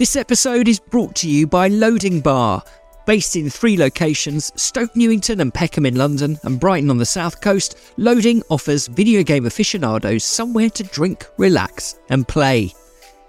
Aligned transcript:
This 0.00 0.16
episode 0.16 0.66
is 0.66 0.80
brought 0.80 1.14
to 1.16 1.28
you 1.28 1.46
by 1.46 1.68
Loading 1.68 2.22
Bar. 2.22 2.64
Based 3.04 3.36
in 3.36 3.50
three 3.50 3.76
locations 3.76 4.50
Stoke 4.56 4.96
Newington 4.96 5.42
and 5.42 5.52
Peckham 5.52 5.84
in 5.84 5.94
London, 5.94 6.38
and 6.44 6.58
Brighton 6.58 6.88
on 6.88 6.96
the 6.96 7.04
south 7.04 7.42
coast, 7.42 7.76
Loading 7.98 8.42
offers 8.48 8.86
video 8.86 9.22
game 9.22 9.44
aficionados 9.44 10.24
somewhere 10.24 10.70
to 10.70 10.84
drink, 10.84 11.26
relax, 11.36 12.00
and 12.08 12.26
play. 12.26 12.72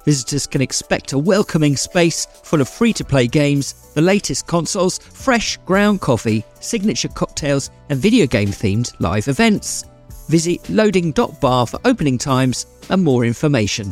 Visitors 0.06 0.48
can 0.48 0.62
expect 0.62 1.12
a 1.12 1.20
welcoming 1.20 1.76
space 1.76 2.26
full 2.26 2.62
of 2.62 2.70
free 2.70 2.94
to 2.94 3.04
play 3.04 3.28
games, 3.28 3.92
the 3.94 4.02
latest 4.02 4.48
consoles, 4.48 4.98
fresh 4.98 5.58
ground 5.66 6.00
coffee, 6.00 6.42
signature 6.62 7.10
cocktails, 7.10 7.70
and 7.90 8.00
video 8.00 8.26
game 8.26 8.48
themed 8.48 8.94
live 9.02 9.28
events. 9.28 9.84
Visit 10.30 10.70
loading.bar 10.70 11.68
for 11.68 11.82
opening 11.84 12.18
times 12.18 12.66
and 12.90 13.04
more 13.04 13.26
information. 13.26 13.92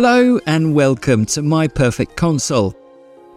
Hello 0.00 0.38
and 0.46 0.76
welcome 0.76 1.26
to 1.26 1.42
My 1.42 1.66
Perfect 1.66 2.14
Console. 2.14 2.72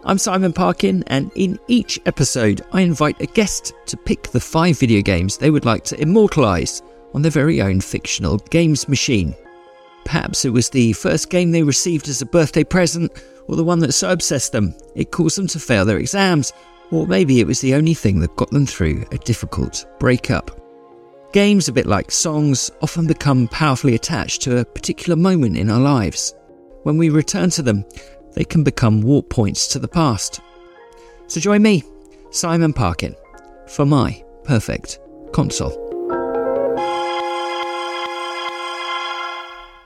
I'm 0.04 0.16
Simon 0.16 0.52
Parkin, 0.52 1.02
and 1.08 1.32
in 1.34 1.58
each 1.66 1.98
episode, 2.06 2.62
I 2.70 2.82
invite 2.82 3.20
a 3.20 3.26
guest 3.26 3.74
to 3.86 3.96
pick 3.96 4.28
the 4.28 4.38
five 4.38 4.78
video 4.78 5.02
games 5.02 5.36
they 5.36 5.50
would 5.50 5.64
like 5.64 5.82
to 5.86 5.96
immortalise 5.96 6.80
on 7.14 7.22
their 7.22 7.32
very 7.32 7.60
own 7.60 7.80
fictional 7.80 8.36
games 8.36 8.88
machine. 8.88 9.34
Perhaps 10.04 10.44
it 10.44 10.50
was 10.50 10.70
the 10.70 10.92
first 10.92 11.30
game 11.30 11.50
they 11.50 11.64
received 11.64 12.06
as 12.06 12.22
a 12.22 12.26
birthday 12.26 12.62
present, 12.62 13.10
or 13.48 13.56
the 13.56 13.64
one 13.64 13.80
that 13.80 13.90
so 13.90 14.12
obsessed 14.12 14.52
them 14.52 14.72
it 14.94 15.10
caused 15.10 15.38
them 15.38 15.48
to 15.48 15.58
fail 15.58 15.84
their 15.84 15.98
exams, 15.98 16.52
or 16.92 17.08
maybe 17.08 17.40
it 17.40 17.46
was 17.48 17.60
the 17.60 17.74
only 17.74 17.94
thing 17.94 18.20
that 18.20 18.36
got 18.36 18.52
them 18.52 18.66
through 18.66 19.04
a 19.10 19.18
difficult 19.18 19.84
breakup. 19.98 20.60
Games, 21.32 21.66
a 21.66 21.72
bit 21.72 21.86
like 21.86 22.12
songs, 22.12 22.70
often 22.82 23.08
become 23.08 23.48
powerfully 23.48 23.96
attached 23.96 24.42
to 24.42 24.58
a 24.58 24.64
particular 24.64 25.16
moment 25.16 25.56
in 25.56 25.68
our 25.68 25.80
lives. 25.80 26.36
When 26.82 26.98
we 26.98 27.10
return 27.10 27.50
to 27.50 27.62
them, 27.62 27.84
they 28.34 28.44
can 28.44 28.64
become 28.64 29.02
warp 29.02 29.28
points 29.28 29.68
to 29.68 29.78
the 29.78 29.88
past. 29.88 30.40
So 31.28 31.40
join 31.40 31.62
me, 31.62 31.84
Simon 32.30 32.72
Parkin, 32.72 33.14
for 33.68 33.86
my 33.86 34.24
perfect 34.44 34.98
console. 35.32 35.78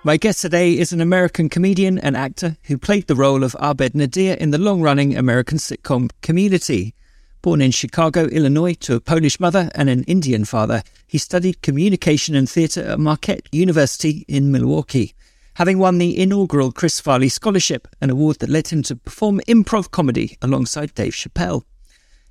My 0.05 0.17
guest 0.17 0.41
today 0.41 0.79
is 0.79 0.93
an 0.93 1.01
American 1.01 1.49
comedian 1.49 1.99
and 1.99 2.17
actor 2.17 2.57
who 2.65 2.79
played 2.79 3.09
the 3.09 3.17
role 3.17 3.43
of 3.43 3.57
Abed 3.61 3.95
Nadir 3.95 4.35
in 4.35 4.53
the 4.53 4.59
long 4.59 4.81
running 4.81 5.17
American 5.17 5.59
sitcom 5.59 6.11
Community. 6.23 6.95
Born 7.43 7.61
in 7.61 7.73
Chicago, 7.73 8.25
Illinois, 8.27 8.75
to 8.75 8.95
a 8.95 9.01
Polish 9.01 9.39
mother 9.39 9.69
and 9.75 9.91
an 9.91 10.05
Indian 10.05 10.45
father, 10.45 10.83
he 11.07 11.19
studied 11.19 11.61
communication 11.61 12.35
and 12.35 12.49
theatre 12.49 12.85
at 12.85 13.01
Marquette 13.01 13.49
University 13.53 14.25
in 14.29 14.51
Milwaukee. 14.51 15.16
Having 15.57 15.79
won 15.79 15.97
the 15.97 16.21
inaugural 16.21 16.71
Chris 16.71 17.01
Farley 17.01 17.31
Scholarship, 17.31 17.89
an 18.03 18.11
award 18.11 18.41
that 18.41 18.51
led 18.51 18.69
him 18.69 18.83
to 18.83 18.95
perform 18.95 19.41
improv 19.49 19.91
comedy 19.91 20.37
alongside 20.43 20.93
Dave 20.93 21.15
Chappelle. 21.15 21.65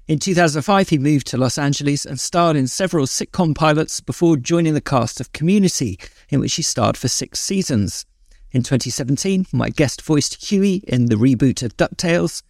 In 0.08 0.20
2005, 0.20 0.90
he 0.90 1.00
moved 1.00 1.26
to 1.28 1.38
Los 1.38 1.58
Angeles 1.58 2.06
and 2.06 2.20
starred 2.20 2.56
in 2.56 2.68
several 2.68 3.08
sitcom 3.08 3.56
pilots 3.56 4.00
before 4.00 4.38
joining 4.38 4.76
the 4.76 4.80
cast 4.80 5.20
of 5.20 5.34
Community, 5.34 5.98
in 6.30 6.40
which 6.40 6.54
he 6.54 6.62
starred 6.62 6.98
for 6.98 7.08
six 7.08 7.40
seasons. 7.40 8.06
In 8.52 8.62
2017, 8.62 9.48
my 9.52 9.70
guest 9.70 10.04
voiced 10.04 10.48
Huey 10.48 10.84
in 10.88 11.08
the 11.08 11.16
reboot 11.16 11.64
of 11.64 11.76
DuckTales. 11.78 12.44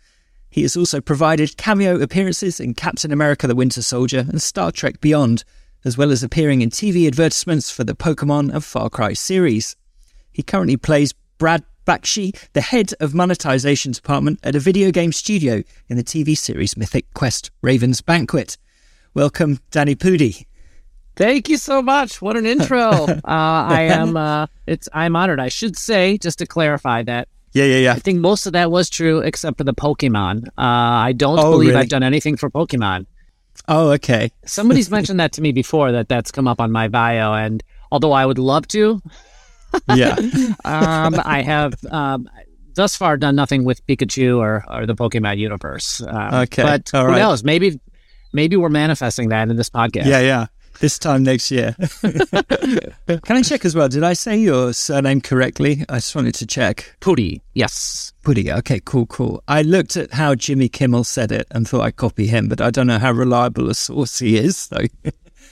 He 0.49 0.63
has 0.63 0.75
also 0.75 0.99
provided 0.99 1.55
cameo 1.55 2.01
appearances 2.01 2.59
in 2.59 2.73
Captain 2.73 3.13
America 3.13 3.47
the 3.47 3.55
Winter 3.55 3.81
Soldier 3.81 4.25
and 4.27 4.41
Star 4.41 4.73
Trek 4.73 4.99
Beyond, 4.99 5.45
as 5.85 5.97
well 5.97 6.11
as 6.11 6.21
appearing 6.21 6.61
in 6.61 6.69
TV 6.69 7.07
advertisements 7.07 7.71
for 7.71 7.85
the 7.85 7.95
Pokemon 7.95 8.53
and 8.53 8.61
Far 8.61 8.89
Cry 8.89 9.13
series. 9.13 9.77
He 10.35 10.43
currently 10.43 10.75
plays 10.75 11.13
Brad 11.37 11.63
Bakshi, 11.87 12.37
the 12.51 12.59
head 12.59 12.91
of 12.99 13.13
monetization 13.13 13.93
department 13.93 14.37
at 14.43 14.53
a 14.53 14.59
video 14.59 14.91
game 14.91 15.13
studio 15.13 15.63
in 15.87 15.95
the 15.95 16.03
TV 16.03 16.37
series 16.37 16.75
Mythic 16.75 17.05
Quest 17.13 17.51
Raven's 17.61 18.01
Banquet. 18.01 18.57
Welcome, 19.13 19.59
Danny 19.71 19.95
Pudi. 19.95 20.45
Thank 21.15 21.47
you 21.47 21.55
so 21.55 21.81
much. 21.81 22.21
What 22.21 22.35
an 22.35 22.45
intro. 22.45 22.79
uh, 23.07 23.19
I 23.23 23.83
am 23.83 24.17
uh, 24.17 24.47
it's 24.67 24.89
I'm 24.91 25.15
honored. 25.15 25.39
I 25.39 25.47
should 25.47 25.77
say, 25.77 26.17
just 26.17 26.39
to 26.39 26.45
clarify 26.45 27.01
that 27.03 27.29
Yeah, 27.53 27.63
yeah, 27.63 27.77
yeah. 27.77 27.93
I 27.93 27.99
think 27.99 28.19
most 28.19 28.45
of 28.45 28.51
that 28.51 28.69
was 28.71 28.89
true 28.89 29.19
except 29.19 29.57
for 29.57 29.63
the 29.63 29.73
Pokemon. 29.73 30.47
Uh, 30.47 30.51
I 30.57 31.13
don't 31.13 31.39
Oh, 31.39 31.51
believe 31.51 31.69
really? 31.69 31.79
I've 31.79 31.87
done 31.87 32.03
anything 32.03 32.35
for 32.35 32.49
Pokemon. 32.49 33.05
Oh, 33.69 33.91
okay. 33.91 34.31
Somebody's 34.45 34.91
mentioned 34.91 35.21
that 35.21 35.31
to 35.33 35.41
me 35.41 35.53
before 35.53 35.93
that 35.93 36.09
that's 36.09 36.29
come 36.29 36.45
up 36.45 36.59
on 36.59 36.73
my 36.73 36.89
bio 36.89 37.33
and 37.33 37.63
although 37.89 38.11
I 38.11 38.25
would 38.25 38.37
love 38.37 38.67
to, 38.69 39.01
Yeah. 39.93 40.15
um, 40.65 41.15
I 41.23 41.41
have 41.45 41.73
um, 41.91 42.29
thus 42.75 42.95
far 42.95 43.17
done 43.17 43.35
nothing 43.35 43.63
with 43.63 43.85
Pikachu 43.87 44.37
or, 44.37 44.63
or 44.69 44.85
the 44.85 44.95
Pokemon 44.95 45.37
universe. 45.37 46.01
Um, 46.01 46.33
Okay, 46.43 46.63
But 46.63 46.93
all 46.93 47.05
who 47.05 47.11
right. 47.11 47.19
knows? 47.19 47.43
Maybe 47.43 47.79
maybe 48.33 48.55
we're 48.57 48.69
manifesting 48.69 49.29
that 49.29 49.49
in 49.49 49.55
this 49.55 49.69
podcast. 49.69 50.05
Yeah, 50.05 50.19
yeah. 50.19 50.45
This 50.81 50.99
time 50.99 51.23
next 51.23 51.51
year. 51.51 51.73
Can 53.07 53.37
I 53.37 53.41
check 53.43 53.63
as 53.63 53.75
well? 53.75 53.87
Did 53.87 54.03
I 54.03 54.11
say 54.11 54.37
your 54.37 54.73
surname 54.73 55.21
correctly? 55.21 55.85
I 55.87 55.95
just 55.95 56.13
wanted 56.15 56.35
to 56.35 56.45
check. 56.45 56.97
Pooty. 56.99 57.41
Yes. 57.53 58.11
Pudi. 58.23 58.53
Okay, 58.57 58.81
cool, 58.83 59.05
cool. 59.05 59.41
I 59.47 59.61
looked 59.61 59.95
at 59.95 60.11
how 60.13 60.35
Jimmy 60.35 60.67
Kimmel 60.67 61.05
said 61.05 61.31
it 61.31 61.47
and 61.51 61.65
thought 61.67 61.81
I'd 61.81 61.95
copy 61.95 62.27
him, 62.27 62.49
but 62.49 62.59
I 62.59 62.71
don't 62.71 62.87
know 62.87 62.99
how 62.99 63.13
reliable 63.13 63.69
a 63.69 63.73
source 63.73 64.19
he 64.19 64.35
is. 64.37 64.57
So 64.57 64.77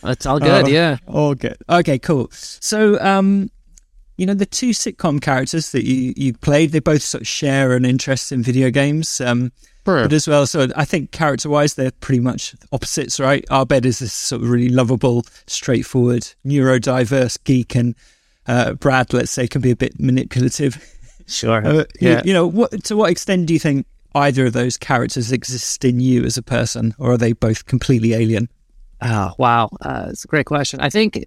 It's 0.04 0.26
all 0.26 0.40
good. 0.40 0.66
Oh, 0.66 0.68
yeah. 0.68 0.98
all 1.08 1.36
good. 1.36 1.56
Okay, 1.70 2.00
cool. 2.00 2.28
So, 2.32 3.00
um, 3.00 3.50
you 4.24 4.28
know, 4.28 4.34
the 4.34 4.46
two 4.46 4.70
sitcom 4.70 5.22
characters 5.22 5.74
that 5.74 5.84
you, 5.84 6.14
you 6.16 6.32
played, 6.34 6.72
they 6.72 6.80
both 6.80 7.02
sort 7.02 7.24
of 7.24 7.28
share 7.28 7.74
an 7.76 7.84
interest 7.84 8.32
in 8.32 8.42
video 8.42 8.70
games. 8.70 9.20
Um, 9.20 9.52
but 9.84 10.14
as 10.14 10.30
well, 10.30 10.48
so 10.48 10.70
I 10.78 10.86
think 10.86 11.12
character 11.12 11.50
wise, 11.50 11.74
they're 11.74 11.92
pretty 11.92 12.22
much 12.22 12.56
opposites, 12.72 13.20
right? 13.20 13.44
Abed 13.52 13.86
is 13.86 14.00
this 14.00 14.14
sort 14.14 14.42
of 14.42 14.50
really 14.50 14.70
lovable, 14.70 15.26
straightforward, 15.46 16.26
neurodiverse 16.46 17.38
geek, 17.44 17.76
and 17.76 17.96
uh, 18.48 18.76
Brad, 18.76 19.12
let's 19.12 19.32
say, 19.32 19.46
can 19.46 19.60
be 19.60 19.72
a 19.72 19.76
bit 19.76 20.00
manipulative. 20.00 20.82
Sure. 21.28 21.62
Uh, 21.66 21.74
you- 22.00 22.10
yeah. 22.12 22.22
you, 22.24 22.32
know, 22.34 22.48
what, 22.48 22.82
to 22.86 22.96
what 22.96 23.12
extent 23.12 23.48
do 23.48 23.54
you 23.54 23.60
think 23.60 23.86
either 24.16 24.46
of 24.46 24.54
those 24.54 24.78
characters 24.78 25.34
exist 25.34 25.84
in 25.84 26.00
you 26.00 26.24
as 26.24 26.38
a 26.38 26.42
person, 26.44 26.96
or 26.98 27.12
are 27.12 27.18
they 27.18 27.34
both 27.34 27.66
completely 27.66 28.14
alien? 28.14 28.48
Oh, 29.02 29.34
wow. 29.38 29.70
Uh, 29.82 30.06
it's 30.12 30.24
a 30.24 30.28
great 30.30 30.46
question. 30.46 30.80
I 30.80 30.90
think 30.90 31.26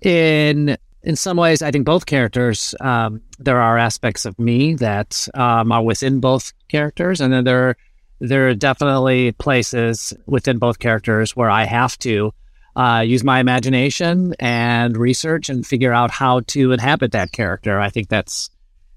in 0.00 0.78
in 1.04 1.16
some 1.16 1.36
ways, 1.36 1.60
I 1.62 1.70
think 1.70 1.84
both 1.84 2.06
characters, 2.06 2.74
um, 2.80 3.20
there 3.38 3.60
are 3.60 3.78
aspects 3.78 4.24
of 4.24 4.38
me 4.38 4.74
that 4.74 5.28
um, 5.34 5.70
are 5.70 5.82
within 5.82 6.20
both 6.20 6.52
characters, 6.68 7.20
and 7.20 7.32
then 7.32 7.44
there 7.44 7.76
there 8.20 8.48
are 8.48 8.54
definitely 8.54 9.32
places 9.32 10.14
within 10.26 10.58
both 10.58 10.78
characters 10.78 11.36
where 11.36 11.50
I 11.50 11.64
have 11.64 11.98
to 11.98 12.32
uh, 12.74 13.04
use 13.06 13.22
my 13.22 13.38
imagination 13.38 14.34
and 14.40 14.96
research 14.96 15.50
and 15.50 15.66
figure 15.66 15.92
out 15.92 16.10
how 16.10 16.40
to 16.48 16.72
inhabit 16.72 17.12
that 17.12 17.32
character. 17.32 17.78
I 17.78 17.90
think 17.90 18.08
that's 18.08 18.48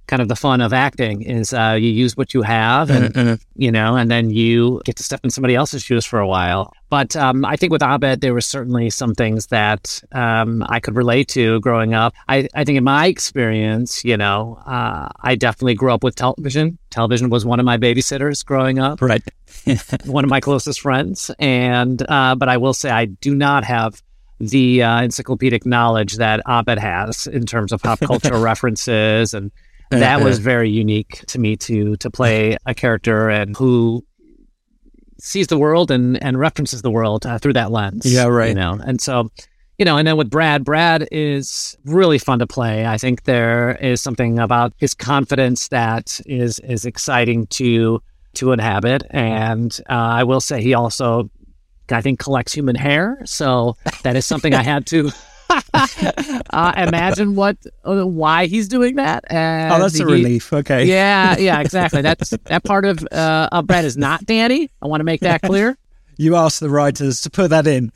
kind 0.07 0.21
of 0.21 0.27
the 0.27 0.35
fun 0.35 0.61
of 0.61 0.73
acting 0.73 1.21
is 1.21 1.53
uh, 1.53 1.77
you 1.79 1.89
use 1.89 2.15
what 2.15 2.33
you 2.33 2.41
have 2.41 2.89
and 2.89 3.39
you 3.55 3.71
know 3.71 3.95
and 3.95 4.09
then 4.09 4.29
you 4.29 4.81
get 4.85 4.95
to 4.95 5.03
step 5.03 5.19
in 5.23 5.29
somebody 5.29 5.55
else's 5.55 5.83
shoes 5.83 6.05
for 6.05 6.19
a 6.19 6.27
while. 6.27 6.73
But 6.89 7.15
um, 7.17 7.43
i 7.43 7.57
think 7.57 7.71
with 7.71 7.83
abed 7.83 8.21
there 8.21 8.33
were 8.33 8.41
certainly 8.41 8.89
some 8.89 9.13
things 9.13 9.47
that 9.47 10.01
um, 10.13 10.63
i 10.69 10.79
could 10.79 10.95
relate 10.95 11.27
to 11.29 11.59
growing 11.59 11.93
up. 11.93 12.13
I, 12.27 12.47
I 12.55 12.63
think 12.63 12.77
in 12.77 12.83
my 12.83 13.07
experience 13.07 14.03
you 14.03 14.17
know 14.17 14.59
uh, 14.65 15.09
i 15.21 15.35
definitely 15.35 15.75
grew 15.75 15.91
up 15.93 16.03
with 16.03 16.15
television. 16.15 16.77
Television 16.89 17.29
was 17.29 17.45
one 17.45 17.59
of 17.59 17.65
my 17.65 17.77
babysitters 17.77 18.43
growing 18.45 18.79
up. 18.79 19.01
Right. 19.01 19.23
one 20.05 20.23
of 20.23 20.29
my 20.29 20.39
closest 20.39 20.81
friends. 20.81 21.29
And 21.39 22.01
uh, 22.09 22.35
but 22.35 22.49
I 22.49 22.57
will 22.57 22.73
say 22.73 22.89
I 22.89 23.05
do 23.05 23.35
not 23.35 23.63
have 23.65 24.01
the 24.39 24.83
uh, 24.83 25.01
encyclopedic 25.01 25.65
knowledge 25.65 26.17
that 26.17 26.41
Abed 26.47 26.77
has 26.77 27.27
in 27.27 27.45
terms 27.45 27.71
of 27.71 27.81
pop 27.81 27.99
culture 28.01 28.37
references, 28.37 29.33
and 29.33 29.51
that 29.89 30.21
was 30.21 30.39
very 30.53 30.69
unique 30.69 31.23
to 31.27 31.39
me 31.39 31.55
to 31.57 31.95
to 31.97 32.09
play 32.09 32.57
a 32.65 32.73
character 32.73 33.29
and 33.29 33.55
who 33.55 34.05
sees 35.19 35.47
the 35.47 35.57
world 35.57 35.91
and 35.91 36.21
and 36.23 36.39
references 36.39 36.81
the 36.81 36.91
world 36.91 37.25
uh, 37.25 37.37
through 37.37 37.53
that 37.53 37.71
lens. 37.71 38.05
Yeah, 38.05 38.25
right. 38.25 38.49
You 38.49 38.55
know, 38.55 38.79
and 38.83 39.01
so. 39.01 39.29
You 39.79 39.85
know, 39.85 39.95
and 39.95 40.07
then 40.07 40.17
with 40.17 40.31
Brad, 40.31 40.65
Brad 40.65 41.07
is 41.11 41.77
really 41.85 42.17
fun 42.17 42.39
to 42.39 42.47
play. 42.47 42.87
I 42.87 42.97
think 42.97 43.25
there 43.25 43.75
is 43.75 44.01
something 44.01 44.39
about 44.39 44.73
his 44.77 44.95
confidence 44.95 45.67
that 45.67 46.19
is 46.25 46.57
is 46.61 46.83
exciting 46.83 47.45
to 47.51 48.01
to 48.37 48.51
inhabit. 48.53 49.03
And 49.11 49.77
uh, 49.89 49.93
I 49.93 50.23
will 50.23 50.41
say 50.41 50.61
he 50.61 50.73
also, 50.73 51.29
I 51.91 52.01
think, 52.01 52.19
collects 52.19 52.53
human 52.53 52.75
hair. 52.75 53.19
So 53.25 53.75
that 54.03 54.15
is 54.15 54.25
something 54.25 54.53
I 54.53 54.63
had 54.63 54.85
to 54.87 55.11
uh, 56.51 56.73
imagine 56.77 57.35
what 57.35 57.57
uh, 57.85 58.05
why 58.05 58.47
he's 58.47 58.67
doing 58.67 58.95
that. 58.95 59.23
And 59.29 59.73
Oh, 59.73 59.79
that's 59.79 59.99
a 59.99 60.05
relief. 60.05 60.51
Okay. 60.51 60.85
Yeah, 60.85 61.37
yeah, 61.37 61.59
exactly. 61.65 62.01
That's 62.01 62.31
that 62.31 62.63
part 62.63 62.85
of 62.85 63.05
uh, 63.11 63.49
of 63.51 63.67
Brad 63.67 63.85
is 63.85 63.97
not 63.97 64.25
Danny. 64.25 64.69
I 64.81 64.87
want 64.87 64.99
to 65.01 65.05
make 65.05 65.21
that 65.21 65.41
clear. 65.41 65.77
You 66.19 66.35
asked 66.35 66.59
the 66.61 66.69
writers 66.69 67.21
to 67.21 67.29
put 67.29 67.51
that 67.51 67.67
in. 67.67 67.91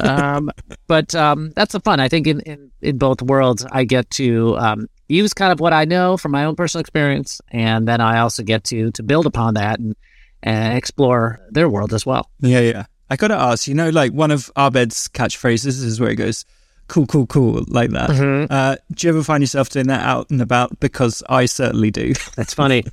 um, 0.00 0.50
but 0.86 1.14
um, 1.14 1.52
that's 1.54 1.72
the 1.72 1.80
fun. 1.80 2.00
I 2.00 2.08
think 2.08 2.26
in, 2.26 2.40
in, 2.40 2.70
in 2.80 2.96
both 2.96 3.20
worlds, 3.20 3.66
I 3.70 3.84
get 3.84 4.08
to 4.12 4.56
um, 4.56 4.88
use 5.06 5.34
kind 5.34 5.52
of 5.52 5.60
what 5.60 5.74
I 5.74 5.84
know 5.84 6.16
from 6.16 6.32
my 6.32 6.46
own 6.46 6.56
personal 6.56 6.80
experience, 6.80 7.38
and 7.50 7.86
then 7.86 8.00
I 8.00 8.20
also 8.20 8.42
get 8.42 8.64
to 8.64 8.90
to 8.92 9.02
build 9.02 9.26
upon 9.26 9.54
that 9.54 9.78
and, 9.78 9.94
and 10.42 10.76
explore 10.76 11.40
their 11.50 11.68
world 11.68 11.92
as 11.92 12.06
well. 12.06 12.30
Yeah, 12.40 12.60
yeah. 12.60 12.86
I 13.10 13.16
got 13.16 13.28
to 13.28 13.34
ask, 13.36 13.68
you 13.68 13.74
know, 13.74 13.90
like 13.90 14.12
one 14.12 14.30
of 14.30 14.50
Abed's 14.58 15.08
catchphrases 15.08 15.84
is 15.84 16.00
where 16.00 16.10
he 16.10 16.16
goes, 16.16 16.44
cool, 16.88 17.06
cool, 17.06 17.26
cool, 17.26 17.64
like 17.68 17.90
that. 17.90 18.10
Mm-hmm. 18.10 18.52
Uh, 18.52 18.76
do 18.92 19.06
you 19.06 19.12
ever 19.12 19.22
find 19.22 19.42
yourself 19.42 19.68
doing 19.68 19.86
that 19.88 20.04
out 20.04 20.30
and 20.30 20.40
about? 20.42 20.78
Because 20.80 21.22
I 21.28 21.46
certainly 21.46 21.90
do. 21.90 22.14
That's 22.36 22.54
funny. 22.54 22.84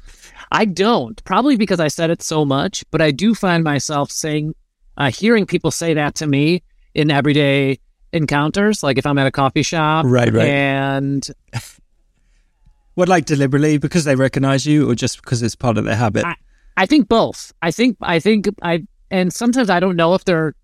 I 0.52 0.66
don't, 0.66 1.24
probably 1.24 1.56
because 1.58 1.80
I 1.80 1.88
said 1.88 2.12
it 2.12 2.22
so 2.22 2.46
much, 2.46 2.84
but 2.92 3.02
I 3.02 3.10
do 3.12 3.34
find 3.34 3.64
myself 3.64 4.12
saying, 4.12 4.54
uh, 4.98 5.10
hearing 5.10 5.48
people 5.48 5.72
say 5.72 5.96
that 5.96 6.16
to 6.16 6.28
me 6.28 6.62
in 6.94 7.10
everyday 7.10 7.80
encounters, 8.12 8.84
like 8.84 9.00
if 9.00 9.08
I'm 9.08 9.18
at 9.18 9.26
a 9.26 9.32
coffee 9.32 9.64
shop, 9.64 10.06
Right, 10.08 10.32
right. 10.32 10.48
and 10.48 11.28
what, 12.94 13.10
like 13.10 13.26
deliberately 13.26 13.80
because 13.80 14.04
they 14.04 14.16
recognize 14.16 14.66
you 14.68 14.90
or 14.90 14.94
just 14.94 15.22
because 15.24 15.42
it's 15.42 15.56
part 15.56 15.80
of 15.80 15.86
their 15.86 15.96
habit? 15.96 16.24
I, 16.24 16.36
I 16.78 16.86
think 16.86 17.08
both. 17.08 17.52
I 17.62 17.72
think 17.72 17.98
I 18.02 18.20
think 18.20 18.48
I 18.62 18.86
and 19.14 19.32
sometimes 19.32 19.70
I 19.70 19.80
don't 19.80 19.96
know 19.96 20.16
if 20.16 20.26
they're 20.26 20.56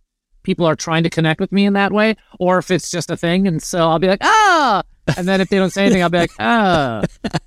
people 0.44 0.66
are 0.66 0.76
trying 0.76 1.04
to 1.04 1.10
connect 1.10 1.40
with 1.40 1.52
me 1.52 1.66
in 1.66 1.74
that 1.74 1.92
way 1.92 2.16
or 2.40 2.58
if 2.58 2.72
it's 2.72 2.90
just 2.90 3.12
a 3.12 3.18
thing. 3.18 3.48
And 3.48 3.62
so 3.62 3.88
I'll 3.88 4.00
be 4.00 4.08
like, 4.08 4.24
ah, 4.24 4.82
and 5.18 5.28
then 5.28 5.42
if 5.42 5.50
they 5.50 5.58
don't 5.58 5.70
say 5.70 5.84
anything, 5.86 6.02
I'll 6.02 6.10
be 6.10 6.18
like, 6.18 6.32
ah, 6.40 7.04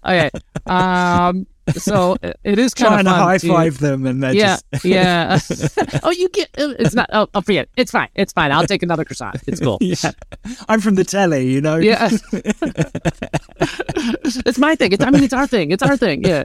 okay. 0.07 0.31
Um, 0.67 1.47
so 1.75 2.17
it- 2.23 2.39
it 2.45 2.59
is 2.59 2.75
kind 2.75 2.89
Trying 2.89 3.01
of 3.01 3.07
to 3.07 3.11
fun 3.11 3.21
high 3.21 3.39
five 3.39 3.79
them 3.79 4.07
and 4.07 4.23
they're 4.23 4.35
yeah, 4.35 4.59
just. 4.73 4.85
yeah. 4.85 5.39
oh, 6.05 6.11
you 6.11 6.29
get 6.29 6.51
it's 6.57 6.95
not. 6.95 7.09
Oh, 7.13 7.29
oh, 7.35 7.41
forget. 7.41 7.65
it. 7.65 7.81
It's 7.81 7.91
fine. 7.91 8.09
It's 8.15 8.33
fine. 8.33 8.53
I'll 8.53 8.67
take 8.67 8.83
another 8.85 9.05
croissant. 9.05 9.37
It's 9.47 9.61
cool. 9.61 9.79
Yeah. 9.81 10.13
I'm 10.69 10.81
from 10.81 10.95
the 10.95 11.05
telly, 11.05 11.49
you 11.49 11.61
know? 11.61 11.77
Yeah. 11.77 12.11
it's 14.47 14.59
my 14.59 14.77
thing. 14.77 14.93
It's 14.93 15.03
I 15.03 15.11
mean 15.11 15.25
it's 15.25 15.33
our 15.33 15.47
thing. 15.47 15.73
It's 15.73 15.83
our 15.83 15.97
thing. 15.97 16.25
Yeah. 16.25 16.45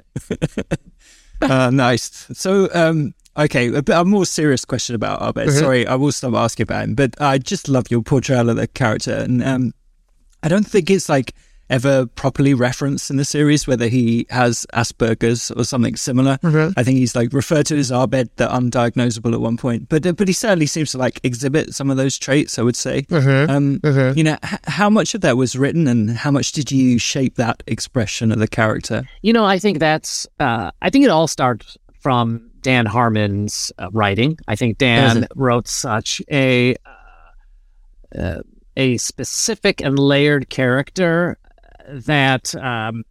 uh, 1.41 1.69
nice. 1.71 2.27
So, 2.33 2.69
um, 2.73 3.13
okay, 3.37 3.67
a, 3.67 3.81
bit, 3.81 3.95
a 3.95 4.05
more 4.05 4.25
serious 4.25 4.65
question 4.65 4.95
about 4.95 5.21
Abed. 5.21 5.49
Mm-hmm. 5.49 5.59
Sorry, 5.59 5.87
I 5.87 5.95
will 5.95 6.11
stop 6.11 6.33
asking 6.33 6.63
about 6.63 6.83
him, 6.83 6.95
but 6.95 7.19
I 7.21 7.37
just 7.37 7.69
love 7.69 7.85
your 7.89 8.01
portrayal 8.01 8.49
of 8.49 8.55
the 8.57 8.67
character, 8.67 9.13
and 9.15 9.43
um, 9.43 9.73
I 10.43 10.47
don't 10.47 10.67
think 10.67 10.89
it's 10.89 11.09
like 11.09 11.33
ever 11.69 12.05
properly 12.05 12.53
referenced 12.53 13.09
in 13.09 13.17
the 13.17 13.25
series 13.25 13.67
whether 13.67 13.89
he 13.89 14.25
has 14.29 14.65
Asperger's 14.73 15.51
or 15.51 15.65
something 15.65 15.97
similar. 15.97 16.37
Mm-hmm. 16.37 16.79
I 16.79 16.83
think 16.83 16.97
he's 16.97 17.13
like 17.13 17.33
referred 17.33 17.65
to 17.65 17.77
as 17.77 17.91
Abed, 17.91 18.29
the 18.37 18.47
undiagnosable 18.47 19.33
at 19.33 19.41
one 19.41 19.57
point, 19.57 19.89
but 19.89 20.05
uh, 20.05 20.13
but 20.13 20.29
he 20.29 20.33
certainly 20.33 20.65
seems 20.65 20.91
to 20.91 20.97
like 20.97 21.19
exhibit 21.23 21.73
some 21.75 21.91
of 21.91 21.97
those 21.97 22.17
traits. 22.17 22.57
I 22.57 22.61
would 22.61 22.77
say. 22.77 23.01
Mm-hmm. 23.03 23.51
Um, 23.51 23.79
You 24.15 24.23
know, 24.23 24.37
h- 24.45 24.59
how 24.63 24.89
much 24.89 25.13
of 25.13 25.21
that 25.21 25.35
was 25.35 25.57
written, 25.57 25.87
and 25.87 26.11
how 26.11 26.31
much 26.31 26.53
did 26.53 26.71
you 26.71 26.99
shape 26.99 27.35
that 27.35 27.63
expression 27.67 28.31
of 28.31 28.39
the 28.39 28.47
character? 28.47 29.03
You 29.21 29.33
know, 29.33 29.43
I 29.43 29.59
think 29.59 29.79
that's. 29.79 30.25
Uh, 30.39 30.71
I 30.81 30.89
think 30.89 31.03
it 31.03 31.09
all 31.11 31.27
starts 31.27 31.77
from 31.99 32.49
Dan 32.67 32.85
Harmon's 32.85 33.71
uh, 33.79 33.87
writing. 33.93 34.37
I 34.45 34.57
think 34.57 34.77
Dan 34.77 35.25
wrote 35.37 35.69
such 35.69 36.21
a 36.29 36.75
uh, 36.85 38.19
uh, 38.19 38.41
a 38.75 38.97
specific 38.97 39.79
and 39.79 39.97
layered 39.97 40.49
character 40.49 41.37
that 41.87 42.53
um, 42.55 43.05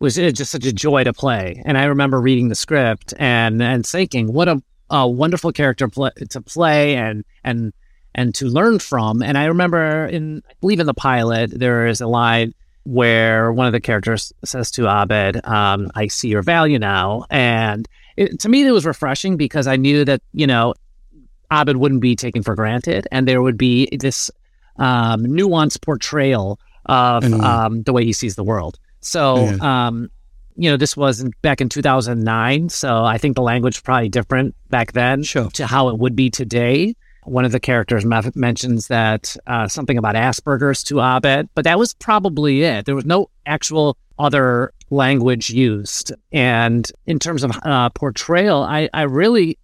was 0.00 0.18
uh, 0.18 0.32
just 0.32 0.50
such 0.50 0.66
a 0.66 0.72
joy 0.72 1.04
to 1.04 1.12
play. 1.12 1.62
And 1.64 1.78
I 1.78 1.84
remember 1.84 2.20
reading 2.20 2.48
the 2.48 2.56
script 2.56 3.14
and 3.16 3.62
and 3.62 3.86
thinking, 3.86 4.32
what 4.32 4.48
a, 4.48 4.60
a 4.90 5.08
wonderful 5.08 5.52
character 5.52 5.86
pl- 5.86 6.10
to 6.28 6.40
play 6.40 6.96
and 6.96 7.24
and 7.44 7.72
and 8.16 8.34
to 8.34 8.46
learn 8.46 8.80
from. 8.80 9.22
And 9.22 9.38
I 9.38 9.44
remember 9.44 10.06
in 10.06 10.42
I 10.50 10.54
believe 10.60 10.80
in 10.80 10.86
the 10.86 10.94
pilot 10.94 11.56
there 11.56 11.86
is 11.86 12.00
a 12.00 12.08
line 12.08 12.54
where 12.90 13.52
one 13.52 13.66
of 13.66 13.72
the 13.72 13.80
characters 13.80 14.32
says 14.44 14.70
to 14.72 14.88
Abed, 14.88 15.44
um, 15.46 15.90
"I 15.94 16.08
see 16.08 16.28
your 16.28 16.42
value 16.42 16.78
now," 16.78 17.24
and 17.30 17.86
it, 18.16 18.40
to 18.40 18.48
me 18.48 18.66
it 18.66 18.72
was 18.72 18.84
refreshing 18.84 19.36
because 19.36 19.66
I 19.66 19.76
knew 19.76 20.04
that 20.04 20.20
you 20.32 20.46
know 20.46 20.74
Abed 21.52 21.76
wouldn't 21.76 22.00
be 22.00 22.16
taken 22.16 22.42
for 22.42 22.54
granted, 22.54 23.06
and 23.12 23.26
there 23.28 23.42
would 23.42 23.56
be 23.58 23.88
this 23.98 24.30
um, 24.76 25.24
nuanced 25.26 25.80
portrayal 25.82 26.58
of 26.86 27.22
Mm. 27.22 27.42
um, 27.42 27.82
the 27.82 27.92
way 27.92 28.04
he 28.04 28.12
sees 28.12 28.34
the 28.34 28.42
world. 28.44 28.78
So, 29.00 29.36
um, 29.60 30.10
you 30.56 30.70
know, 30.70 30.76
this 30.76 30.96
was 30.96 31.20
in, 31.20 31.32
back 31.42 31.60
in 31.60 31.68
2009, 31.68 32.68
so 32.70 33.04
I 33.04 33.18
think 33.18 33.36
the 33.36 33.42
language 33.42 33.76
was 33.76 33.82
probably 33.82 34.08
different 34.08 34.54
back 34.70 34.92
then 34.92 35.22
Sure. 35.22 35.48
to 35.50 35.66
how 35.66 35.88
it 35.90 35.98
would 35.98 36.16
be 36.16 36.30
today. 36.30 36.94
One 37.24 37.44
of 37.44 37.52
the 37.52 37.60
characters 37.60 38.04
me- 38.04 38.20
mentions 38.34 38.88
that 38.88 39.36
uh, 39.46 39.68
something 39.68 39.98
about 39.98 40.14
Asperger's 40.14 40.82
to 40.84 41.00
Abed, 41.00 41.48
but 41.54 41.64
that 41.64 41.78
was 41.78 41.94
probably 41.94 42.62
it. 42.62 42.86
There 42.86 42.94
was 42.94 43.04
no 43.04 43.30
actual 43.46 43.96
other 44.18 44.72
language 44.90 45.50
used. 45.50 46.12
And 46.32 46.90
in 47.06 47.18
terms 47.18 47.44
of 47.44 47.52
uh, 47.62 47.90
portrayal, 47.90 48.62
I, 48.62 48.88
I 48.92 49.02
really 49.02 49.58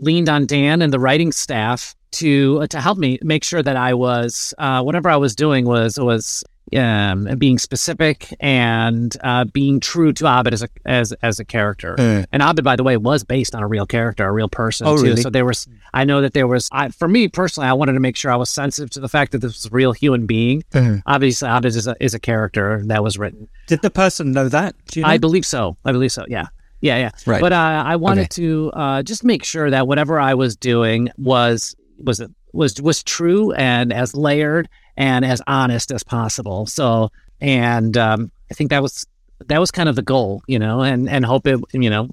leaned 0.00 0.28
on 0.28 0.46
Dan 0.46 0.82
and 0.82 0.92
the 0.92 0.98
writing 0.98 1.32
staff 1.32 1.94
to 2.10 2.60
uh, 2.62 2.66
to 2.68 2.80
help 2.80 2.98
me 2.98 3.18
make 3.22 3.44
sure 3.44 3.62
that 3.62 3.76
I 3.76 3.94
was 3.94 4.54
uh, 4.58 4.82
whatever 4.82 5.08
I 5.08 5.16
was 5.16 5.34
doing 5.34 5.66
was 5.66 5.98
was 5.98 6.42
um, 6.76 7.24
being 7.38 7.58
specific 7.58 8.34
and 8.40 9.16
uh, 9.22 9.44
being 9.44 9.80
true 9.80 10.12
to 10.14 10.26
Abed 10.26 10.52
as 10.52 10.62
a 10.62 10.68
as 10.84 11.12
as 11.22 11.38
a 11.38 11.44
character. 11.44 11.96
Uh. 11.98 12.24
And 12.32 12.42
Abed, 12.42 12.64
by 12.64 12.76
the 12.76 12.82
way, 12.82 12.96
was 12.96 13.24
based 13.24 13.54
on 13.54 13.62
a 13.62 13.66
real 13.66 13.86
character, 13.86 14.26
a 14.26 14.32
real 14.32 14.48
person. 14.48 14.86
Oh, 14.86 14.96
too. 14.96 15.02
really? 15.04 15.22
So 15.22 15.30
there 15.30 15.44
was, 15.44 15.66
I 15.94 16.04
know 16.04 16.20
that 16.20 16.34
there 16.34 16.46
was. 16.46 16.68
I, 16.72 16.88
for 16.88 17.08
me 17.08 17.28
personally, 17.28 17.68
I 17.68 17.72
wanted 17.72 17.92
to 17.94 18.00
make 18.00 18.16
sure 18.16 18.30
I 18.30 18.36
was 18.36 18.50
sensitive 18.50 18.90
to 18.90 19.00
the 19.00 19.08
fact 19.08 19.32
that 19.32 19.38
this 19.38 19.54
was 19.54 19.66
a 19.66 19.70
real 19.70 19.92
human 19.92 20.26
being. 20.26 20.64
Uh. 20.74 20.98
Obviously, 21.06 21.48
Abed 21.48 21.66
is 21.66 21.86
a, 21.86 21.96
is 22.00 22.14
a 22.14 22.20
character 22.20 22.82
that 22.86 23.02
was 23.02 23.18
written. 23.18 23.48
Did 23.66 23.82
the 23.82 23.90
person 23.90 24.32
know 24.32 24.48
that? 24.48 24.74
You 24.94 25.02
know? 25.02 25.08
I 25.08 25.18
believe 25.18 25.46
so. 25.46 25.76
I 25.84 25.92
believe 25.92 26.12
so. 26.12 26.24
Yeah. 26.28 26.46
Yeah, 26.80 26.96
yeah. 26.96 27.10
Right. 27.26 27.40
But 27.40 27.52
uh, 27.52 27.82
I 27.84 27.96
wanted 27.96 28.20
Okay. 28.22 28.42
to 28.42 28.70
uh, 28.72 29.02
just 29.02 29.24
make 29.24 29.44
sure 29.44 29.68
that 29.68 29.88
whatever 29.88 30.20
I 30.20 30.34
was 30.34 30.54
doing 30.56 31.08
was 31.18 31.74
was 31.98 32.22
was 32.52 32.80
was 32.80 33.02
true 33.02 33.52
and 33.52 33.92
as 33.92 34.14
layered 34.14 34.68
and 34.98 35.24
as 35.24 35.40
honest 35.46 35.90
as 35.92 36.02
possible. 36.02 36.66
So, 36.66 37.10
and 37.40 37.96
um, 37.96 38.30
I 38.50 38.54
think 38.54 38.68
that 38.70 38.82
was 38.82 39.06
that 39.46 39.58
was 39.60 39.70
kind 39.70 39.88
of 39.88 39.96
the 39.96 40.02
goal, 40.02 40.42
you 40.46 40.58
know, 40.58 40.82
and 40.82 41.08
and 41.08 41.24
hope 41.24 41.46
it, 41.46 41.58
you 41.72 41.88
know, 41.88 42.10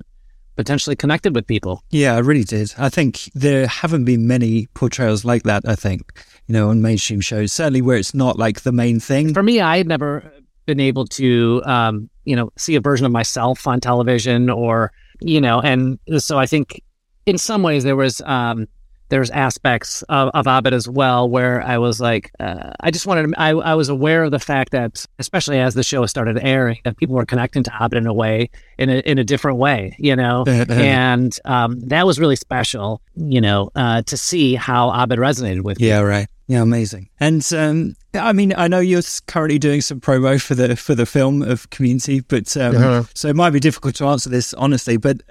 potentially 0.55 0.95
connected 0.95 1.35
with 1.35 1.47
people. 1.47 1.83
Yeah, 1.89 2.15
I 2.15 2.19
really 2.19 2.43
did. 2.43 2.73
I 2.77 2.89
think 2.89 3.31
there 3.33 3.67
haven't 3.67 4.05
been 4.05 4.27
many 4.27 4.67
portrayals 4.75 5.25
like 5.25 5.43
that. 5.43 5.67
I 5.67 5.75
think 5.75 6.23
you 6.47 6.53
know 6.53 6.69
on 6.69 6.81
mainstream 6.81 7.21
shows, 7.21 7.51
certainly 7.51 7.81
where 7.81 7.97
it's 7.97 8.13
not 8.13 8.37
like 8.37 8.61
the 8.61 8.71
main 8.71 8.99
thing. 8.99 9.33
For 9.33 9.43
me, 9.43 9.59
I 9.59 9.77
had 9.77 9.87
never 9.87 10.31
been 10.67 10.79
able 10.79 11.05
to, 11.05 11.61
um, 11.65 12.09
you 12.23 12.35
know, 12.35 12.51
see 12.57 12.75
a 12.75 12.81
version 12.81 13.05
of 13.05 13.11
myself 13.11 13.67
on 13.67 13.79
television, 13.81 14.49
or 14.51 14.91
you 15.21 15.41
know, 15.41 15.59
and 15.59 15.97
so 16.17 16.37
I 16.37 16.45
think 16.45 16.83
in 17.25 17.39
some 17.39 17.63
ways 17.63 17.83
there 17.83 17.95
was 17.95 18.21
um, 18.21 18.67
there's 19.09 19.29
aspects 19.31 20.01
of, 20.09 20.29
of 20.33 20.47
Abed 20.47 20.73
as 20.73 20.87
well 20.89 21.29
where 21.29 21.61
I 21.61 21.77
was 21.77 21.99
like, 22.01 22.31
uh, 22.39 22.71
I 22.79 22.91
just 22.91 23.05
wanted, 23.05 23.27
to, 23.27 23.39
I, 23.39 23.49
I 23.49 23.75
was 23.75 23.89
aware 23.89 24.23
of 24.23 24.31
the 24.31 24.39
fact 24.39 24.71
that, 24.71 25.05
especially 25.19 25.59
as 25.59 25.73
the 25.75 25.83
show 25.83 26.05
started 26.05 26.39
airing, 26.41 26.79
that 26.83 26.97
people 26.97 27.15
were 27.15 27.25
connecting 27.25 27.63
to 27.63 27.71
Abed 27.79 27.97
in 27.97 28.07
a 28.07 28.13
way, 28.13 28.49
in 28.77 28.89
a 28.89 28.99
in 29.05 29.17
a 29.19 29.23
different 29.23 29.57
way, 29.57 29.95
you 29.99 30.15
know, 30.15 30.43
and 30.47 31.37
um, 31.45 31.79
that 31.87 32.05
was 32.05 32.19
really 32.19 32.35
special, 32.35 33.01
you 33.15 33.39
know, 33.41 33.69
uh, 33.75 34.01
to 34.03 34.17
see 34.17 34.55
how 34.55 34.89
Abed 34.91 35.19
resonated 35.19 35.61
with 35.61 35.79
me. 35.79 35.87
Yeah, 35.87 35.99
right. 35.99 36.27
Yeah, 36.47 36.61
amazing. 36.61 37.09
And 37.19 37.43
um, 37.53 37.95
I 38.13 38.31
mean, 38.31 38.53
I 38.55 38.67
know 38.67 38.79
you're 38.79 39.01
currently 39.25 39.57
doing 39.57 39.81
some 39.81 39.99
promo 39.99 40.39
for 40.39 40.53
the 40.53 40.75
for 40.75 40.93
the 40.93 41.05
film 41.07 41.41
of 41.41 41.67
Community, 41.71 42.19
but 42.19 42.55
um, 42.57 42.75
Uh-huh. 42.75 43.03
so 43.15 43.27
it 43.29 43.35
might 43.35 43.49
be 43.49 43.59
difficult 43.59 43.95
to 43.95 44.05
answer 44.05 44.29
this 44.29 44.53
honestly. 44.53 44.97
But 44.97 45.21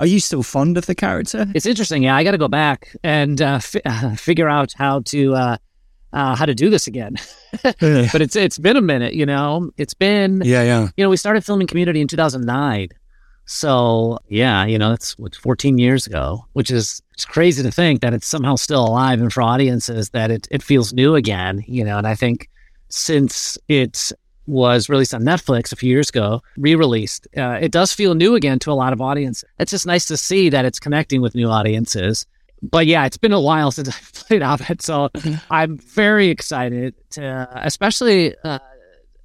are 0.00 0.06
you 0.06 0.18
still 0.18 0.42
fond 0.42 0.76
of 0.78 0.86
the 0.86 0.94
character? 0.94 1.46
It's 1.54 1.66
interesting. 1.66 2.02
Yeah, 2.02 2.16
I 2.16 2.24
got 2.24 2.30
to 2.32 2.38
go 2.38 2.48
back 2.48 2.96
and 3.04 3.40
uh, 3.40 3.58
fi- 3.58 3.82
uh, 3.84 4.14
figure 4.16 4.48
out 4.48 4.72
how 4.76 5.00
to 5.00 5.34
uh, 5.34 5.56
uh, 6.12 6.34
how 6.34 6.46
to 6.46 6.54
do 6.54 6.70
this 6.70 6.86
again. 6.86 7.16
but 7.62 8.20
it's 8.22 8.34
it's 8.34 8.58
been 8.58 8.76
a 8.76 8.80
minute. 8.80 9.14
You 9.14 9.26
know, 9.26 9.70
it's 9.76 9.94
been 9.94 10.42
Yeah, 10.44 10.62
yeah. 10.62 10.88
you 10.96 11.04
know 11.04 11.10
we 11.10 11.16
started 11.16 11.44
filming 11.44 11.66
Community 11.66 12.00
in 12.00 12.08
2009. 12.08 12.88
So 13.46 14.18
yeah, 14.28 14.64
you 14.64 14.78
know 14.78 14.90
that's 14.90 15.18
what 15.18 15.34
14 15.34 15.76
years 15.78 16.06
ago, 16.06 16.46
which 16.54 16.70
is 16.70 17.02
it's 17.12 17.24
crazy 17.24 17.62
to 17.62 17.70
think 17.70 18.00
that 18.00 18.14
it's 18.14 18.26
somehow 18.26 18.56
still 18.56 18.86
alive 18.86 19.20
and 19.20 19.32
for 19.32 19.42
audiences 19.42 20.10
that 20.10 20.30
it 20.30 20.48
it 20.50 20.62
feels 20.62 20.92
new 20.92 21.14
again. 21.14 21.62
You 21.66 21.84
know, 21.84 21.98
and 21.98 22.06
I 22.06 22.14
think 22.14 22.48
since 22.88 23.58
it 23.68 24.12
was 24.50 24.88
released 24.88 25.14
on 25.14 25.22
Netflix 25.22 25.72
a 25.72 25.76
few 25.76 25.90
years 25.90 26.08
ago, 26.10 26.42
re-released, 26.56 27.26
uh, 27.36 27.58
it 27.60 27.70
does 27.72 27.92
feel 27.92 28.14
new 28.14 28.34
again 28.34 28.58
to 28.60 28.70
a 28.72 28.74
lot 28.74 28.92
of 28.92 29.00
audiences. 29.00 29.44
It's 29.58 29.70
just 29.70 29.86
nice 29.86 30.04
to 30.06 30.16
see 30.16 30.48
that 30.50 30.64
it's 30.64 30.78
connecting 30.80 31.20
with 31.22 31.34
new 31.34 31.48
audiences. 31.48 32.26
But 32.62 32.86
yeah, 32.86 33.06
it's 33.06 33.16
been 33.16 33.32
a 33.32 33.40
while 33.40 33.70
since 33.76 33.88
I've 33.88 34.12
played 34.26 34.42
Abed, 34.42 34.82
so 34.82 35.08
I'm 35.50 35.78
very 35.78 36.28
excited 36.28 36.94
to, 37.10 37.48
especially 37.54 38.34
uh, 38.44 38.58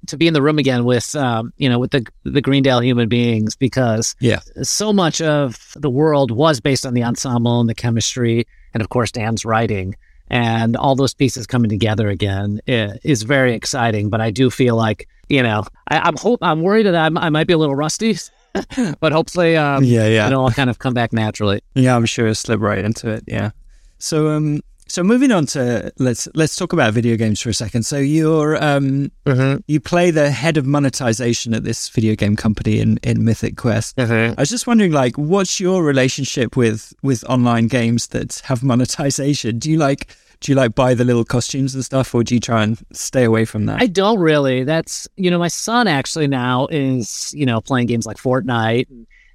to 0.06 0.16
be 0.16 0.26
in 0.28 0.34
the 0.34 0.40
room 0.42 0.58
again 0.58 0.84
with, 0.84 1.14
um, 1.16 1.52
you 1.58 1.68
know, 1.68 1.78
with 1.78 1.90
the 1.90 2.06
the 2.24 2.40
Greendale 2.40 2.80
human 2.80 3.08
beings 3.08 3.56
because 3.56 4.14
Yeah. 4.20 4.40
so 4.62 4.92
much 4.92 5.20
of 5.20 5.72
the 5.76 5.90
world 5.90 6.30
was 6.30 6.60
based 6.60 6.86
on 6.86 6.94
the 6.94 7.02
ensemble 7.04 7.60
and 7.60 7.68
the 7.68 7.74
chemistry, 7.74 8.46
and 8.72 8.80
of 8.82 8.88
course 8.88 9.10
Dan's 9.12 9.44
writing, 9.44 9.96
and 10.28 10.76
all 10.76 10.94
those 10.96 11.12
pieces 11.14 11.46
coming 11.46 11.68
together 11.68 12.08
again 12.08 12.60
is 12.66 13.22
very 13.22 13.52
exciting. 13.54 14.08
But 14.10 14.20
I 14.20 14.30
do 14.30 14.48
feel 14.50 14.76
like 14.76 15.08
you 15.28 15.42
know 15.42 15.64
I, 15.88 15.98
I'm 15.98 16.16
hope 16.16 16.40
I'm 16.42 16.62
worried 16.62 16.86
that 16.86 16.94
I'm, 16.94 17.16
I 17.18 17.30
might 17.30 17.46
be 17.46 17.52
a 17.52 17.58
little 17.58 17.74
rusty, 17.76 18.16
but 19.00 19.12
hopefully 19.12 19.56
um, 19.56 19.84
Yeah, 19.84 20.06
yeah. 20.08 20.26
it'll 20.26 20.42
all 20.42 20.50
kind 20.50 20.70
of 20.70 20.78
come 20.78 20.94
back 20.94 21.12
naturally. 21.12 21.60
Yeah, 21.74 21.96
I'm 21.96 22.06
sure 22.06 22.26
it'll 22.26 22.34
slip 22.34 22.60
right 22.60 22.84
into 22.84 23.10
it. 23.10 23.24
Yeah. 23.26 23.50
So 23.98 24.28
um 24.30 24.60
so 24.88 25.02
moving 25.02 25.32
on 25.32 25.46
to 25.46 25.92
let's 25.98 26.28
let's 26.34 26.54
talk 26.54 26.72
about 26.72 26.92
video 26.94 27.16
games 27.16 27.40
for 27.40 27.48
a 27.48 27.54
second. 27.54 27.82
So 27.84 27.98
you're 27.98 28.62
um 28.62 29.10
you 29.66 29.80
play 29.80 30.12
the 30.12 30.30
head 30.30 30.56
of 30.56 30.64
monetization 30.64 31.54
at 31.54 31.64
this 31.64 31.88
video 31.88 32.14
game 32.14 32.36
company 32.36 32.78
in, 32.78 32.98
in 33.02 33.24
Mythic 33.24 33.56
Quest. 33.56 33.98
I 33.98 34.34
was 34.38 34.48
just 34.48 34.66
wondering 34.68 34.92
like 34.92 35.16
what's 35.16 35.58
your 35.58 35.82
relationship 35.82 36.56
with 36.56 36.92
with 37.02 37.24
online 37.28 37.66
games 37.66 38.08
that 38.08 38.40
have 38.44 38.62
monetization? 38.62 39.58
Do 39.58 39.70
you 39.72 39.78
like 39.78 40.06
do 40.40 40.52
you 40.52 40.56
like 40.56 40.74
buy 40.74 40.94
the 40.94 41.04
little 41.04 41.24
costumes 41.24 41.74
and 41.74 41.84
stuff 41.84 42.14
or 42.14 42.22
do 42.22 42.34
you 42.34 42.40
try 42.40 42.62
and 42.62 42.78
stay 42.92 43.24
away 43.24 43.44
from 43.44 43.66
that? 43.66 43.80
I 43.80 43.86
don't 43.86 44.18
really. 44.18 44.64
That's 44.64 45.08
you 45.16 45.30
know, 45.30 45.38
my 45.38 45.48
son 45.48 45.88
actually 45.88 46.26
now 46.26 46.66
is 46.70 47.32
you 47.34 47.46
know 47.46 47.60
playing 47.60 47.86
games 47.86 48.06
like 48.06 48.16
Fortnite. 48.16 48.86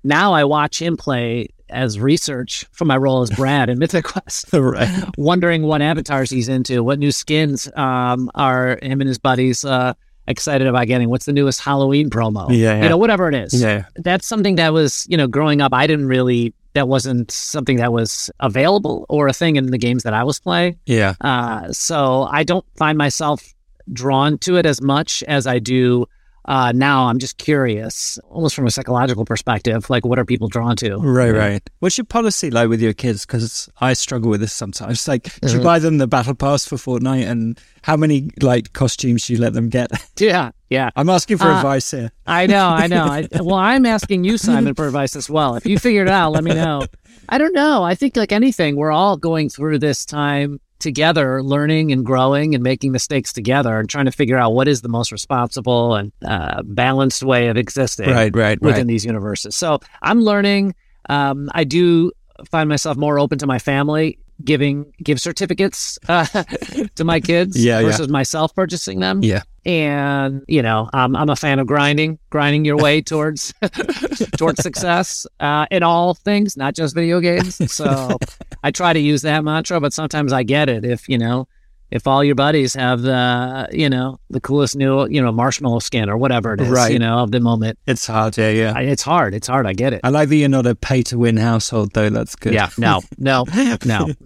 Now 0.04 0.34
I 0.34 0.44
watch 0.44 0.82
him 0.82 0.98
play 0.98 1.50
as 1.70 2.00
research 2.00 2.66
for 2.72 2.86
my 2.86 2.98
role 2.98 3.22
as 3.22 3.30
Brad 3.32 3.70
in 3.70 3.80
Mythic 3.80 4.06
Quest. 4.06 4.48
right. 4.54 5.06
wondering 5.18 5.64
what 5.64 5.82
avatars 5.82 6.30
he's 6.30 6.50
into, 6.50 6.84
what 6.84 7.00
new 7.00 7.12
skins 7.12 7.70
um, 7.76 8.30
are 8.36 8.78
him 8.82 9.02
and 9.02 9.08
his 9.08 9.18
buddies 9.18 9.64
uh, 9.64 9.94
excited 10.28 10.68
about 10.68 10.88
getting. 10.88 11.10
What's 11.10 11.26
the 11.26 11.34
newest 11.34 11.62
Halloween 11.62 12.10
promo? 12.10 12.50
Yeah, 12.50 12.56
yeah. 12.76 12.84
you 12.84 12.90
know, 12.90 12.98
whatever 12.98 13.28
it 13.30 13.36
is. 13.36 13.60
Yeah. 13.60 13.86
that's 13.96 14.28
something 14.28 14.56
that 14.56 14.74
was 14.74 15.06
you 15.10 15.18
know 15.18 15.28
growing 15.28 15.62
up. 15.62 15.74
I 15.74 15.88
didn't 15.88 16.08
really. 16.08 16.54
That 16.74 16.88
wasn't 16.88 17.32
something 17.32 17.78
that 17.78 17.92
was 17.92 18.30
available 18.40 19.06
or 19.10 19.28
a 19.28 19.34
thing 19.34 19.58
in 19.58 19.68
the 19.68 19.78
games 19.78 20.04
that 20.04 20.14
I 20.14 20.24
was 20.24 20.40
playing. 20.40 20.80
Yeah. 20.86 21.16
Uh, 21.20 21.72
so 21.72 22.24
I 22.24 22.44
don't 22.44 22.66
find 22.78 22.98
myself 22.98 23.54
drawn 23.92 24.38
to 24.40 24.56
it 24.58 24.66
as 24.66 24.82
much 24.82 25.24
as 25.24 25.48
I 25.48 25.60
do 25.60 26.06
uh, 26.46 26.72
now. 26.74 27.08
I'm 27.08 27.20
just 27.20 27.38
curious, 27.38 28.18
almost 28.30 28.56
from 28.56 28.66
a 28.68 28.72
psychological 28.72 29.26
perspective. 29.26 29.90
Like, 29.90 30.06
what 30.06 30.18
are 30.20 30.26
people 30.26 30.48
drawn 30.48 30.76
to? 30.78 30.98
Right, 30.98 31.32
right. 31.32 31.62
What's 31.80 31.98
your 31.98 32.06
policy 32.06 32.50
like 32.52 32.70
with 32.70 32.82
your 32.82 32.94
kids? 32.94 33.26
Because 33.26 33.70
I 33.80 33.94
struggle 33.94 34.30
with 34.30 34.42
this 34.42 34.54
sometimes. 34.54 35.08
Like, 35.08 35.24
do 35.24 35.48
Uh-huh. 35.48 35.58
you 35.58 35.64
buy 35.64 35.80
them 35.80 35.98
the 35.98 36.08
battle 36.08 36.36
pass 36.36 36.66
for 36.66 36.78
Fortnite, 36.78 37.28
and 37.28 37.60
how 37.84 37.96
many 37.98 38.30
like 38.42 38.74
costumes 38.74 39.28
do 39.28 39.34
you 39.34 39.40
let 39.40 39.54
them 39.54 39.70
get? 39.70 39.92
Yeah, 40.20 40.52
yeah. 40.70 40.90
I'm 40.96 41.10
asking 41.10 41.38
for 41.38 41.46
Uh, 41.48 41.58
advice 41.58 41.90
here. 41.92 42.12
I 42.28 42.46
know, 42.48 42.68
I 42.68 42.88
know. 42.88 43.06
I, 43.06 43.28
well, 43.42 43.56
I'm 43.56 43.86
asking 43.86 44.24
you, 44.24 44.38
Simon, 44.38 44.76
for 44.76 44.86
advice 44.88 45.16
as 45.16 45.30
well. 45.30 45.56
If 45.56 45.66
you 45.66 45.80
figure 45.80 46.04
it 46.04 46.10
out, 46.10 46.32
let 46.34 46.44
me 46.44 46.54
know. 46.54 46.84
I 47.30 47.38
don't 47.38 47.54
know. 47.54 47.82
I 47.84 47.96
think, 47.96 48.16
like 48.18 48.32
anything, 48.32 48.76
we're 48.76 48.92
all 48.92 49.18
going 49.18 49.50
through 49.50 49.80
this 49.80 50.06
time 50.06 50.60
together, 50.82 51.42
learning 51.42 51.92
and 51.92 52.06
growing 52.06 52.54
and 52.56 52.64
making 52.64 52.92
mistakes 52.92 53.32
together 53.32 53.80
and 53.80 53.90
trying 53.90 54.06
to 54.06 54.12
figure 54.12 54.38
out 54.38 54.54
what 54.54 54.68
is 54.68 54.82
the 54.82 54.90
most 54.90 55.12
responsible 55.12 55.96
and 55.96 56.12
uh, 56.26 56.62
balanced 56.66 57.24
way 57.24 57.48
of 57.48 57.56
existing 57.58 58.10
Right, 58.10 58.36
right, 58.36 58.62
within 58.62 58.80
right. 58.82 58.88
these 58.88 59.06
universes. 59.06 59.56
So 59.56 59.80
I'm 60.02 60.22
learning. 60.22 60.76
Um, 61.10 61.50
I 61.54 61.64
do 61.64 62.12
find 62.50 62.68
myself 62.68 62.98
more 62.98 63.18
open 63.20 63.38
to 63.40 63.48
my 63.48 63.60
family 63.60 64.18
giving 64.44 64.92
give 65.04 65.22
certificates 65.22 66.00
uh, 66.10 66.26
to 66.96 67.04
my 67.04 67.20
kids 67.20 67.64
Yeah, 67.64 67.80
yeah. 67.80 67.86
versus 67.86 68.08
myself 68.10 68.56
purchasing 68.56 69.00
them 69.00 69.22
Yeah. 69.24 69.44
and 69.68 70.42
you 70.48 70.64
know 70.64 70.90
um, 70.94 71.16
i'm 71.16 71.30
a 71.30 71.36
fan 71.36 71.60
of 71.60 71.68
grinding 71.68 72.18
grinding 72.32 72.66
your 72.66 72.78
way 72.78 73.04
towards 73.04 73.54
towards 74.38 74.64
success 74.64 75.28
uh, 75.42 75.68
in 75.70 75.84
all 75.84 76.16
things 76.16 76.58
not 76.58 76.74
just 76.74 76.96
video 76.96 77.20
games 77.20 77.72
so 77.72 78.18
i 78.64 78.72
try 78.72 78.94
to 78.94 79.00
use 79.00 79.22
that 79.24 79.44
mantra 79.44 79.80
but 79.80 79.94
sometimes 79.94 80.32
i 80.34 80.44
get 80.44 80.70
it 80.70 80.84
if 80.86 81.08
you 81.10 81.18
know 81.18 81.48
if 81.92 82.08
all 82.08 82.24
your 82.24 82.36
buddies 82.36 82.74
have 82.74 83.02
the 83.02 83.68
you 83.74 83.90
know 83.90 84.18
the 84.30 84.40
coolest 84.40 84.76
new 84.78 85.06
you 85.10 85.22
know 85.22 85.32
marshmallow 85.32 85.80
skin 85.80 86.10
or 86.10 86.16
whatever 86.18 86.54
it 86.54 86.62
is 86.62 86.70
Right. 86.70 86.94
you 86.94 87.00
know 87.00 87.18
of 87.20 87.32
the 87.32 87.40
moment 87.42 87.78
It's 87.86 88.08
hard, 88.08 88.38
yeah, 88.38 88.50
yeah. 88.50 88.74
I, 88.76 88.82
it's 88.84 89.02
hard 89.04 89.34
it's 89.34 89.48
hard 89.48 89.66
i 89.68 89.74
get 89.74 89.92
it 89.94 90.00
I 90.04 90.10
like 90.10 90.30
that 90.30 90.36
you're 90.38 90.48
not 90.50 90.66
a 90.66 90.74
pay 90.76 91.02
to 91.04 91.18
win 91.18 91.36
household, 91.38 91.92
though. 91.94 92.10
That's 92.10 92.36
good. 92.36 92.54
yeah 92.54 92.70
no 92.78 93.02
no 93.18 93.44
no 93.86 94.08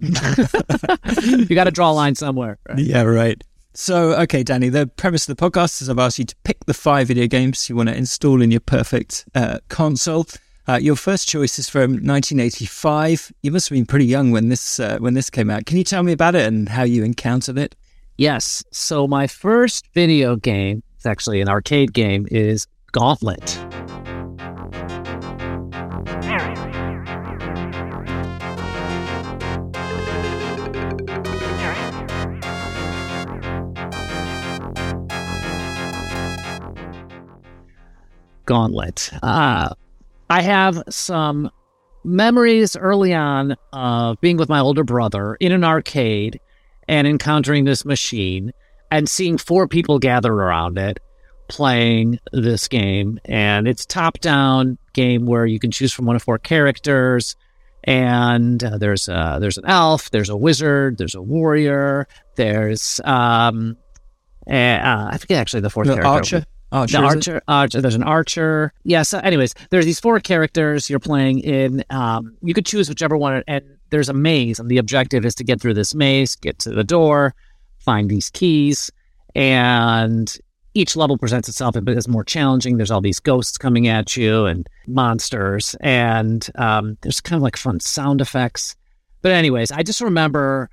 you 1.22 1.46
got 1.54 1.64
to 1.64 1.70
draw 1.72 1.90
a 1.90 1.92
line 1.94 2.14
somewhere 2.14 2.58
right? 2.68 2.78
Yeah, 2.78 3.02
right. 3.02 3.42
So, 3.74 4.14
okay, 4.22 4.42
Danny, 4.42 4.70
the 4.70 4.86
premise 4.86 5.28
of 5.28 5.36
the 5.36 5.42
podcast 5.50 5.82
is 5.82 5.90
I've 5.90 5.98
asked 5.98 6.18
you 6.18 6.24
to 6.24 6.36
pick 6.44 6.64
the 6.64 6.72
five 6.72 7.08
video 7.08 7.26
games 7.26 7.68
you 7.68 7.76
want 7.76 7.90
to 7.90 7.94
install 7.94 8.40
in 8.40 8.50
your 8.50 8.60
perfect 8.60 9.26
uh, 9.34 9.58
console. 9.68 10.24
Uh, 10.68 10.78
your 10.82 10.96
first 10.96 11.28
choice 11.28 11.60
is 11.60 11.68
from 11.68 11.92
1985. 11.92 13.32
You 13.42 13.52
must 13.52 13.68
have 13.68 13.76
been 13.76 13.86
pretty 13.86 14.06
young 14.06 14.32
when 14.32 14.48
this 14.48 14.80
uh, 14.80 14.98
when 14.98 15.14
this 15.14 15.30
came 15.30 15.48
out. 15.48 15.64
Can 15.64 15.76
you 15.76 15.84
tell 15.84 16.02
me 16.02 16.10
about 16.10 16.34
it 16.34 16.44
and 16.44 16.68
how 16.68 16.82
you 16.82 17.04
encountered 17.04 17.56
it? 17.56 17.76
Yes. 18.16 18.64
So 18.72 19.06
my 19.06 19.28
first 19.28 19.86
video 19.94 20.34
game, 20.34 20.82
it's 20.96 21.06
actually 21.06 21.40
an 21.40 21.48
arcade 21.48 21.92
game, 21.92 22.26
is 22.32 22.66
Gauntlet. 22.90 23.62
Gauntlet. 38.46 39.10
Uh, 39.22 39.70
I 40.28 40.42
have 40.42 40.82
some 40.88 41.50
memories 42.04 42.76
early 42.76 43.14
on 43.14 43.56
of 43.72 44.20
being 44.20 44.36
with 44.36 44.48
my 44.48 44.60
older 44.60 44.84
brother 44.84 45.36
in 45.40 45.52
an 45.52 45.64
arcade 45.64 46.40
and 46.88 47.06
encountering 47.06 47.64
this 47.64 47.84
machine 47.84 48.52
and 48.90 49.08
seeing 49.08 49.38
four 49.38 49.66
people 49.66 49.98
gather 49.98 50.32
around 50.32 50.78
it 50.78 51.00
playing 51.48 52.18
this 52.32 52.68
game. 52.68 53.18
And 53.24 53.68
it's 53.68 53.86
top 53.86 54.18
down 54.20 54.78
game 54.92 55.26
where 55.26 55.46
you 55.46 55.58
can 55.58 55.70
choose 55.70 55.92
from 55.92 56.06
one 56.06 56.16
of 56.16 56.22
four 56.22 56.38
characters. 56.38 57.36
And 57.84 58.62
uh, 58.64 58.78
there's 58.78 59.08
a, 59.08 59.38
there's 59.40 59.58
an 59.58 59.66
elf, 59.66 60.10
there's 60.10 60.28
a 60.28 60.36
wizard, 60.36 60.98
there's 60.98 61.14
a 61.14 61.22
warrior, 61.22 62.08
there's 62.34 63.00
um, 63.04 63.76
uh, 64.48 65.08
I 65.12 65.18
forget 65.20 65.40
actually 65.40 65.60
the 65.60 65.70
fourth 65.70 65.86
The 65.88 65.94
character. 65.94 66.08
archer? 66.36 66.46
Archer, 66.76 67.42
the 67.46 67.52
archer. 67.52 67.80
There's 67.80 67.94
an 67.94 68.02
archer. 68.02 68.72
Yeah. 68.84 69.02
So, 69.02 69.18
anyways, 69.18 69.54
there's 69.70 69.84
these 69.84 70.00
four 70.00 70.20
characters 70.20 70.90
you're 70.90 70.98
playing 70.98 71.40
in. 71.40 71.84
Um, 71.90 72.36
you 72.42 72.54
could 72.54 72.66
choose 72.66 72.88
whichever 72.88 73.16
one, 73.16 73.42
and 73.46 73.64
there's 73.90 74.08
a 74.08 74.14
maze, 74.14 74.58
and 74.58 74.68
the 74.68 74.78
objective 74.78 75.24
is 75.24 75.34
to 75.36 75.44
get 75.44 75.60
through 75.60 75.74
this 75.74 75.94
maze, 75.94 76.36
get 76.36 76.58
to 76.60 76.70
the 76.70 76.84
door, 76.84 77.34
find 77.78 78.10
these 78.10 78.30
keys, 78.30 78.90
and 79.34 80.36
each 80.74 80.94
level 80.94 81.16
presents 81.16 81.48
itself 81.48 81.76
as 81.76 82.08
more 82.08 82.24
challenging. 82.24 82.76
There's 82.76 82.90
all 82.90 83.00
these 83.00 83.20
ghosts 83.20 83.56
coming 83.56 83.88
at 83.88 84.16
you 84.16 84.44
and 84.44 84.68
monsters, 84.86 85.74
and 85.80 86.46
um, 86.56 86.98
there's 87.00 87.20
kind 87.20 87.36
of 87.36 87.42
like 87.42 87.56
fun 87.56 87.80
sound 87.80 88.20
effects. 88.20 88.76
But 89.22 89.32
anyways, 89.32 89.72
I 89.72 89.82
just 89.82 90.00
remember 90.00 90.70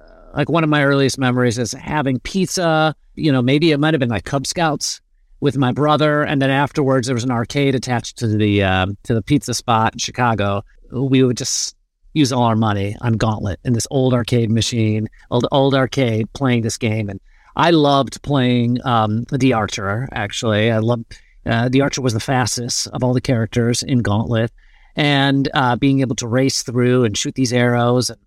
uh, 0.00 0.04
like 0.34 0.48
one 0.48 0.64
of 0.64 0.70
my 0.70 0.84
earliest 0.84 1.18
memories 1.18 1.58
is 1.58 1.72
having 1.72 2.20
pizza. 2.20 2.94
You 3.16 3.32
know, 3.32 3.42
maybe 3.42 3.72
it 3.72 3.78
might 3.78 3.92
have 3.92 4.00
been 4.00 4.08
like 4.08 4.24
Cub 4.24 4.46
Scouts 4.46 5.01
with 5.42 5.58
my 5.58 5.72
brother, 5.72 6.22
and 6.22 6.40
then 6.40 6.50
afterwards 6.50 7.08
there 7.08 7.14
was 7.14 7.24
an 7.24 7.32
arcade 7.32 7.74
attached 7.74 8.16
to 8.16 8.28
the 8.28 8.62
um, 8.62 8.96
to 9.02 9.12
the 9.12 9.20
pizza 9.20 9.52
spot 9.52 9.92
in 9.92 9.98
Chicago. 9.98 10.64
We 10.92 11.24
would 11.24 11.36
just 11.36 11.74
use 12.14 12.32
all 12.32 12.44
our 12.44 12.54
money 12.54 12.96
on 13.00 13.14
Gauntlet 13.14 13.58
in 13.64 13.72
this 13.72 13.88
old 13.90 14.14
arcade 14.14 14.50
machine, 14.50 15.08
old 15.32 15.46
old 15.50 15.74
arcade, 15.74 16.32
playing 16.32 16.62
this 16.62 16.78
game, 16.78 17.10
and 17.10 17.20
I 17.56 17.70
loved 17.70 18.22
playing 18.22 18.78
um, 18.86 19.24
the 19.32 19.52
Archer. 19.52 20.08
Actually, 20.12 20.70
I 20.70 20.78
loved 20.78 21.20
uh, 21.44 21.68
the 21.68 21.80
Archer 21.80 22.02
was 22.02 22.14
the 22.14 22.20
fastest 22.20 22.86
of 22.92 23.02
all 23.02 23.12
the 23.12 23.20
characters 23.20 23.82
in 23.82 23.98
Gauntlet, 23.98 24.52
and 24.94 25.48
uh, 25.54 25.74
being 25.74 26.02
able 26.02 26.14
to 26.16 26.28
race 26.28 26.62
through 26.62 27.04
and 27.04 27.18
shoot 27.18 27.34
these 27.34 27.52
arrows 27.52 28.10
and 28.10 28.20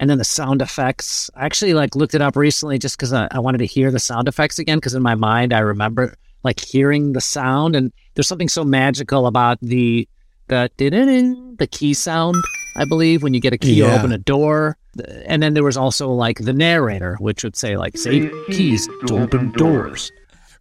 and 0.00 0.10
then 0.10 0.18
the 0.18 0.24
sound 0.24 0.60
effects. 0.60 1.30
I 1.36 1.44
actually 1.44 1.74
like 1.74 1.94
looked 1.94 2.14
it 2.14 2.22
up 2.22 2.36
recently 2.36 2.78
just 2.78 2.96
because 2.96 3.12
I, 3.12 3.28
I 3.30 3.38
wanted 3.38 3.58
to 3.58 3.66
hear 3.66 3.90
the 3.90 4.00
sound 4.00 4.28
effects 4.28 4.58
again 4.58 4.78
because 4.78 4.94
in 4.94 5.02
my 5.02 5.14
mind 5.14 5.52
I 5.52 5.60
remember 5.60 6.16
like 6.44 6.60
hearing 6.60 7.12
the 7.14 7.20
sound 7.20 7.74
and 7.74 7.92
there's 8.14 8.28
something 8.28 8.48
so 8.48 8.64
magical 8.64 9.26
about 9.26 9.58
the 9.60 10.06
the 10.48 10.70
the 11.58 11.66
key 11.66 11.94
sound 11.94 12.36
I 12.76 12.84
believe 12.84 13.22
when 13.22 13.34
you 13.34 13.40
get 13.40 13.52
a 13.52 13.58
key 13.58 13.74
Yeah. 13.74 13.96
open 13.98 14.12
a 14.12 14.18
door 14.18 14.76
and 15.26 15.42
then 15.42 15.54
there 15.54 15.64
was 15.64 15.76
also 15.76 16.10
like 16.12 16.38
the 16.38 16.52
narrator 16.52 17.16
which 17.18 17.42
would 17.42 17.56
say 17.56 17.76
like 17.76 17.96
save 17.96 18.32
keys 18.48 18.88
to 19.06 19.18
open 19.18 19.50
doors 19.52 20.12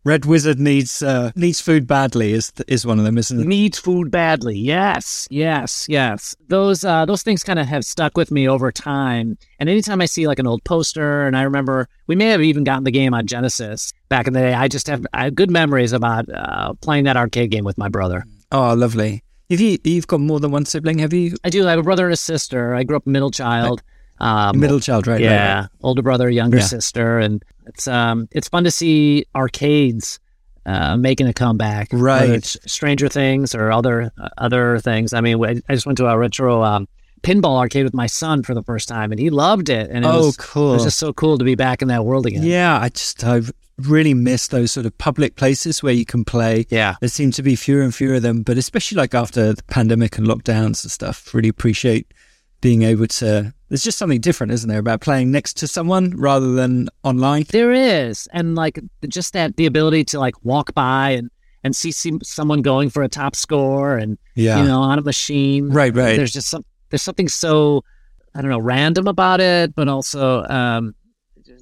Red 0.06 0.26
Wizard 0.26 0.60
needs 0.60 1.02
uh, 1.02 1.32
needs 1.36 1.62
food 1.62 1.88
badly 1.88 2.34
is 2.34 2.52
is 2.68 2.86
one 2.86 3.00
of 3.00 3.06
them, 3.06 3.18
isn't 3.18 3.40
it? 3.40 3.48
needs 3.48 3.80
food 3.80 4.12
badly. 4.12 4.58
Yes, 4.58 5.28
yes, 5.32 5.86
yes. 5.88 6.36
Those 6.50 6.84
uh, 6.84 7.06
those 7.06 7.24
things 7.24 7.42
kind 7.44 7.58
of 7.58 7.68
have 7.68 7.86
stuck 7.86 8.18
with 8.18 8.30
me 8.30 8.48
over 8.48 8.70
time. 8.72 9.38
And 9.60 9.70
anytime 9.70 10.02
I 10.02 10.06
see 10.06 10.28
like 10.28 10.40
an 10.40 10.48
old 10.48 10.64
poster, 10.66 11.26
and 11.26 11.38
I 11.38 11.44
remember 11.44 11.88
we 12.08 12.16
may 12.18 12.26
have 12.28 12.42
even 12.42 12.66
gotten 12.66 12.84
the 12.84 12.92
game 12.92 13.14
on 13.14 13.28
Genesis 13.28 13.94
back 14.10 14.28
in 14.28 14.34
the 14.34 14.42
day. 14.42 14.54
I 14.54 14.68
just 14.68 14.88
have 14.88 15.06
I 15.14 15.26
have 15.26 15.36
good 15.36 15.50
memories 15.50 15.94
about 15.94 16.28
uh, 16.30 16.74
playing 16.82 17.06
that 17.06 17.16
arcade 17.16 17.52
game 17.52 17.64
with 17.64 17.78
my 17.78 17.88
brother. 17.88 18.26
Oh, 18.52 18.74
lovely. 18.74 19.24
Have 19.50 19.62
you 19.62 19.78
you've 19.86 20.08
got 20.08 20.20
more 20.20 20.40
than 20.42 20.52
one 20.52 20.66
sibling? 20.66 21.00
Have 21.00 21.14
you? 21.14 21.38
I 21.46 21.50
do. 21.50 21.66
I 21.66 21.72
have 21.72 21.80
a 21.80 21.84
brother 21.84 22.06
and 22.06 22.14
a 22.14 22.18
sister. 22.18 22.76
I 22.76 22.84
grew 22.84 22.98
up 22.98 23.08
a 23.08 23.10
middle 23.10 23.32
child. 23.32 23.82
Um, 24.24 24.60
Middle 24.60 24.80
child, 24.80 25.06
right? 25.08 25.14
right, 25.16 25.22
yeah, 25.22 25.60
right. 25.62 25.70
older 25.82 26.02
brother, 26.02 26.30
younger 26.30 26.58
Yeah. 26.58 26.64
sister, 26.64 27.20
and 27.20 27.44
it's 27.66 27.88
um 27.88 28.28
it's 28.32 28.48
fun 28.48 28.64
to 28.64 28.72
see 28.72 29.26
arcades 29.36 30.20
uh, 30.66 30.96
making 30.96 31.28
a 31.28 31.34
comeback. 31.34 31.90
Right. 31.92 32.46
Stranger 32.66 33.10
Things 33.10 33.54
or 33.54 33.72
other 33.72 34.12
uh, 34.18 34.30
other 34.38 34.80
things. 34.80 35.12
I 35.14 35.22
mean, 35.22 35.44
I 35.44 35.62
I 35.70 35.74
just 35.74 35.86
went 35.86 35.98
to 35.98 36.08
a 36.08 36.18
retro 36.18 36.64
um, 36.64 36.88
pinball 37.22 37.58
arcade 37.58 37.84
with 37.84 37.94
my 37.94 38.08
son 38.08 38.44
for 38.44 38.54
the 38.54 38.64
first 38.64 38.88
time, 38.88 39.12
and 39.12 39.20
he 39.20 39.30
loved 39.30 39.70
it. 39.70 39.90
And 39.92 40.06
it 40.06 40.08
Oh, 40.08 40.28
was, 40.28 40.38
cool. 40.38 40.72
It 40.72 40.76
was 40.76 40.84
just 40.86 41.00
so 41.00 41.12
cool 41.14 41.38
to 41.38 41.44
be 41.44 41.56
back 41.56 41.82
in 41.82 41.90
that 41.90 42.06
world 42.06 42.26
again. 42.26 42.44
Yeah, 42.44 42.80
I 42.80 42.90
just 42.90 43.24
I 43.26 43.42
really 43.78 44.14
miss 44.14 44.48
those 44.48 44.72
sort 44.72 44.86
of 44.86 44.98
public 45.00 45.36
places 45.36 45.84
where 45.84 45.94
you 45.94 46.06
can 46.06 46.24
play. 46.24 46.66
Yeah. 46.70 46.96
There 47.02 47.10
seem 47.10 47.32
to 47.32 47.44
be 47.44 47.56
fewer 47.58 47.82
and 47.82 47.94
fewer 47.94 48.16
of 48.16 48.22
them, 48.22 48.44
but 48.44 48.58
especially 48.58 48.98
like 48.98 49.14
after 49.14 49.52
the 49.54 49.64
pandemic 49.64 50.18
and 50.18 50.28
lockdowns 50.28 50.84
and 50.86 50.92
stuff, 50.92 51.34
really 51.34 51.50
appreciate 51.50 52.14
being 52.62 52.84
able 52.84 53.08
to. 53.08 53.54
There's 53.74 53.82
just 53.82 53.98
something 53.98 54.22
different, 54.22 54.54
isn't 54.54 54.70
there, 54.70 54.78
about 54.78 55.02
playing 55.02 55.32
next 55.32 55.58
to 55.58 55.68
someone 55.68 56.14
rather 56.16 56.54
than 56.54 56.90
online? 57.04 57.46
There 57.50 57.72
is, 57.72 58.28
and 58.32 58.54
like 58.54 58.80
just 59.08 59.34
that 59.34 59.58
the 59.58 59.66
ability 59.66 60.04
to 60.12 60.20
like 60.20 60.36
walk 60.46 60.76
by 60.76 61.10
and 61.10 61.32
and 61.64 61.76
see, 61.76 61.92
see 61.92 62.12
someone 62.22 62.62
going 62.62 62.92
for 62.92 63.02
a 63.02 63.10
top 63.10 63.36
score, 63.36 63.98
and 63.98 64.20
Yeah. 64.36 64.62
you 64.62 64.68
know, 64.68 64.80
on 64.80 65.00
a 65.00 65.02
machine. 65.02 65.70
Right, 65.70 65.92
right. 65.96 66.16
There's 66.16 66.32
just 66.32 66.50
some 66.50 66.64
there's 66.92 67.02
something 67.02 67.28
so 67.28 67.84
I 68.36 68.42
don't 68.42 68.52
know 68.52 68.60
random 68.60 69.08
about 69.08 69.42
it, 69.42 69.74
but 69.74 69.88
also 69.88 70.44
um, 70.44 70.94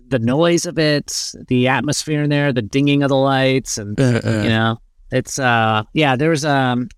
the 0.09 0.19
noise 0.19 0.65
of 0.65 0.77
it, 0.77 1.31
the 1.47 1.69
atmosphere 1.69 2.23
in 2.23 2.29
there, 2.29 2.51
the 2.51 2.61
dinging 2.61 3.03
of 3.03 3.07
the 3.09 3.15
lights, 3.15 3.77
and 3.77 3.97
Uh, 3.97 4.19
uh, 4.21 4.41
you 4.43 4.49
know, 4.49 4.77
it's 5.11 5.39
uh, 5.39 5.83
yeah. 5.93 6.17
There's 6.17 6.43
um, 6.43 6.89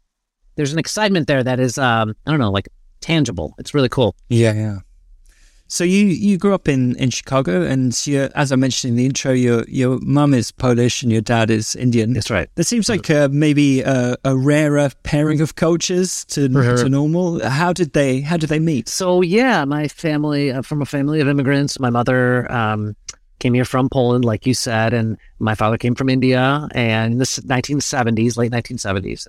there's 0.55 0.73
an 0.73 0.79
excitement 0.79 1.27
there 1.27 1.43
that 1.43 1.59
is 1.59 1.77
um, 1.77 2.15
I 2.25 2.31
don't 2.31 2.39
know, 2.39 2.49
like 2.49 2.67
tangible. 2.99 3.53
It's 3.59 3.75
really 3.75 3.89
cool. 3.89 4.15
Yeah, 4.29 4.53
yeah. 4.53 4.79
So 5.73 5.83
you 5.83 6.05
you 6.05 6.37
grew 6.37 6.53
up 6.53 6.67
in 6.67 6.95
in 6.97 7.09
Chicago, 7.09 7.63
and 7.63 7.97
as 8.35 8.51
I 8.51 8.55
mentioned 8.55 8.91
in 8.91 8.95
the 8.95 9.07
intro, 9.07 9.31
your 9.31 9.65
your 9.67 9.97
mum 10.03 10.35
is 10.35 10.51
Polish 10.51 11.01
and 11.01 11.11
your 11.11 11.21
dad 11.21 11.49
is 11.49 11.75
Indian. 11.75 12.13
That's 12.13 12.29
right. 12.29 12.47
That 12.53 12.65
seems 12.65 12.89
like 12.89 13.09
uh, 13.09 13.29
maybe 13.31 13.81
a, 13.81 14.15
a 14.23 14.37
rarer 14.37 14.91
pairing 15.01 15.41
of 15.41 15.55
cultures 15.55 16.25
to 16.25 16.47
to 16.47 16.87
normal. 16.87 17.43
How 17.43 17.73
did 17.73 17.93
they 17.93 18.21
How 18.21 18.37
did 18.37 18.49
they 18.49 18.59
meet? 18.59 18.87
So 18.87 19.21
yeah, 19.23 19.65
my 19.65 19.87
family 19.87 20.51
uh, 20.51 20.61
from 20.61 20.83
a 20.83 20.85
family 20.85 21.19
of 21.21 21.27
immigrants. 21.27 21.79
My 21.79 21.89
mother 21.89 22.45
um, 22.51 22.95
came 23.39 23.55
here 23.55 23.65
from 23.65 23.89
Poland, 23.89 24.25
like 24.25 24.45
you 24.45 24.53
said, 24.53 24.93
and 24.93 25.17
my 25.39 25.55
father 25.55 25.79
came 25.79 25.95
from 25.95 26.07
India. 26.07 26.67
And 26.75 27.13
in 27.13 27.17
the 27.17 27.25
1970s, 27.25 28.37
late 28.37 28.51
1970s, 28.51 29.27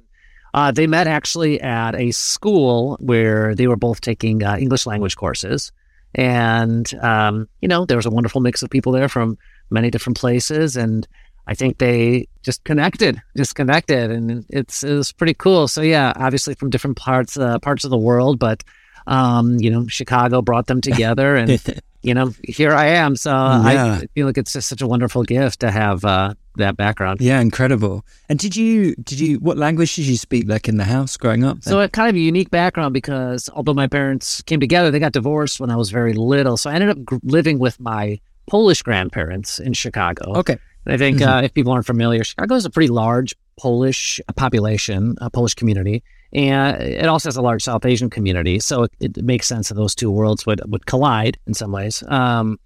uh, 0.52 0.70
they 0.70 0.86
met 0.86 1.06
actually 1.06 1.58
at 1.62 1.94
a 1.94 2.10
school 2.10 2.98
where 3.00 3.54
they 3.54 3.66
were 3.66 3.76
both 3.76 4.02
taking 4.02 4.44
uh, 4.44 4.58
English 4.58 4.84
language 4.84 5.16
courses. 5.16 5.72
And 6.14 6.92
um, 7.02 7.48
you 7.60 7.68
know, 7.68 7.84
there 7.84 7.96
was 7.96 8.06
a 8.06 8.10
wonderful 8.10 8.40
mix 8.40 8.62
of 8.62 8.70
people 8.70 8.92
there 8.92 9.08
from 9.08 9.36
many 9.70 9.90
different 9.90 10.16
places, 10.16 10.76
and 10.76 11.06
I 11.46 11.54
think 11.54 11.78
they 11.78 12.28
just 12.42 12.64
connected, 12.64 13.20
just 13.36 13.54
connected, 13.54 14.10
and 14.10 14.44
it's 14.48 14.82
it 14.82 14.94
was 14.94 15.12
pretty 15.12 15.34
cool. 15.34 15.68
So 15.68 15.82
yeah, 15.82 16.12
obviously 16.16 16.54
from 16.54 16.70
different 16.70 16.96
parts 16.96 17.36
uh, 17.36 17.58
parts 17.58 17.84
of 17.84 17.90
the 17.90 17.98
world, 17.98 18.38
but 18.38 18.62
um, 19.06 19.56
you 19.58 19.70
know, 19.70 19.86
Chicago 19.88 20.42
brought 20.42 20.66
them 20.66 20.80
together, 20.80 21.36
and 21.36 21.60
you 22.02 22.14
know, 22.14 22.32
here 22.42 22.72
I 22.72 22.86
am. 22.86 23.16
So 23.16 23.30
Yeah. 23.30 24.00
I 24.02 24.06
feel 24.14 24.26
like 24.26 24.38
it's 24.38 24.52
just 24.52 24.68
such 24.68 24.82
a 24.82 24.86
wonderful 24.86 25.22
gift 25.24 25.60
to 25.60 25.70
have 25.70 26.04
uh, 26.04 26.34
that 26.56 26.76
background. 26.76 27.20
Yeah, 27.20 27.40
incredible. 27.40 28.04
And 28.28 28.38
did 28.38 28.54
you 28.56 28.94
did 28.96 29.18
you 29.20 29.38
what 29.38 29.56
language 29.58 29.94
did 29.96 30.06
you 30.06 30.16
speak 30.16 30.48
like 30.48 30.68
in 30.68 30.76
the 30.76 30.84
house 30.84 31.16
growing 31.16 31.44
up? 31.44 31.62
So 31.62 31.80
a 31.80 31.88
kind 31.88 32.08
of 32.10 32.16
a 32.16 32.20
unique 32.20 32.50
background 32.50 32.92
because 32.94 33.48
although 33.54 33.74
my 33.74 33.86
parents 33.86 34.42
came 34.42 34.60
together, 34.60 34.90
they 34.90 34.98
got 35.00 35.12
divorced 35.12 35.60
when 35.60 35.70
I 35.70 35.76
was 35.76 35.90
very 35.90 36.12
little. 36.12 36.56
So 36.56 36.70
I 36.70 36.74
ended 36.74 36.90
up 36.90 37.04
gr- 37.04 37.16
living 37.22 37.58
with 37.58 37.80
my 37.80 38.20
Polish 38.48 38.82
grandparents 38.82 39.58
in 39.58 39.72
Chicago. 39.72 40.34
okay, 40.40 40.58
And 40.84 40.94
I 40.94 40.98
think 40.98 41.22
uh, 41.22 41.40
if 41.44 41.54
people 41.54 41.72
aren't 41.72 41.86
familiar, 41.86 42.22
Chicago 42.24 42.54
is 42.56 42.66
a 42.66 42.70
pretty 42.70 42.88
large 42.92 43.34
Polish 43.58 44.20
population, 44.36 45.16
a 45.20 45.30
Polish 45.30 45.54
community, 45.54 46.02
and 46.32 46.80
it 46.82 47.06
also 47.06 47.28
has 47.28 47.36
a 47.36 47.42
large 47.42 47.62
South 47.62 47.84
Asian 47.86 48.10
community. 48.10 48.58
So 48.58 48.84
it, 48.84 48.92
it 49.00 49.24
makes 49.24 49.46
sense 49.46 49.68
that 49.68 49.74
those 49.74 49.94
two 49.94 50.10
worlds 50.10 50.46
would 50.46 50.60
would 50.70 50.86
collide 50.86 51.38
in 51.46 51.54
some 51.54 51.72
ways. 51.72 52.02
Um, 52.08 52.58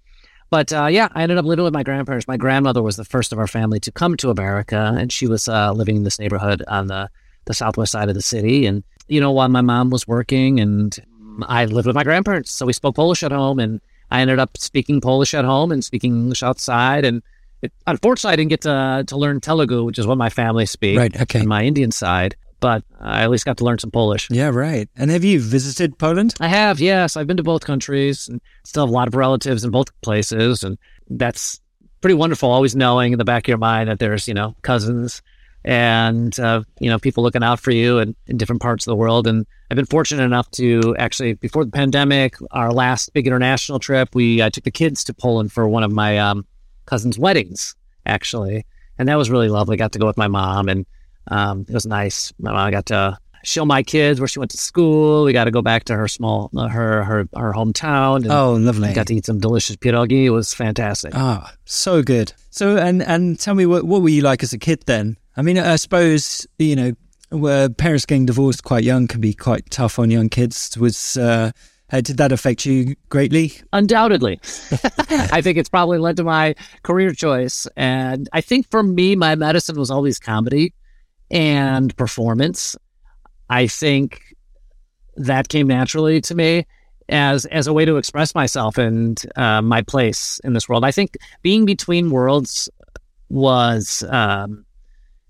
but 0.49 0.73
uh, 0.73 0.87
yeah, 0.87 1.09
I 1.13 1.23
ended 1.23 1.37
up 1.37 1.45
living 1.45 1.63
with 1.63 1.73
my 1.73 1.83
grandparents. 1.83 2.27
My 2.27 2.37
grandmother 2.37 2.81
was 2.81 2.95
the 2.95 3.05
first 3.05 3.31
of 3.31 3.37
our 3.37 3.47
family 3.47 3.79
to 3.81 3.91
come 3.91 4.17
to 4.17 4.31
America, 4.31 4.95
and 4.97 5.11
she 5.11 5.27
was 5.27 5.47
uh, 5.47 5.71
living 5.73 5.95
in 5.95 6.03
this 6.03 6.19
neighborhood 6.19 6.63
on 6.67 6.87
the 6.87 7.09
the 7.45 7.53
southwest 7.53 7.91
side 7.91 8.09
of 8.09 8.15
the 8.15 8.21
city. 8.21 8.65
And 8.65 8.83
you 9.07 9.21
know, 9.21 9.31
while 9.31 9.49
my 9.49 9.61
mom 9.61 9.91
was 9.91 10.07
working, 10.07 10.59
and 10.59 10.97
I 11.43 11.65
lived 11.65 11.87
with 11.87 11.95
my 11.95 12.03
grandparents, 12.03 12.51
so 12.51 12.65
we 12.65 12.73
spoke 12.73 12.95
Polish 12.95 13.23
at 13.23 13.31
home, 13.31 13.59
and 13.59 13.79
I 14.09 14.21
ended 14.21 14.39
up 14.39 14.57
speaking 14.57 15.01
Polish 15.01 15.33
at 15.35 15.45
home 15.45 15.71
and 15.71 15.83
speaking 15.83 16.13
English 16.13 16.41
outside. 16.41 17.05
And 17.05 17.21
it, 17.61 17.71
unfortunately, 17.87 18.33
I 18.33 18.35
didn't 18.35 18.49
get 18.49 18.61
to 18.61 19.03
to 19.07 19.17
learn 19.17 19.41
Telugu, 19.41 19.83
which 19.83 19.99
is 19.99 20.07
what 20.07 20.17
my 20.17 20.29
family 20.29 20.65
speaks. 20.65 20.97
Right, 20.97 21.21
okay. 21.21 21.43
my 21.45 21.63
Indian 21.63 21.91
side. 21.91 22.35
But 22.61 22.83
I 22.99 23.21
at 23.21 23.29
least 23.29 23.45
got 23.45 23.55
to 23.57 23.63
learn 23.63 23.79
some 23.79 23.89
Polish. 23.89 24.29
yeah, 24.29 24.49
right. 24.49 24.89
And 24.97 25.09
have 25.11 25.23
you 25.23 25.39
visited 25.39 25.97
Poland? 25.97 26.33
I 26.41 26.49
have, 26.49 26.81
yes. 26.81 27.15
I've 27.15 27.25
been 27.25 27.37
to 27.37 27.43
both 27.43 27.63
countries 27.63 28.27
and 28.27 28.41
still 28.65 28.83
have 28.83 28.89
a 28.89 28.93
lot 28.93 29.07
of 29.07 29.15
relatives 29.15 29.63
in 29.63 29.71
both 29.71 29.87
places. 30.01 30.65
And 30.65 30.77
that's 31.09 31.61
pretty 32.01 32.15
wonderful, 32.15 32.51
always 32.51 32.75
knowing 32.75 33.13
in 33.13 33.17
the 33.17 33.23
back 33.23 33.45
of 33.45 33.47
your 33.47 33.57
mind 33.57 33.87
that 33.87 33.99
there's, 33.99 34.27
you 34.27 34.33
know, 34.33 34.57
cousins 34.61 35.21
and 35.65 36.39
uh, 36.39 36.63
you 36.79 36.89
know 36.89 36.97
people 36.97 37.21
looking 37.23 37.43
out 37.43 37.59
for 37.59 37.71
you 37.71 37.99
in, 37.99 38.15
in 38.27 38.37
different 38.37 38.61
parts 38.61 38.85
of 38.87 38.91
the 38.91 38.95
world. 38.95 39.27
And 39.27 39.45
I've 39.69 39.75
been 39.75 39.85
fortunate 39.85 40.23
enough 40.23 40.49
to 40.51 40.95
actually 40.97 41.33
before 41.33 41.65
the 41.65 41.71
pandemic, 41.71 42.35
our 42.51 42.71
last 42.71 43.13
big 43.13 43.27
international 43.27 43.79
trip, 43.79 44.09
we 44.13 44.41
uh, 44.41 44.49
took 44.49 44.63
the 44.63 44.71
kids 44.71 45.03
to 45.05 45.13
Poland 45.13 45.51
for 45.51 45.67
one 45.67 45.83
of 45.83 45.91
my 45.91 46.17
um, 46.17 46.45
cousin's 46.89 47.19
weddings, 47.19 47.75
actually, 48.05 48.65
and 48.97 49.07
that 49.07 49.15
was 49.15 49.29
really 49.29 49.49
lovely. 49.49 49.77
Got 49.77 49.91
to 49.93 49.99
go 49.99 50.07
with 50.07 50.17
my 50.17 50.27
mom, 50.27 50.67
and 50.69 50.85
um, 51.27 51.65
it 51.67 51.73
was 51.73 51.85
nice. 51.85 52.33
My 52.39 52.51
mom 52.51 52.71
got 52.71 52.87
to 52.87 53.17
show 53.43 53.65
my 53.65 53.83
kids 53.83 54.19
where 54.19 54.27
she 54.27 54.39
went 54.39 54.51
to 54.51 54.57
school. 54.57 55.23
We 55.23 55.33
got 55.33 55.45
to 55.45 55.51
go 55.51 55.61
back 55.61 55.85
to 55.85 55.95
her 55.95 56.07
small 56.07 56.49
her 56.53 57.03
her 57.03 57.27
her 57.35 57.53
hometown. 57.53 58.29
oh, 58.29 58.53
lovely! 58.53 58.93
Got 58.93 59.07
to 59.07 59.15
eat 59.15 59.25
some 59.25 59.39
delicious 59.39 59.75
pierogi. 59.75 60.25
It 60.25 60.31
was 60.31 60.53
fantastic. 60.53 61.11
Ah, 61.15 61.47
oh, 61.47 61.55
so 61.65 62.01
good. 62.01 62.33
So, 62.49 62.77
and 62.77 63.03
and 63.03 63.39
tell 63.39 63.55
me 63.55 63.65
what 63.65 63.83
what 63.83 64.01
were 64.01 64.09
you 64.09 64.21
like 64.21 64.43
as 64.43 64.53
a 64.53 64.57
kid 64.57 64.83
then? 64.85 65.17
I 65.37 65.41
mean, 65.41 65.57
I 65.57 65.75
suppose 65.77 66.47
you 66.57 66.75
know, 66.75 66.91
where 67.29 67.69
parents 67.69 68.05
getting 68.05 68.25
divorced 68.25 68.63
quite 68.63 68.83
young 68.83 69.07
can 69.07 69.21
be 69.21 69.33
quite 69.33 69.69
tough 69.69 69.99
on 69.99 70.11
young 70.11 70.29
kids. 70.29 70.77
Was 70.77 71.17
uh, 71.17 71.51
did 71.89 72.17
that 72.17 72.31
affect 72.31 72.65
you 72.65 72.95
greatly? 73.09 73.53
Undoubtedly. 73.73 74.39
I 75.31 75.41
think 75.41 75.57
it's 75.57 75.69
probably 75.69 75.97
led 75.97 76.17
to 76.17 76.23
my 76.23 76.55
career 76.83 77.13
choice. 77.13 77.67
And 77.75 78.29
I 78.31 78.41
think 78.41 78.69
for 78.69 78.83
me, 78.83 79.15
my 79.15 79.35
medicine 79.35 79.77
was 79.77 79.89
always 79.89 80.19
comedy 80.19 80.73
and 81.31 81.95
performance. 81.97 82.75
I 83.49 83.67
think 83.67 84.35
that 85.15 85.49
came 85.49 85.67
naturally 85.67 86.21
to 86.21 86.35
me 86.35 86.65
as 87.09 87.45
as 87.45 87.65
a 87.65 87.73
way 87.73 87.85
to 87.85 87.97
express 87.97 88.35
myself 88.35 88.77
and 88.77 89.19
uh, 89.35 89.61
my 89.61 89.81
place 89.81 90.39
in 90.43 90.53
this 90.53 90.69
world. 90.69 90.85
I 90.85 90.91
think 90.91 91.17
being 91.41 91.65
between 91.65 92.11
worlds 92.11 92.69
was 93.29 94.03
um, 94.09 94.65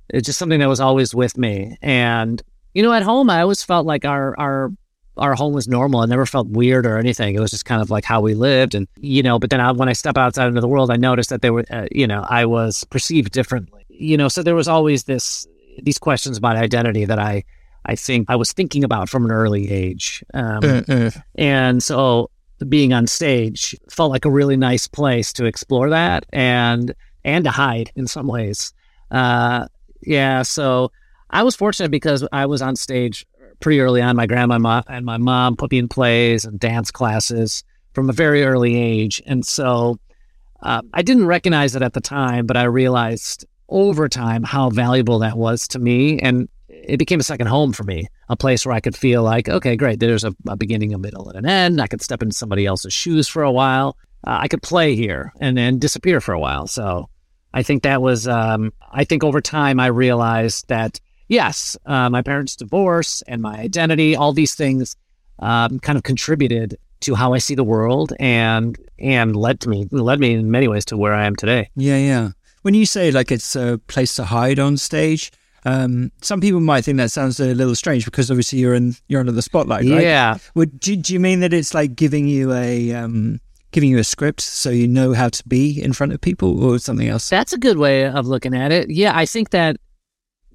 it's 0.09 0.25
just 0.25 0.39
something 0.39 0.59
that 0.59 0.69
was 0.69 0.81
always 0.81 1.15
with 1.15 1.37
me. 1.37 1.77
And 1.81 2.41
you 2.73 2.83
know, 2.83 2.93
at 2.93 3.03
home, 3.03 3.29
I 3.29 3.41
always 3.41 3.63
felt 3.63 3.85
like 3.85 4.05
our 4.05 4.37
our 4.39 4.71
our 5.19 5.35
home 5.35 5.53
was 5.53 5.67
normal. 5.67 6.01
I 6.01 6.05
never 6.05 6.25
felt 6.25 6.47
weird 6.47 6.85
or 6.85 6.97
anything. 6.97 7.35
It 7.35 7.39
was 7.39 7.51
just 7.51 7.65
kind 7.65 7.81
of 7.81 7.89
like 7.89 8.05
how 8.05 8.21
we 8.21 8.33
lived. 8.33 8.75
And 8.75 8.87
you 8.99 9.21
know, 9.21 9.39
but 9.39 9.49
then 9.49 9.61
I, 9.61 9.71
when 9.71 9.89
I 9.89 9.93
step 9.93 10.17
outside 10.17 10.47
into 10.47 10.61
the 10.61 10.67
world, 10.67 10.91
I 10.91 10.95
noticed 10.95 11.29
that 11.29 11.41
they 11.41 11.49
were, 11.49 11.65
uh, 11.69 11.87
you 11.91 12.07
know, 12.07 12.25
I 12.27 12.45
was 12.45 12.83
perceived 12.85 13.31
differently. 13.31 13.85
You 13.89 14.17
know, 14.17 14.27
so 14.27 14.43
there 14.43 14.55
was 14.55 14.67
always 14.67 15.03
this 15.03 15.47
these 15.81 15.97
questions 15.97 16.37
about 16.37 16.55
identity 16.55 17.05
that 17.05 17.19
I 17.19 17.43
I 17.85 17.95
think 17.95 18.29
I 18.29 18.35
was 18.35 18.51
thinking 18.51 18.83
about 18.83 19.09
from 19.09 19.25
an 19.25 19.31
early 19.31 19.69
age. 19.71 20.23
Um, 20.33 20.63
uh, 20.63 20.81
uh. 20.87 21.11
And 21.35 21.81
so 21.83 22.29
being 22.67 22.93
on 22.93 23.07
stage 23.07 23.75
felt 23.89 24.11
like 24.11 24.25
a 24.25 24.29
really 24.29 24.57
nice 24.57 24.87
place 24.87 25.31
to 25.33 25.45
explore 25.45 25.89
that 25.89 26.25
and 26.33 26.93
and 27.23 27.43
to 27.45 27.51
hide 27.51 27.91
in 27.95 28.07
some 28.07 28.27
ways. 28.27 28.73
Uh, 29.11 29.67
yeah, 30.01 30.41
so 30.41 30.91
I 31.29 31.43
was 31.43 31.55
fortunate 31.55 31.91
because 31.91 32.27
I 32.31 32.45
was 32.45 32.61
on 32.61 32.75
stage 32.75 33.25
pretty 33.59 33.79
early 33.79 34.01
on. 34.01 34.15
My 34.15 34.25
grandma 34.25 34.81
and 34.87 35.05
my 35.05 35.17
mom 35.17 35.55
put 35.55 35.71
me 35.71 35.79
in 35.79 35.87
plays 35.87 36.45
and 36.45 36.59
dance 36.59 36.91
classes 36.91 37.63
from 37.93 38.09
a 38.09 38.13
very 38.13 38.43
early 38.43 38.75
age. 38.75 39.21
And 39.25 39.45
so 39.45 39.99
uh, 40.61 40.81
I 40.93 41.01
didn't 41.01 41.25
recognize 41.25 41.75
it 41.75 41.81
at 41.81 41.93
the 41.93 42.01
time, 42.01 42.45
but 42.45 42.57
I 42.57 42.63
realized 42.63 43.45
over 43.67 44.09
time 44.09 44.43
how 44.43 44.69
valuable 44.69 45.19
that 45.19 45.37
was 45.37 45.67
to 45.69 45.79
me. 45.79 46.19
And 46.19 46.47
it 46.67 46.97
became 46.97 47.19
a 47.19 47.23
second 47.23 47.47
home 47.47 47.73
for 47.73 47.83
me, 47.83 48.07
a 48.29 48.35
place 48.35 48.65
where 48.65 48.75
I 48.75 48.79
could 48.79 48.95
feel 48.95 49.23
like, 49.23 49.49
okay, 49.49 49.75
great, 49.75 49.99
there's 49.99 50.23
a, 50.23 50.33
a 50.47 50.55
beginning, 50.55 50.93
a 50.93 50.97
middle, 50.97 51.29
and 51.29 51.37
an 51.37 51.45
end. 51.45 51.81
I 51.81 51.87
could 51.87 52.01
step 52.01 52.21
into 52.21 52.35
somebody 52.35 52.65
else's 52.65 52.93
shoes 52.93 53.27
for 53.27 53.43
a 53.43 53.51
while. 53.51 53.97
Uh, 54.25 54.39
I 54.41 54.47
could 54.47 54.61
play 54.61 54.95
here 54.95 55.33
and 55.39 55.57
then 55.57 55.79
disappear 55.79 56.21
for 56.21 56.33
a 56.33 56.39
while. 56.39 56.67
So 56.67 57.09
I 57.53 57.63
think 57.63 57.83
that 57.83 58.01
was, 58.01 58.27
um, 58.27 58.73
I 58.91 59.03
think 59.03 59.23
over 59.23 59.41
time 59.41 59.79
I 59.79 59.87
realized 59.87 60.67
that, 60.67 60.99
yes, 61.29 61.77
uh, 61.85 62.09
my 62.09 62.21
parents' 62.21 62.57
divorce 62.57 63.21
and 63.27 63.41
my 63.41 63.57
identity, 63.57 64.15
all 64.15 64.33
these 64.33 64.55
things 64.55 64.97
um, 65.39 65.79
kind 65.79 65.97
of 65.97 66.03
contributed 66.03 66.77
to 67.01 67.15
how 67.15 67.33
I 67.33 67.37
see 67.37 67.55
the 67.55 67.63
world 67.63 68.11
and 68.19 68.77
and 68.99 69.35
led 69.35 69.61
to 69.61 69.69
me 69.69 69.87
led 69.91 70.19
me 70.19 70.33
in 70.33 70.51
many 70.51 70.67
ways 70.67 70.83
to 70.85 70.97
where 70.97 71.13
I 71.13 71.25
am 71.25 71.37
today. 71.37 71.69
Yeah, 71.75 71.97
yeah. 71.97 72.29
When 72.63 72.73
you 72.73 72.85
say 72.85 73.11
like 73.11 73.31
it's 73.31 73.55
a 73.55 73.79
place 73.87 74.15
to 74.15 74.25
hide 74.25 74.59
on 74.59 74.75
stage, 74.75 75.31
um, 75.63 76.11
some 76.21 76.41
people 76.41 76.59
might 76.59 76.83
think 76.83 76.97
that 76.97 77.11
sounds 77.11 77.39
a 77.39 77.53
little 77.53 77.75
strange 77.75 78.03
because 78.03 78.29
obviously 78.29 78.59
you're 78.59 78.73
in 78.73 78.95
you're 79.07 79.21
under 79.21 79.31
the 79.31 79.41
spotlight, 79.41 79.85
right? 79.85 80.01
Yeah. 80.01 80.37
Would 80.55 80.79
do, 80.79 80.97
do 80.97 81.13
you 81.13 81.21
mean 81.21 81.39
that 81.39 81.53
it's 81.53 81.73
like 81.73 81.95
giving 81.95 82.27
you 82.27 82.51
a 82.51 82.93
um, 82.93 83.39
giving 83.71 83.89
you 83.89 83.97
a 83.97 84.03
script 84.03 84.41
so 84.41 84.69
you 84.69 84.87
know 84.87 85.13
how 85.13 85.29
to 85.29 85.47
be 85.47 85.81
in 85.81 85.93
front 85.93 86.11
of 86.11 86.19
people 86.19 86.61
or 86.63 86.79
something 86.79 87.07
else? 87.07 87.29
That's 87.29 87.53
a 87.53 87.57
good 87.57 87.77
way 87.77 88.07
of 88.07 88.27
looking 88.27 88.53
at 88.53 88.73
it. 88.73 88.89
Yeah, 88.89 89.15
I 89.15 89.25
think 89.25 89.51
that 89.51 89.77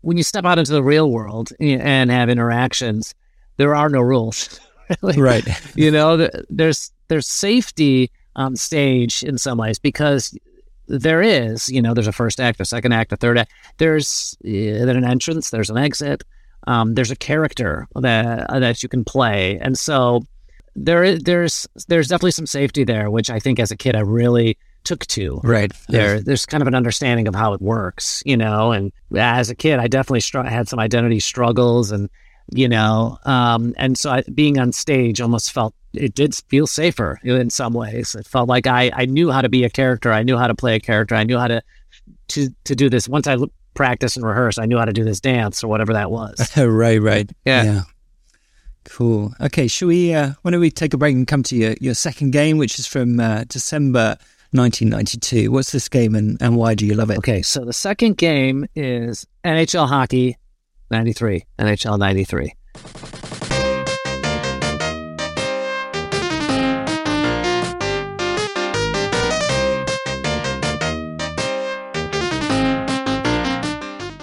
when 0.05 0.17
you 0.17 0.23
step 0.23 0.45
out 0.45 0.59
into 0.59 0.73
the 0.73 0.83
real 0.83 1.11
world 1.11 1.51
and 1.59 2.11
have 2.11 2.29
interactions, 2.29 3.15
there 3.57 3.75
are 3.75 3.89
no 3.89 4.01
rules. 4.01 4.61
really. 5.03 5.21
Right. 5.21 5.47
you 5.75 5.91
know, 5.91 6.29
there's 6.51 6.93
there's 7.09 7.27
safety 7.27 8.11
on 8.37 8.57
stage 8.57 9.23
in 9.23 9.39
some 9.39 9.59
ways 9.59 9.79
because 9.79 10.37
there 10.87 11.23
is, 11.23 11.69
you 11.69 11.81
know, 11.81 11.95
there's 11.95 12.07
a 12.07 12.13
first 12.13 12.41
act, 12.41 12.61
a 12.61 12.65
second 12.65 12.93
act, 12.93 13.13
a 13.13 13.17
third 13.17 13.39
act. 13.39 13.53
There's 13.79 14.37
uh, 14.45 14.49
an 14.49 15.05
entrance, 15.05 15.51
there's 15.51 15.71
an 15.71 15.79
exit. 15.79 16.23
Um, 16.67 16.95
there's 16.95 17.11
a 17.11 17.17
character 17.17 17.87
that 17.95 18.49
that 18.49 18.83
you 18.83 18.89
can 18.89 19.05
play, 19.05 19.59
and 19.59 19.79
so 19.79 20.23
there 20.75 21.05
is 21.05 21.21
there's 21.21 21.69
there's 21.89 22.09
definitely 22.09 22.31
some 22.33 22.47
safety 22.47 22.85
there, 22.85 23.11
which 23.11 23.31
I 23.31 23.39
think 23.39 23.59
as 23.59 23.71
a 23.71 23.77
kid 23.77 23.97
I 23.97 24.01
really 24.01 24.59
took 24.85 25.07
to. 25.07 25.41
Right. 25.43 25.73
There, 25.89 26.21
there's 26.21 26.47
kind 26.47 26.63
of 26.63 26.69
an 26.69 26.75
understanding 26.75 27.27
of 27.27 27.35
how 27.35 27.53
it 27.53 27.61
works, 27.61 28.23
you 28.25 28.37
know. 28.37 28.73
And 28.73 28.93
as 29.17 29.51
a 29.51 29.55
kid, 29.55 29.79
I 29.79 29.89
definitely 29.89 30.21
str- 30.21 30.43
had 30.43 30.69
some 30.69 30.79
identity 30.79 31.21
struggles, 31.21 31.91
and 31.91 32.09
you 32.51 32.69
know, 32.69 33.19
um, 33.25 33.75
and 33.77 33.99
so 33.99 34.11
I, 34.11 34.23
being 34.35 34.59
on 34.59 34.73
stage 34.73 35.21
almost 35.21 35.53
felt 35.53 35.75
it 35.95 36.15
did 36.15 36.35
feel 36.49 36.67
safer 36.67 37.19
in 37.23 37.51
some 37.51 37.73
ways. 37.73 38.15
It 38.15 38.27
felt 38.27 38.49
like 38.49 38.67
I 38.67 38.91
I 38.95 39.07
knew 39.07 39.31
how 39.31 39.41
to 39.41 39.49
be 39.49 39.65
a 39.65 39.71
character. 39.71 40.13
I 40.13 40.23
knew 40.23 40.37
how 40.37 40.47
to 40.47 40.55
play 40.55 40.77
a 40.77 40.81
character. 40.81 41.15
I 41.15 41.25
knew 41.25 41.39
how 41.39 41.49
to 41.49 41.63
to 42.29 42.49
to 42.65 42.75
do 42.77 42.89
this. 42.89 43.09
Once 43.09 43.27
I 43.27 43.37
practice 43.75 44.17
and 44.17 44.25
rehearse, 44.25 44.59
I 44.59 44.67
knew 44.67 44.79
how 44.79 44.85
to 44.85 44.93
do 44.93 45.05
this 45.05 45.21
dance 45.21 45.65
or 45.65 45.69
whatever 45.69 45.93
that 45.95 46.11
was. 46.11 46.57
right. 46.57 47.01
Right. 47.01 47.31
Yeah. 47.45 47.65
yeah. 47.65 47.81
Cool. 48.85 49.33
Okay, 49.41 49.67
shall 49.67 49.89
we? 49.89 50.13
Uh, 50.13 50.33
why 50.43 50.51
don't 50.51 50.61
we 50.61 50.71
take 50.71 50.93
a 50.93 50.99
break 50.99 51.15
and 51.15 51.27
come 51.27 51.43
to 51.45 51.57
your, 51.57 51.75
your 51.81 51.95
second 51.95 52.33
game, 52.33 52.59
which 52.59 52.79
is 52.79 52.87
from 52.87 53.19
uh, 53.19 53.45
December 53.49 54.19
1992. 54.55 55.51
What's 55.51 55.73
this 55.73 55.89
game 55.89 56.15
and, 56.15 56.41
and 56.41 56.57
why 56.57 56.75
do 56.75 56.87
you 56.87 56.95
love 56.95 57.11
it? 57.11 57.19
Okay, 57.19 57.43
so 57.43 57.65
the 57.65 57.73
second 57.73 58.17
game 58.17 58.67
is 58.77 59.27
NHL 59.45 59.89
Hockey 59.89 60.39
93. 60.91 61.45
NHL 61.59 61.99
93. 61.99 62.55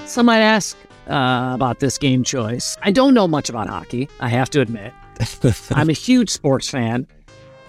Some 0.07 0.25
might 0.25 0.39
ask, 0.39 0.77
uh, 1.07 1.51
about 1.53 1.79
this 1.79 1.97
game 1.97 2.23
choice. 2.23 2.77
I 2.81 2.91
don't 2.91 3.13
know 3.13 3.27
much 3.27 3.49
about 3.49 3.67
hockey, 3.67 4.09
I 4.19 4.29
have 4.29 4.49
to 4.51 4.61
admit. 4.61 4.93
I'm 5.71 5.89
a 5.89 5.93
huge 5.93 6.29
sports 6.29 6.69
fan. 6.69 7.07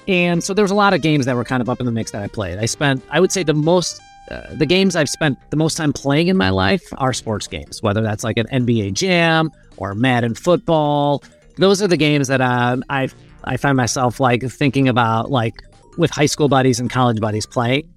And 0.09 0.43
so 0.43 0.55
there 0.55 0.65
was 0.65 0.71
a 0.71 0.77
lot 0.77 0.95
of 0.95 1.03
games 1.03 1.27
that 1.27 1.37
were 1.37 1.45
kind 1.45 1.61
of 1.61 1.69
up 1.69 1.81
in 1.81 1.87
the 1.87 1.93
mix 1.93 2.11
that 2.11 2.23
I 2.23 2.27
played. 2.27 2.59
I 2.59 2.67
spent, 2.67 3.05
I 3.11 3.21
would 3.21 3.31
say, 3.31 3.43
the 3.43 3.55
most, 3.55 4.01
uh, 4.31 4.55
the 4.55 4.67
games 4.67 4.97
I've 4.97 5.09
spent 5.09 5.38
the 5.51 5.57
most 5.57 5.77
time 5.77 5.93
playing 5.93 6.29
in 6.29 6.37
my 6.37 6.51
life 6.51 6.83
are 6.99 7.12
sports 7.12 7.47
games, 7.47 7.83
whether 7.83 8.03
that's 8.03 8.25
like 8.25 8.37
an 8.37 8.47
NBA 8.49 8.95
Jam 8.95 9.51
or 9.77 9.95
Madden 9.95 10.35
football. 10.35 11.23
Those 11.57 11.83
are 11.83 11.88
the 11.88 11.97
games 11.97 12.29
that 12.29 12.41
uh, 12.41 12.79
I 12.88 13.09
I 13.45 13.57
find 13.57 13.77
myself 13.77 14.21
like 14.21 14.43
thinking 14.45 14.88
about 14.88 15.31
like 15.31 15.62
with 15.99 16.11
high 16.11 16.27
school 16.27 16.49
buddies 16.49 16.81
and 16.81 16.88
college 16.91 17.21
buddies 17.21 17.47
playing. 17.47 17.93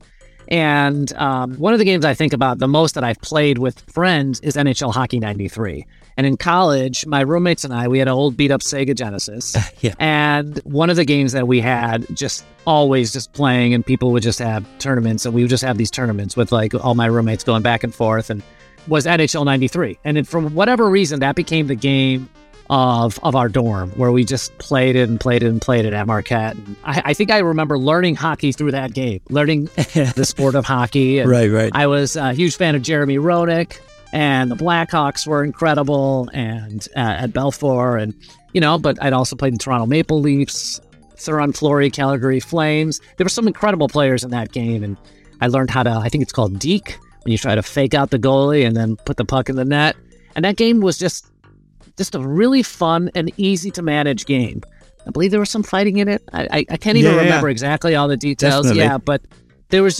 And 0.49 1.11
um, 1.13 1.55
one 1.55 1.73
of 1.73 1.79
the 1.79 1.85
games 1.85 2.05
I 2.05 2.13
think 2.13 2.33
about 2.33 2.59
the 2.59 2.67
most 2.67 2.95
that 2.95 3.03
I've 3.03 3.19
played 3.21 3.57
with 3.57 3.79
friends 3.91 4.39
is 4.41 4.55
NHL 4.55 4.93
Hockey 4.93 5.19
93. 5.19 5.85
And 6.17 6.25
in 6.25 6.37
college, 6.37 7.05
my 7.05 7.21
roommates 7.21 7.63
and 7.63 7.73
I, 7.73 7.87
we 7.87 7.99
had 7.99 8.07
an 8.07 8.13
old 8.13 8.37
beat 8.37 8.51
up 8.51 8.61
Sega 8.61 8.95
Genesis. 8.95 9.55
yeah. 9.81 9.95
And 9.99 10.57
one 10.63 10.89
of 10.89 10.95
the 10.95 11.05
games 11.05 11.33
that 11.33 11.47
we 11.47 11.59
had 11.59 12.05
just 12.15 12.45
always 12.65 13.11
just 13.11 13.33
playing, 13.33 13.73
and 13.73 13.85
people 13.85 14.11
would 14.11 14.23
just 14.23 14.39
have 14.39 14.65
tournaments, 14.79 15.25
and 15.25 15.35
we 15.35 15.41
would 15.41 15.49
just 15.49 15.63
have 15.63 15.77
these 15.77 15.91
tournaments 15.91 16.37
with 16.37 16.51
like 16.51 16.73
all 16.73 16.95
my 16.95 17.07
roommates 17.07 17.43
going 17.43 17.61
back 17.61 17.83
and 17.83 17.93
forth, 17.93 18.29
and 18.29 18.41
was 18.87 19.05
NHL 19.05 19.45
93. 19.45 19.99
And 20.03 20.17
it, 20.17 20.27
from 20.27 20.53
whatever 20.55 20.89
reason, 20.89 21.19
that 21.19 21.35
became 21.35 21.67
the 21.67 21.75
game 21.75 22.29
of 22.69 23.19
of 23.21 23.35
our 23.35 23.47
dorm 23.47 23.91
where 23.91 24.11
we 24.11 24.23
just 24.23 24.57
played 24.57 24.95
it 24.95 25.07
and 25.07 25.19
played 25.19 25.43
it 25.43 25.47
and 25.47 25.61
played 25.61 25.85
it 25.85 25.93
at 25.93 26.07
Marquette. 26.07 26.57
I, 26.83 27.01
I, 27.05 27.13
think 27.13 27.29
I 27.29 27.37
remember 27.39 27.77
learning 27.77 28.15
hockey 28.15 28.51
through 28.51 28.71
that 28.71 28.93
game, 28.93 29.21
learning 29.29 29.65
the 29.75 30.25
sport 30.25 30.55
of 30.55 30.65
hockey. 30.65 31.19
And 31.19 31.29
right, 31.29 31.51
right. 31.51 31.71
I 31.75 31.87
was 31.87 32.15
a 32.15 32.33
huge 32.33 32.57
fan 32.57 32.73
of 32.75 32.81
Jeremy 32.81 33.17
Roenick, 33.17 33.79
and 34.15 34.49
the 34.49 34.55
Blackhawks 34.55 35.27
were 35.27 35.43
incredible, 35.43 36.29
and 36.33 36.87
uh, 36.95 37.17
Ed 37.19 37.33
Belfour, 37.33 38.01
and 38.01 38.13
you 38.53 38.61
know. 38.61 38.77
But 38.79 38.97
I'd 39.03 39.13
also 39.13 39.35
played 39.35 39.51
in 39.53 39.59
Toronto 39.59 39.85
Maple 39.85 40.21
Leafs, 40.21 40.79
Theoren 41.17 41.55
Fleury, 41.55 41.91
Calgary 41.91 42.39
Flames. 42.39 43.01
There 43.17 43.25
were 43.25 43.29
some 43.29 43.45
incredible 43.45 43.89
players 43.89 44.23
in 44.23 44.31
that 44.31 44.53
game, 44.53 44.83
and 44.83 44.95
I 45.41 45.47
learned 45.47 45.69
how 45.69 45.83
to. 45.83 45.91
I 45.91 46.07
think 46.07 46.21
it's 46.21 46.31
called 46.31 46.57
Deke 46.59 46.97
when 47.23 47.33
you 47.33 47.37
try 47.37 47.55
to 47.55 47.61
fake 47.61 47.93
out 47.93 48.09
the 48.09 48.19
goalie 48.19 48.65
and 48.65 48.75
then 48.75 48.95
put 48.95 49.17
the 49.17 49.25
puck 49.25 49.49
in 49.49 49.57
the 49.57 49.65
net. 49.65 49.97
And 50.35 50.45
that 50.45 50.55
game 50.55 50.79
was 50.79 50.97
just 50.97 51.29
just 51.97 52.15
a 52.15 52.19
really 52.19 52.63
fun 52.63 53.11
and 53.15 53.31
easy 53.37 53.69
to 53.71 53.81
manage 53.81 54.25
game. 54.25 54.61
I 55.07 55.11
believe 55.11 55.31
there 55.31 55.39
was 55.39 55.49
some 55.49 55.63
fighting 55.63 55.97
in 55.97 56.07
it. 56.07 56.23
I, 56.33 56.43
I, 56.43 56.65
I 56.71 56.77
can't 56.77 56.97
even 56.97 57.11
Yeah, 57.11 57.17
yeah. 57.17 57.23
remember 57.25 57.49
exactly 57.49 57.95
all 57.95 58.07
the 58.07 58.17
details. 58.17 58.65
Definitely. 58.65 58.83
Yeah, 58.83 58.97
but 58.97 59.21
there 59.69 59.83
was. 59.83 59.99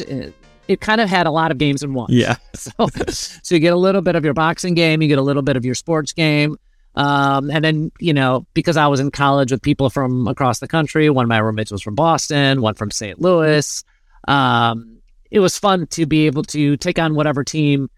It 0.67 0.81
kind 0.81 0.99
of 0.99 1.09
had 1.09 1.27
a 1.27 1.31
lot 1.31 1.51
of 1.51 1.57
games 1.57 1.83
in 1.83 1.93
one. 1.93 2.07
Yeah. 2.09 2.37
So, 2.55 2.71
so 2.97 3.53
you 3.53 3.59
get 3.59 3.73
a 3.73 3.77
little 3.77 4.01
bit 4.01 4.15
of 4.15 4.23
your 4.23 4.33
boxing 4.33 4.73
game, 4.73 5.01
you 5.01 5.07
get 5.07 5.19
a 5.19 5.21
little 5.21 5.41
bit 5.41 5.57
of 5.57 5.65
your 5.65 5.75
sports 5.75 6.13
game, 6.13 6.57
um, 6.95 7.51
and 7.51 7.63
then 7.63 7.91
you 7.99 8.13
know 8.13 8.47
because 8.53 8.77
I 8.77 8.87
was 8.87 8.99
in 8.99 9.11
college 9.11 9.51
with 9.51 9.61
people 9.61 9.89
from 9.89 10.27
across 10.27 10.59
the 10.59 10.67
country. 10.67 11.09
One 11.09 11.25
of 11.25 11.29
my 11.29 11.37
roommates 11.37 11.71
was 11.71 11.81
from 11.81 11.95
Boston, 11.95 12.61
one 12.61 12.73
from 12.73 12.91
St. 12.91 13.21
Louis. 13.21 13.83
Um, 14.27 14.99
it 15.29 15.41
was 15.41 15.59
fun 15.59 15.85
to 15.87 16.05
be 16.05 16.25
able 16.25 16.43
to 16.43 16.77
take 16.77 16.97
on 16.97 17.13
whatever 17.13 17.43
team. 17.43 17.89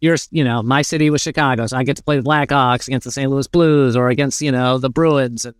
you're, 0.00 0.16
you 0.30 0.42
know, 0.42 0.62
my 0.62 0.82
city 0.82 1.10
was 1.10 1.20
Chicago, 1.20 1.66
so 1.66 1.76
I 1.76 1.84
get 1.84 1.96
to 1.98 2.02
play 2.02 2.16
the 2.16 2.24
Blackhawks 2.24 2.88
against 2.88 3.04
the 3.04 3.12
St. 3.12 3.30
Louis 3.30 3.46
Blues 3.46 3.96
or 3.96 4.08
against 4.08 4.40
you 4.40 4.50
know 4.50 4.78
the 4.78 4.90
Bruins, 4.90 5.44
and 5.44 5.54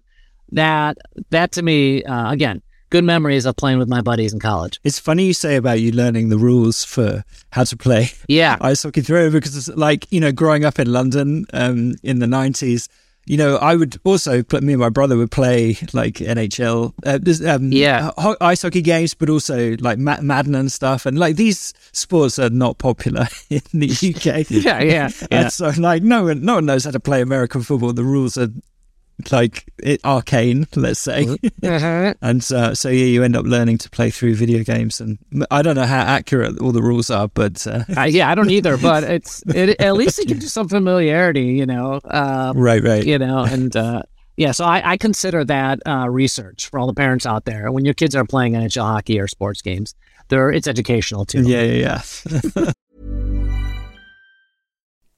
that 0.52 0.98
that 1.30 1.52
to 1.52 1.62
me 1.62 2.02
uh, 2.04 2.32
again 2.32 2.62
good 2.90 3.04
memories 3.04 3.46
of 3.46 3.56
playing 3.56 3.78
with 3.78 3.88
my 3.88 4.00
buddies 4.00 4.32
in 4.32 4.40
college. 4.40 4.80
It's 4.84 4.98
funny 4.98 5.24
you 5.26 5.32
say 5.34 5.56
about 5.56 5.80
you 5.80 5.92
learning 5.92 6.28
the 6.28 6.38
rules 6.38 6.84
for 6.84 7.24
how 7.50 7.64
to 7.64 7.76
play 7.76 8.10
Yeah, 8.28 8.56
ice 8.60 8.82
hockey 8.82 9.00
through 9.00 9.30
because 9.32 9.56
it's 9.56 9.68
like, 9.76 10.10
you 10.12 10.20
know, 10.20 10.32
growing 10.32 10.64
up 10.64 10.78
in 10.78 10.92
London 10.92 11.46
um, 11.52 11.94
in 12.02 12.18
the 12.20 12.26
90s, 12.26 12.88
you 13.28 13.36
know, 13.36 13.56
I 13.56 13.74
would 13.74 13.98
also, 14.04 14.44
me 14.60 14.74
and 14.74 14.78
my 14.78 14.88
brother 14.88 15.16
would 15.16 15.32
play 15.32 15.76
like 15.92 16.14
NHL, 16.14 16.92
uh, 17.04 17.50
um, 17.52 17.72
Yeah. 17.72 18.12
ho- 18.16 18.36
ice 18.40 18.62
hockey 18.62 18.82
games, 18.82 19.14
but 19.14 19.28
also 19.28 19.74
like 19.80 19.98
Ma- 19.98 20.20
Madden 20.20 20.54
and 20.54 20.70
stuff. 20.70 21.06
And 21.06 21.18
like 21.18 21.34
these 21.34 21.74
sports 21.90 22.38
are 22.38 22.50
not 22.50 22.78
popular 22.78 23.26
in 23.50 23.62
the 23.74 23.88
UK. 23.88 24.48
yeah, 24.50 24.80
yeah, 24.80 25.08
yeah. 25.08 25.10
And 25.32 25.52
so 25.52 25.70
like 25.76 26.04
no 26.04 26.22
one, 26.26 26.44
no 26.44 26.54
one 26.56 26.66
knows 26.66 26.84
how 26.84 26.92
to 26.92 27.00
play 27.00 27.20
American 27.20 27.62
football. 27.62 27.92
The 27.92 28.04
rules 28.04 28.38
are 28.38 28.48
like 29.30 29.64
it, 29.78 30.00
arcane, 30.04 30.66
let's 30.76 31.00
say. 31.00 31.26
Uh-huh. 31.62 32.14
And 32.22 32.46
uh, 32.52 32.74
so 32.74 32.88
yeah, 32.88 33.04
you 33.06 33.22
end 33.22 33.36
up 33.36 33.44
learning 33.44 33.78
to 33.78 33.90
play 33.90 34.10
through 34.10 34.34
video 34.34 34.62
games, 34.62 35.00
and 35.00 35.18
I 35.50 35.62
don't 35.62 35.74
know 35.74 35.86
how 35.86 36.00
accurate 36.00 36.58
all 36.60 36.72
the 36.72 36.82
rules 36.82 37.10
are, 37.10 37.28
but 37.28 37.66
uh, 37.66 37.84
I, 37.96 38.06
yeah, 38.06 38.30
I 38.30 38.34
don't 38.34 38.50
either, 38.50 38.76
but 38.90 39.04
it's 39.04 39.42
it, 39.48 39.80
at 39.80 39.94
least 39.94 40.18
it 40.18 40.28
gives 40.28 40.42
you 40.42 40.48
some 40.48 40.68
familiarity, 40.68 41.44
you 41.46 41.66
know. 41.66 41.94
Uh, 42.04 42.52
right, 42.56 42.82
right, 42.82 43.04
You 43.04 43.18
know, 43.18 43.44
and 43.44 43.74
uh, 43.76 44.02
yeah, 44.36 44.52
so 44.52 44.64
I, 44.64 44.92
I 44.92 44.96
consider 44.96 45.44
that 45.44 45.80
uh, 45.86 46.08
research 46.08 46.68
for 46.68 46.78
all 46.78 46.86
the 46.86 46.94
parents 46.94 47.26
out 47.26 47.44
there. 47.44 47.72
When 47.72 47.84
your 47.84 47.94
kids 47.94 48.14
are 48.14 48.24
playing 48.24 48.52
NHL 48.52 48.82
hockey 48.82 49.18
or 49.18 49.28
sports 49.28 49.62
games, 49.62 49.94
they're 50.28 50.50
it's 50.50 50.66
educational 50.68 51.24
too. 51.24 51.42
yeah, 51.42 51.62
yeah, 51.62 52.02
yeah. 52.56 52.72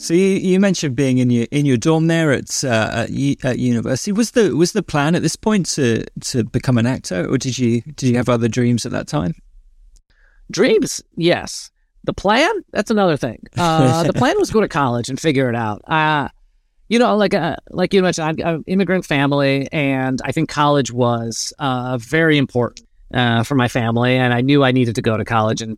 So 0.00 0.14
you, 0.14 0.28
you 0.28 0.58
mentioned 0.58 0.96
being 0.96 1.18
in 1.18 1.28
your 1.28 1.46
in 1.50 1.66
your 1.66 1.76
dorm 1.76 2.06
there 2.06 2.32
at, 2.32 2.64
uh, 2.64 3.06
at 3.06 3.10
at 3.44 3.58
university. 3.58 4.12
Was 4.12 4.30
the 4.30 4.56
was 4.56 4.72
the 4.72 4.82
plan 4.82 5.14
at 5.14 5.20
this 5.20 5.36
point 5.36 5.66
to 5.74 6.06
to 6.20 6.42
become 6.42 6.78
an 6.78 6.86
actor, 6.86 7.26
or 7.30 7.36
did 7.36 7.58
you 7.58 7.82
did 7.82 8.08
you 8.08 8.16
have 8.16 8.30
other 8.30 8.48
dreams 8.48 8.86
at 8.86 8.92
that 8.92 9.06
time? 9.06 9.34
Dreams, 10.50 11.02
yes. 11.16 11.70
The 12.04 12.14
plan, 12.14 12.50
that's 12.72 12.90
another 12.90 13.18
thing. 13.18 13.44
Uh, 13.58 14.04
the 14.04 14.14
plan 14.14 14.38
was 14.38 14.50
go 14.50 14.62
to 14.62 14.68
college 14.68 15.10
and 15.10 15.20
figure 15.20 15.50
it 15.50 15.54
out. 15.54 15.82
Uh, 15.86 16.28
you 16.88 16.98
know, 16.98 17.14
like 17.14 17.34
uh, 17.34 17.56
like 17.68 17.92
you 17.92 18.00
mentioned, 18.00 18.40
I'm 18.40 18.56
an 18.56 18.64
immigrant 18.66 19.04
family, 19.04 19.68
and 19.70 20.18
I 20.24 20.32
think 20.32 20.48
college 20.48 20.90
was 20.90 21.52
uh, 21.58 21.98
very 21.98 22.38
important 22.38 22.88
uh, 23.12 23.42
for 23.42 23.54
my 23.54 23.68
family, 23.68 24.16
and 24.16 24.32
I 24.32 24.40
knew 24.40 24.64
I 24.64 24.72
needed 24.72 24.94
to 24.94 25.02
go 25.02 25.18
to 25.18 25.26
college. 25.26 25.60
And 25.60 25.76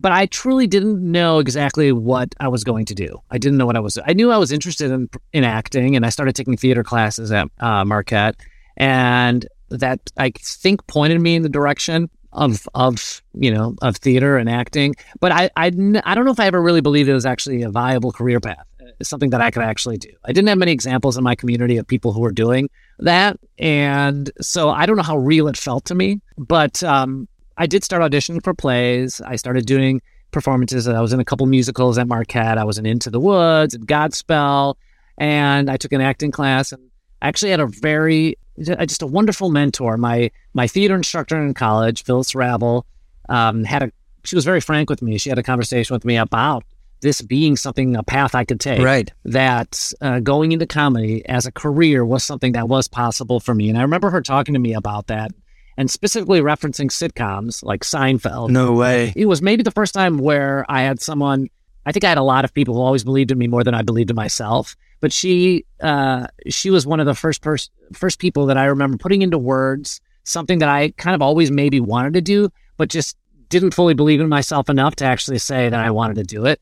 but 0.00 0.12
I 0.12 0.26
truly 0.26 0.66
didn't 0.66 1.00
know 1.00 1.38
exactly 1.38 1.92
what 1.92 2.34
I 2.40 2.48
was 2.48 2.64
going 2.64 2.84
to 2.86 2.94
do. 2.94 3.20
I 3.30 3.38
didn't 3.38 3.58
know 3.58 3.66
what 3.66 3.76
I 3.76 3.80
was. 3.80 3.98
I 4.04 4.12
knew 4.12 4.30
I 4.30 4.38
was 4.38 4.52
interested 4.52 4.90
in 4.90 5.08
in 5.32 5.44
acting, 5.44 5.96
and 5.96 6.04
I 6.04 6.10
started 6.10 6.34
taking 6.34 6.56
theater 6.56 6.84
classes 6.84 7.30
at 7.32 7.48
uh, 7.60 7.84
Marquette, 7.84 8.36
and 8.76 9.46
that 9.70 10.00
I 10.16 10.32
think 10.38 10.86
pointed 10.86 11.20
me 11.20 11.36
in 11.36 11.42
the 11.42 11.48
direction 11.48 12.10
of 12.32 12.68
of 12.74 13.22
you 13.34 13.52
know 13.52 13.74
of 13.82 13.96
theater 13.96 14.36
and 14.36 14.48
acting. 14.48 14.94
But 15.20 15.32
I 15.32 15.50
I 15.56 15.70
don't 15.70 16.24
know 16.24 16.32
if 16.32 16.40
I 16.40 16.46
ever 16.46 16.60
really 16.60 16.80
believed 16.80 17.08
it 17.08 17.14
was 17.14 17.26
actually 17.26 17.62
a 17.62 17.70
viable 17.70 18.12
career 18.12 18.40
path, 18.40 18.66
It's 19.00 19.08
something 19.08 19.30
that 19.30 19.40
I 19.40 19.50
could 19.50 19.62
actually 19.62 19.98
do. 19.98 20.10
I 20.24 20.32
didn't 20.32 20.48
have 20.48 20.58
many 20.58 20.72
examples 20.72 21.16
in 21.16 21.24
my 21.24 21.34
community 21.34 21.76
of 21.76 21.86
people 21.86 22.12
who 22.12 22.20
were 22.20 22.32
doing 22.32 22.68
that, 22.98 23.38
and 23.58 24.30
so 24.40 24.70
I 24.70 24.86
don't 24.86 24.96
know 24.96 25.02
how 25.02 25.16
real 25.16 25.48
it 25.48 25.56
felt 25.56 25.84
to 25.86 25.94
me. 25.94 26.20
But 26.36 26.82
um, 26.82 27.28
I 27.56 27.66
did 27.66 27.84
start 27.84 28.02
auditioning 28.02 28.42
for 28.42 28.54
plays. 28.54 29.20
I 29.20 29.36
started 29.36 29.66
doing 29.66 30.02
performances. 30.30 30.88
I 30.88 31.00
was 31.00 31.12
in 31.12 31.20
a 31.20 31.24
couple 31.24 31.46
musicals 31.46 31.98
at 31.98 32.08
Marquette. 32.08 32.58
I 32.58 32.64
was 32.64 32.78
in 32.78 32.86
Into 32.86 33.10
the 33.10 33.20
Woods 33.20 33.74
and 33.74 33.86
Godspell, 33.86 34.74
and 35.18 35.70
I 35.70 35.76
took 35.76 35.92
an 35.92 36.00
acting 36.00 36.30
class. 36.30 36.72
And 36.72 36.90
I 37.22 37.28
actually 37.28 37.52
had 37.52 37.60
a 37.60 37.66
very 37.66 38.36
just 38.58 39.02
a 39.02 39.06
wonderful 39.06 39.50
mentor. 39.50 39.96
My 39.96 40.30
my 40.52 40.66
theater 40.66 40.94
instructor 40.94 41.40
in 41.40 41.54
college, 41.54 42.04
Phyllis 42.04 42.34
Rabel, 42.34 42.86
um, 43.28 43.64
had 43.64 43.82
a. 43.84 43.92
She 44.24 44.36
was 44.36 44.44
very 44.44 44.60
frank 44.60 44.88
with 44.88 45.02
me. 45.02 45.18
She 45.18 45.28
had 45.28 45.38
a 45.38 45.42
conversation 45.42 45.94
with 45.94 46.04
me 46.04 46.16
about 46.16 46.64
this 47.04 47.20
being 47.20 47.56
something 47.56 47.94
a 47.94 48.02
path 48.02 48.34
I 48.34 48.44
could 48.44 48.58
take. 48.58 48.80
Right. 48.80 49.12
That 49.24 49.92
uh, 50.00 50.20
going 50.20 50.52
into 50.52 50.66
comedy 50.66 51.24
as 51.28 51.46
a 51.46 51.52
career 51.52 52.04
was 52.04 52.24
something 52.24 52.52
that 52.52 52.68
was 52.68 52.88
possible 52.88 53.38
for 53.38 53.54
me. 53.54 53.68
And 53.68 53.78
I 53.78 53.82
remember 53.82 54.10
her 54.10 54.22
talking 54.22 54.54
to 54.54 54.58
me 54.58 54.72
about 54.72 55.08
that, 55.08 55.30
and 55.76 55.90
specifically 55.90 56.40
referencing 56.40 56.90
sitcoms 56.90 57.62
like 57.62 57.82
Seinfeld. 57.82 58.50
No 58.50 58.72
way. 58.72 59.12
It 59.16 59.26
was 59.26 59.42
maybe 59.42 59.62
the 59.62 59.70
first 59.70 59.94
time 59.94 60.18
where 60.18 60.64
I 60.68 60.82
had 60.82 61.00
someone. 61.00 61.48
I 61.86 61.92
think 61.92 62.04
I 62.04 62.08
had 62.08 62.18
a 62.18 62.22
lot 62.22 62.44
of 62.44 62.54
people 62.54 62.74
who 62.74 62.80
always 62.80 63.04
believed 63.04 63.30
in 63.30 63.36
me 63.36 63.46
more 63.46 63.62
than 63.62 63.74
I 63.74 63.82
believed 63.82 64.10
in 64.10 64.16
myself. 64.16 64.74
But 65.00 65.12
she, 65.12 65.66
uh, 65.82 66.28
she 66.48 66.70
was 66.70 66.86
one 66.86 66.98
of 66.98 67.04
the 67.04 67.14
first 67.14 67.42
pers- 67.42 67.68
first 67.92 68.18
people 68.18 68.46
that 68.46 68.56
I 68.56 68.64
remember 68.64 68.96
putting 68.96 69.20
into 69.20 69.36
words 69.36 70.00
something 70.24 70.58
that 70.60 70.68
I 70.68 70.92
kind 70.96 71.14
of 71.14 71.22
always 71.22 71.50
maybe 71.50 71.80
wanted 71.80 72.14
to 72.14 72.22
do, 72.22 72.48
but 72.78 72.88
just 72.88 73.16
didn't 73.50 73.74
fully 73.74 73.94
believe 73.94 74.20
in 74.20 74.28
myself 74.28 74.68
enough 74.68 74.96
to 74.96 75.04
actually 75.04 75.38
say 75.38 75.68
that 75.68 75.78
I 75.78 75.90
wanted 75.90 76.14
to 76.16 76.24
do 76.24 76.46
it. 76.46 76.60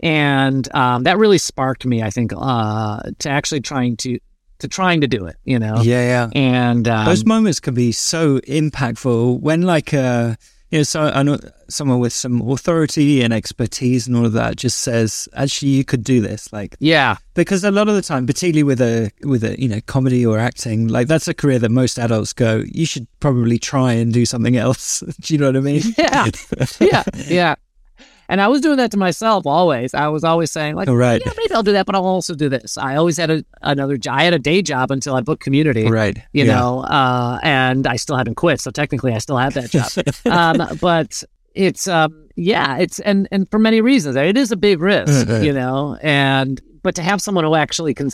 And 0.00 0.72
um, 0.74 1.04
that 1.04 1.18
really 1.18 1.38
sparked 1.38 1.86
me, 1.86 2.02
I 2.02 2.10
think, 2.10 2.32
uh, 2.36 3.02
to 3.20 3.28
actually 3.30 3.60
trying 3.60 3.96
to 3.98 4.18
to 4.62 4.68
trying 4.68 5.00
to 5.02 5.06
do 5.06 5.26
it. 5.26 5.36
You 5.44 5.58
know, 5.58 5.80
Yeah, 5.82 6.28
yeah. 6.34 6.40
and 6.40 6.88
um, 6.88 7.06
Those 7.06 7.24
moments 7.24 7.60
can 7.60 7.74
be 7.74 7.92
so 7.92 8.40
impactful 8.40 9.40
when, 9.40 9.62
like, 9.62 9.92
uh, 9.94 10.34
you 10.70 10.78
know, 10.78 10.82
so 10.84 11.02
I 11.02 11.22
know 11.22 11.38
someone 11.68 11.98
with 11.98 12.14
some 12.14 12.40
authority 12.40 13.20
and 13.22 13.32
expertise 13.32 14.06
and 14.06 14.16
all 14.16 14.24
of 14.24 14.32
that 14.32 14.56
just 14.56 14.78
says, 14.80 15.28
actually, 15.34 15.72
you 15.72 15.84
could 15.84 16.02
do 16.02 16.22
this. 16.22 16.50
Like, 16.50 16.76
yeah, 16.80 17.16
because 17.34 17.62
a 17.62 17.70
lot 17.70 17.88
of 17.88 17.94
the 17.94 18.00
time, 18.00 18.26
particularly 18.26 18.62
with 18.62 18.80
a 18.80 19.10
with 19.22 19.44
a 19.44 19.60
you 19.60 19.68
know 19.68 19.80
comedy 19.86 20.24
or 20.24 20.38
acting, 20.38 20.88
like 20.88 21.08
that's 21.08 21.28
a 21.28 21.34
career 21.34 21.58
that 21.58 21.70
most 21.70 21.98
adults 21.98 22.32
go. 22.32 22.62
You 22.66 22.86
should 22.86 23.06
probably 23.20 23.58
try 23.58 23.92
and 23.92 24.14
do 24.14 24.24
something 24.24 24.56
else. 24.56 25.00
do 25.20 25.34
you 25.34 25.38
know 25.38 25.48
what 25.48 25.56
I 25.56 25.60
mean? 25.60 25.82
yeah, 25.98 26.26
yeah, 26.80 27.02
yeah. 27.26 27.54
And 28.32 28.40
I 28.40 28.48
was 28.48 28.62
doing 28.62 28.78
that 28.78 28.90
to 28.92 28.96
myself 28.96 29.46
always. 29.46 29.92
I 29.92 30.08
was 30.08 30.24
always 30.24 30.50
saying, 30.50 30.74
like, 30.74 30.88
Oh, 30.88 30.94
right. 30.94 31.20
yeah, 31.24 31.32
maybe 31.36 31.52
I'll 31.54 31.62
do 31.62 31.72
that, 31.72 31.84
but 31.84 31.94
I'll 31.94 32.06
also 32.06 32.34
do 32.34 32.48
this. 32.48 32.78
I 32.78 32.96
always 32.96 33.18
had 33.18 33.30
a, 33.30 33.44
another 33.60 33.98
job. 33.98 34.14
I 34.18 34.24
had 34.24 34.32
a 34.32 34.38
day 34.38 34.62
job 34.62 34.90
until 34.90 35.14
I 35.14 35.20
booked 35.20 35.42
Community. 35.42 35.86
Right. 35.90 36.16
You 36.32 36.46
Yeah. 36.46 36.54
know, 36.54 36.80
uh, 36.80 37.38
and 37.42 37.86
I 37.86 37.96
still 37.96 38.16
haven't 38.16 38.36
quit. 38.36 38.58
So 38.62 38.70
technically, 38.70 39.12
I 39.12 39.18
still 39.18 39.36
have 39.36 39.52
that 39.54 39.70
job. 39.70 39.90
um, 40.26 40.78
but 40.80 41.22
it's, 41.54 41.86
um, 41.86 42.26
yeah, 42.34 42.78
it's, 42.78 43.00
and, 43.00 43.28
and 43.30 43.50
for 43.50 43.58
many 43.58 43.82
reasons, 43.82 44.16
it 44.16 44.38
is 44.38 44.50
a 44.50 44.56
big 44.56 44.80
risk, 44.80 45.28
Uh, 45.28 45.32
uh. 45.36 45.40
you 45.40 45.52
know, 45.52 45.98
and, 46.02 46.58
but 46.82 46.94
to 46.94 47.02
have 47.02 47.20
someone 47.20 47.44
who 47.44 47.54
actually 47.54 47.92
can 47.92 48.08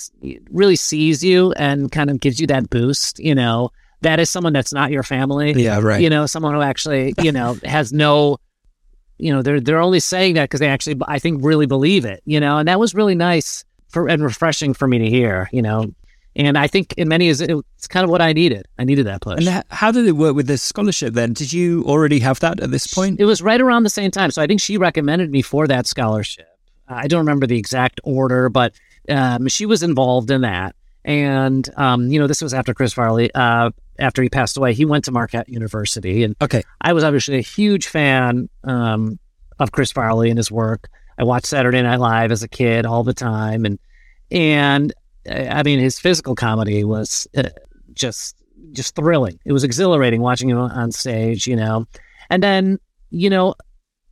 really 0.50 0.74
sees 0.76 1.22
you 1.22 1.52
and 1.52 1.92
kind 1.92 2.10
of 2.10 2.18
gives 2.18 2.40
you 2.40 2.48
that 2.48 2.68
boost, 2.70 3.20
you 3.20 3.36
know, 3.36 3.70
that 4.00 4.18
is 4.20 4.30
someone 4.30 4.52
that's 4.52 4.72
not 4.72 4.90
your 4.90 5.02
family 5.04 5.52
Yeah, 5.52 5.78
right. 5.80 6.00
you 6.02 6.10
know, 6.10 6.26
someone 6.26 6.54
who 6.54 6.60
actually, 6.60 7.14
you 7.22 7.30
know, 7.32 7.56
has 7.64 7.92
no, 7.92 8.38
you 9.18 9.32
know, 9.32 9.42
they're 9.42 9.60
they're 9.60 9.80
only 9.80 10.00
saying 10.00 10.34
that 10.34 10.44
because 10.44 10.60
they 10.60 10.68
actually, 10.68 11.00
I 11.06 11.18
think, 11.18 11.44
really 11.44 11.66
believe 11.66 12.04
it, 12.04 12.22
you 12.24 12.40
know, 12.40 12.58
and 12.58 12.68
that 12.68 12.80
was 12.80 12.94
really 12.94 13.14
nice 13.14 13.64
for 13.88 14.08
and 14.08 14.22
refreshing 14.22 14.74
for 14.74 14.86
me 14.86 14.98
to 14.98 15.08
hear, 15.08 15.48
you 15.52 15.62
know, 15.62 15.92
and 16.36 16.56
I 16.56 16.68
think 16.68 16.94
in 16.96 17.08
many 17.08 17.28
is 17.28 17.40
it's 17.40 17.88
kind 17.88 18.04
of 18.04 18.10
what 18.10 18.22
I 18.22 18.32
needed. 18.32 18.66
I 18.78 18.84
needed 18.84 19.06
that 19.06 19.20
push. 19.22 19.44
And 19.44 19.64
how 19.70 19.90
did 19.90 20.06
it 20.06 20.12
work 20.12 20.36
with 20.36 20.46
this 20.46 20.62
scholarship 20.62 21.14
then? 21.14 21.32
Did 21.32 21.52
you 21.52 21.84
already 21.84 22.20
have 22.20 22.38
that 22.40 22.60
at 22.60 22.70
this 22.70 22.86
point? 22.86 23.18
It 23.18 23.24
was 23.24 23.42
right 23.42 23.60
around 23.60 23.82
the 23.82 23.90
same 23.90 24.12
time, 24.12 24.30
so 24.30 24.40
I 24.40 24.46
think 24.46 24.60
she 24.60 24.76
recommended 24.76 25.30
me 25.32 25.42
for 25.42 25.66
that 25.66 25.86
scholarship. 25.86 26.46
I 26.86 27.08
don't 27.08 27.18
remember 27.18 27.46
the 27.46 27.58
exact 27.58 28.00
order, 28.04 28.48
but 28.48 28.72
um, 29.08 29.48
she 29.48 29.66
was 29.66 29.82
involved 29.82 30.30
in 30.30 30.42
that. 30.42 30.76
And 31.04 31.68
um, 31.76 32.08
you 32.08 32.20
know, 32.20 32.26
this 32.26 32.40
was 32.40 32.54
after 32.54 32.72
Chris 32.72 32.92
Farley, 32.92 33.32
uh, 33.34 33.70
after 33.98 34.22
he 34.22 34.28
passed 34.28 34.56
away. 34.56 34.74
He 34.74 34.84
went 34.84 35.04
to 35.06 35.12
Marquette 35.12 35.48
University, 35.48 36.24
and 36.24 36.36
Okay. 36.40 36.62
I 36.80 36.92
was 36.92 37.04
obviously 37.04 37.38
a 37.38 37.42
huge 37.42 37.86
fan 37.88 38.48
um, 38.64 39.18
of 39.58 39.72
Chris 39.72 39.92
Farley 39.92 40.30
and 40.30 40.38
his 40.38 40.50
work. 40.50 40.88
I 41.18 41.24
watched 41.24 41.46
Saturday 41.46 41.82
Night 41.82 41.98
Live 41.98 42.30
as 42.30 42.42
a 42.42 42.48
kid 42.48 42.86
all 42.86 43.02
the 43.02 43.14
time, 43.14 43.64
and 43.64 43.78
and 44.30 44.92
uh, 45.28 45.32
I 45.50 45.62
mean 45.62 45.80
his 45.80 45.98
physical 45.98 46.34
comedy 46.34 46.84
was 46.84 47.26
uh, 47.36 47.48
just 47.92 48.36
just 48.72 48.94
thrilling. 48.94 49.38
It 49.44 49.52
was 49.52 49.64
exhilarating 49.64 50.20
watching 50.20 50.48
him 50.50 50.58
on 50.58 50.92
stage, 50.92 51.46
you 51.46 51.56
know. 51.56 51.86
And 52.30 52.42
then 52.42 52.78
you 53.10 53.30
know 53.30 53.54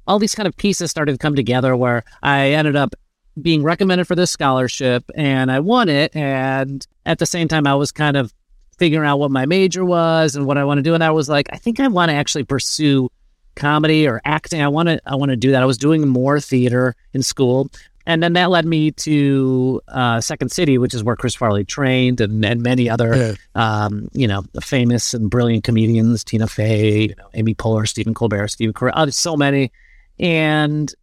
all 0.07 0.19
these 0.19 0.35
kind 0.35 0.47
of 0.47 0.57
pieces 0.57 0.91
started 0.91 1.13
to 1.13 1.19
come 1.19 1.35
together 1.35 1.77
where 1.77 2.05
I 2.23 2.51
ended 2.53 2.77
up 2.77 2.95
being 3.43 3.63
recommended 3.63 4.07
for 4.07 4.15
this 4.15 4.31
scholarship 4.31 5.05
and 5.15 5.51
I 5.51 5.61
won 5.61 5.89
it. 5.89 6.15
And 6.17 6.87
at 7.05 7.19
the 7.19 7.27
same 7.27 7.49
time, 7.49 7.67
I 7.67 7.75
was 7.75 7.93
kind 7.93 8.17
of 8.17 8.33
figuring 8.79 9.09
out 9.09 9.19
what 9.19 9.31
my 9.31 9.47
major 9.47 9.85
was 9.85 10.37
and 10.37 10.47
what 10.47 10.59
I 10.59 10.65
want 10.65 10.79
to 10.79 10.83
do. 10.83 10.95
And 10.95 11.03
I 11.03 11.11
was 11.11 11.29
like, 11.29 11.49
I 11.53 11.57
think 11.57 11.81
I 11.81 11.89
want 11.89 12.11
to 12.11 12.15
actually 12.15 12.45
pursue 12.45 13.11
comedy 13.55 14.07
or 14.07 14.21
acting. 14.25 14.61
I 14.61 14.69
want 14.69 14.89
to, 14.89 15.01
I 15.07 15.15
want 15.15 15.31
to 15.31 15.37
do 15.37 15.51
that. 15.53 15.63
I 15.63 15.67
was 15.67 15.79
doing 15.79 16.07
more 16.07 16.41
theater 16.41 16.95
in 17.13 17.23
school. 17.23 17.71
And 18.09 18.23
then 18.23 18.35
that 18.35 18.51
led 18.51 18.67
me 18.67 18.93
to 18.93 19.81
uh, 19.89 20.21
Second 20.21 20.53
City, 20.53 20.79
which 20.79 20.95
is 20.95 21.03
where 21.03 21.17
Chris 21.17 21.35
Farley 21.35 21.65
trained, 21.65 22.21
and, 22.21 22.45
and 22.45 22.63
many 22.63 22.89
other, 22.89 23.37
um, 23.57 24.09
you 24.13 24.29
know, 24.29 24.45
famous 24.63 25.13
and 25.13 25.29
brilliant 25.29 25.65
comedians, 25.65 26.23
Tina 26.23 26.47
Fey, 26.47 27.09
you 27.09 27.15
know, 27.17 27.29
Amy 27.35 27.57
Poehler, 27.57 27.89
Stephen 27.89 28.15
Colbert, 28.15 28.47
Stephen 28.49 28.73
Carell, 28.73 28.93
uh, 28.95 29.11
so 29.11 29.37
many. 29.37 29.73
And 30.21 30.95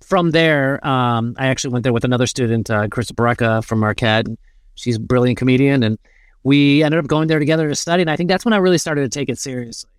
from 0.00 0.30
there, 0.30 0.86
um, 0.86 1.34
I 1.36 1.48
actually 1.48 1.72
went 1.72 1.82
there 1.82 1.92
with 1.92 2.04
another 2.04 2.28
student, 2.28 2.70
uh, 2.70 2.86
Chris 2.86 3.10
Barreca 3.10 3.62
from 3.62 3.80
Marquette. 3.80 4.26
She's 4.76 4.96
a 4.96 5.00
brilliant 5.00 5.36
comedian, 5.36 5.82
and 5.82 5.98
we 6.42 6.82
ended 6.82 6.98
up 6.98 7.06
going 7.06 7.28
there 7.28 7.38
together 7.38 7.68
to 7.68 7.74
study. 7.74 8.02
And 8.02 8.10
I 8.10 8.16
think 8.16 8.28
that's 8.28 8.44
when 8.44 8.54
I 8.54 8.58
really 8.58 8.78
started 8.78 9.10
to 9.10 9.18
take 9.18 9.28
it 9.28 9.38
seriously, 9.38 9.90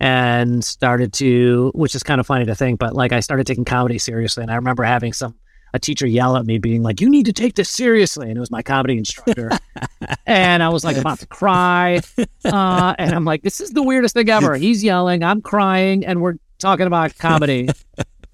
and 0.00 0.64
started 0.64 1.12
to, 1.14 1.72
which 1.74 1.94
is 1.94 2.02
kind 2.02 2.20
of 2.20 2.26
funny 2.26 2.44
to 2.46 2.54
think, 2.54 2.78
but 2.78 2.94
like 2.94 3.12
I 3.12 3.20
started 3.20 3.46
taking 3.46 3.64
comedy 3.64 3.98
seriously. 3.98 4.42
And 4.42 4.50
I 4.50 4.56
remember 4.56 4.82
having 4.84 5.12
some 5.12 5.34
a 5.74 5.78
teacher 5.78 6.06
yell 6.06 6.36
at 6.36 6.46
me, 6.46 6.58
being 6.58 6.84
like, 6.84 7.00
"You 7.00 7.10
need 7.10 7.26
to 7.26 7.32
take 7.32 7.56
this 7.56 7.68
seriously," 7.68 8.28
and 8.28 8.36
it 8.36 8.40
was 8.40 8.50
my 8.50 8.62
comedy 8.62 8.96
instructor, 8.96 9.50
and 10.26 10.62
I 10.62 10.68
was 10.68 10.84
like 10.84 10.96
about 10.96 11.18
to 11.18 11.26
cry, 11.26 12.00
uh, 12.44 12.94
and 12.96 13.12
I'm 13.12 13.24
like, 13.24 13.42
"This 13.42 13.60
is 13.60 13.70
the 13.70 13.82
weirdest 13.82 14.14
thing 14.14 14.30
ever." 14.30 14.54
He's 14.64 14.84
yelling, 14.84 15.24
I'm 15.24 15.42
crying, 15.42 16.06
and 16.06 16.22
we're 16.22 16.36
talking 16.60 16.86
about 16.86 17.18
comedy. 17.18 17.68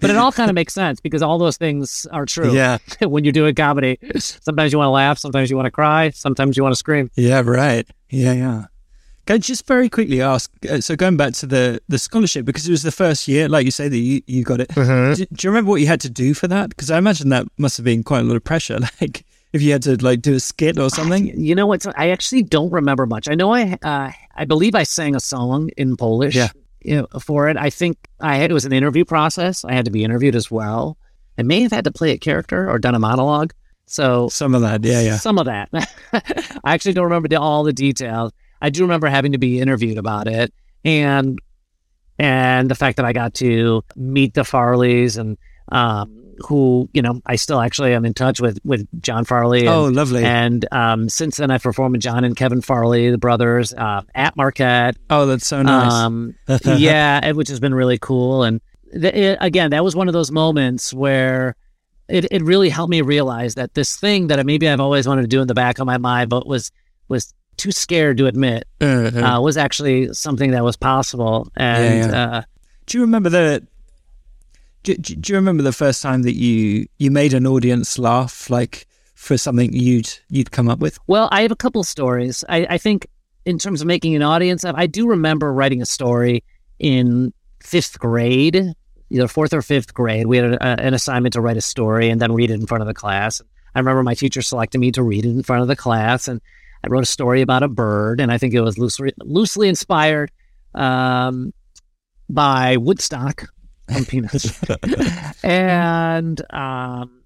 But 0.01 0.09
it 0.09 0.17
all 0.17 0.31
kind 0.31 0.49
of 0.49 0.55
makes 0.61 0.73
sense 0.73 0.99
because 0.99 1.21
all 1.21 1.37
those 1.37 1.57
things 1.57 2.05
are 2.11 2.25
true. 2.25 2.53
Yeah. 2.53 2.79
when 3.01 3.23
you're 3.23 3.31
doing 3.31 3.55
comedy, 3.55 3.97
sometimes 4.17 4.73
you 4.73 4.79
want 4.79 4.87
to 4.87 4.91
laugh, 4.91 5.17
sometimes 5.17 5.49
you 5.49 5.55
want 5.55 5.67
to 5.67 5.71
cry, 5.71 6.09
sometimes 6.09 6.57
you 6.57 6.63
want 6.63 6.73
to 6.73 6.77
scream. 6.77 7.09
Yeah, 7.15 7.41
right. 7.45 7.87
Yeah, 8.09 8.33
yeah. 8.33 8.65
Can 9.27 9.35
I 9.35 9.37
just 9.37 9.67
very 9.67 9.87
quickly 9.87 10.21
ask? 10.21 10.51
Uh, 10.69 10.81
so 10.81 10.95
going 10.95 11.15
back 11.15 11.33
to 11.33 11.45
the 11.45 11.79
the 11.87 11.99
scholarship 11.99 12.43
because 12.43 12.67
it 12.67 12.71
was 12.71 12.81
the 12.81 12.91
first 12.91 13.27
year, 13.27 13.47
like 13.47 13.65
you 13.65 13.71
say, 13.71 13.87
that 13.87 13.97
you, 13.97 14.21
you 14.25 14.43
got 14.43 14.59
it. 14.59 14.69
Mm-hmm. 14.69 15.13
Do, 15.13 15.25
do 15.25 15.47
you 15.47 15.51
remember 15.51 15.69
what 15.69 15.79
you 15.79 15.87
had 15.87 16.01
to 16.01 16.09
do 16.09 16.33
for 16.33 16.47
that? 16.47 16.69
Because 16.69 16.89
I 16.89 16.97
imagine 16.97 17.29
that 17.29 17.45
must 17.57 17.77
have 17.77 17.83
been 17.83 18.03
quite 18.03 18.21
a 18.21 18.23
lot 18.23 18.35
of 18.35 18.43
pressure. 18.43 18.79
Like 18.99 19.25
if 19.53 19.61
you 19.61 19.71
had 19.71 19.83
to 19.83 19.95
like 20.03 20.21
do 20.21 20.35
a 20.35 20.39
skit 20.39 20.79
or 20.79 20.89
something. 20.89 21.27
You 21.39 21.55
know 21.55 21.67
what? 21.67 21.85
I 21.97 22.09
actually 22.09 22.43
don't 22.43 22.71
remember 22.71 23.05
much. 23.05 23.27
I 23.27 23.35
know 23.35 23.53
I, 23.53 23.77
uh, 23.81 24.11
I 24.35 24.45
believe 24.45 24.75
I 24.75 24.83
sang 24.83 25.15
a 25.15 25.19
song 25.19 25.69
in 25.77 25.97
Polish. 25.97 26.35
Yeah. 26.35 26.49
You 26.83 26.95
know, 26.95 27.19
for 27.19 27.47
it. 27.47 27.57
I 27.57 27.69
think 27.69 27.97
I 28.19 28.37
had 28.37 28.51
it 28.51 28.53
was 28.53 28.65
an 28.65 28.73
interview 28.73 29.05
process. 29.05 29.63
I 29.65 29.73
had 29.73 29.85
to 29.85 29.91
be 29.91 30.03
interviewed 30.03 30.35
as 30.35 30.49
well. 30.49 30.97
I 31.37 31.43
may 31.43 31.61
have 31.61 31.71
had 31.71 31.85
to 31.85 31.91
play 31.91 32.11
a 32.11 32.17
character 32.17 32.69
or 32.69 32.77
done 32.79 32.95
a 32.95 32.99
monologue. 32.99 33.53
So 33.87 34.29
Some 34.29 34.55
of 34.55 34.61
that. 34.61 34.83
Yeah, 34.83 35.01
yeah. 35.01 35.17
Some 35.17 35.37
of 35.37 35.45
that. 35.45 35.69
I 36.13 36.73
actually 36.73 36.93
don't 36.93 37.05
remember 37.05 37.35
all 37.37 37.63
the 37.63 37.73
details. 37.73 38.31
I 38.61 38.69
do 38.69 38.83
remember 38.83 39.07
having 39.07 39.31
to 39.31 39.37
be 39.37 39.59
interviewed 39.59 39.97
about 39.97 40.27
it, 40.27 40.53
and 40.85 41.39
and 42.19 42.69
the 42.69 42.75
fact 42.75 42.97
that 42.97 43.05
I 43.05 43.13
got 43.13 43.33
to 43.35 43.83
meet 43.95 44.35
the 44.35 44.43
Farleys 44.43 45.17
and 45.17 45.37
um, 45.71 46.20
who 46.45 46.89
you 46.93 47.01
know 47.01 47.21
I 47.25 47.35
still 47.35 47.59
actually 47.59 47.93
am 47.93 48.05
in 48.05 48.13
touch 48.13 48.39
with 48.41 48.59
with 48.63 48.87
John 49.01 49.25
Farley. 49.25 49.61
And, 49.61 49.69
Oh, 49.69 49.85
lovely. 49.85 50.23
And 50.23 50.65
um, 50.71 51.09
since 51.09 51.37
then, 51.37 51.51
I've 51.51 51.63
performed 51.63 51.93
with 51.93 52.01
John 52.01 52.23
and 52.23 52.35
Kevin 52.35 52.61
Farley, 52.61 53.09
the 53.11 53.17
brothers, 53.17 53.73
uh, 53.73 54.01
at 54.15 54.35
Marquette. 54.35 54.97
Oh, 55.09 55.25
that's 55.25 55.47
so 55.47 55.61
nice. 55.61 55.91
Um, 55.91 56.35
yeah, 56.77 57.31
which 57.31 57.49
has 57.49 57.59
been 57.59 57.73
really 57.73 57.97
cool. 57.97 58.43
And 58.43 58.61
th- 58.93 59.13
it, 59.13 59.37
again, 59.41 59.71
that 59.71 59.83
was 59.83 59.95
one 59.95 60.07
of 60.07 60.13
those 60.13 60.31
moments 60.31 60.93
where 60.93 61.55
it, 62.07 62.25
it 62.31 62.41
really 62.43 62.69
helped 62.69 62.91
me 62.91 63.01
realize 63.01 63.55
that 63.55 63.73
this 63.73 63.95
thing 63.95 64.27
that 64.27 64.45
maybe 64.45 64.67
I've 64.67 64.81
always 64.81 65.07
wanted 65.07 65.21
to 65.21 65.27
do 65.27 65.41
in 65.41 65.47
the 65.47 65.53
back 65.53 65.79
of 65.79 65.85
my 65.85 65.97
mind, 65.97 66.29
but 66.29 66.45
was 66.45 66.71
was 67.07 67.33
too 67.57 67.71
scared 67.71 68.17
to 68.17 68.25
admit, 68.27 68.63
Uh, 68.81 69.11
uh, 69.15 69.39
was 69.41 69.55
actually 69.57 70.11
something 70.13 70.51
that 70.51 70.63
was 70.63 70.75
possible. 70.77 71.47
And 71.55 72.11
Yeah, 72.11 72.21
Uh, 72.37 72.41
do 72.87 72.97
you 72.97 73.03
remember 73.03 73.29
the? 73.29 73.65
Do, 74.83 74.95
do, 74.95 75.31
you 75.31 75.37
remember 75.37 75.61
the 75.61 75.71
first 75.71 76.01
time 76.01 76.23
that 76.23 76.35
you 76.35 76.87
you 76.97 77.11
made 77.11 77.33
an 77.33 77.45
audience 77.45 77.99
laugh, 77.99 78.49
like 78.49 78.87
for 79.13 79.37
something 79.37 79.71
you'd 79.73 80.11
you'd 80.29 80.51
come 80.51 80.67
up 80.67 80.79
with? 80.79 80.97
Well, 81.07 81.29
I 81.31 81.43
have 81.43 81.51
a 81.51 81.55
couple 81.55 81.83
stories. 81.83 82.43
I, 82.49 82.65
I 82.69 82.77
think 82.77 83.07
in 83.45 83.59
terms 83.59 83.81
of 83.81 83.87
making 83.87 84.15
an 84.15 84.23
audience, 84.23 84.65
I 84.65 84.87
do 84.87 85.07
remember 85.07 85.53
writing 85.53 85.81
a 85.81 85.85
story 85.85 86.43
in 86.79 87.31
fifth 87.61 87.99
grade, 87.99 88.73
either 89.09 89.27
fourth 89.27 89.53
or 89.53 89.61
fifth 89.61 89.93
grade. 89.93 90.25
We 90.25 90.37
had 90.37 90.53
a, 90.53 90.63
an 90.63 90.95
assignment 90.95 91.33
to 91.33 91.41
write 91.41 91.57
a 91.57 91.61
story 91.61 92.09
and 92.09 92.19
then 92.19 92.31
read 92.31 92.49
it 92.49 92.55
in 92.55 92.65
front 92.65 92.81
of 92.81 92.87
the 92.87 92.93
class. 92.93 93.39
I 93.75 93.79
remember 93.79 94.01
my 94.01 94.15
teacher 94.15 94.41
selected 94.41 94.79
me 94.79 94.91
to 94.93 95.03
read 95.03 95.25
it 95.25 95.29
in 95.29 95.43
front 95.43 95.61
of 95.61 95.67
the 95.67 95.75
class, 95.75 96.27
and 96.27 96.41
I 96.83 96.87
wrote 96.87 97.03
a 97.03 97.07
story 97.07 97.41
about 97.41 97.61
a 97.61 97.67
bird, 97.67 98.19
and 98.19 98.31
I 98.31 98.39
think 98.39 98.55
it 98.55 98.61
was 98.61 98.79
loosely 98.79 99.13
loosely 99.19 99.69
inspired 99.69 100.31
um, 100.73 101.53
by 102.29 102.77
Woodstock 102.77 103.47
from 103.91 104.05
Peanuts, 104.05 104.59
and 105.43 106.41
um, 106.53 107.21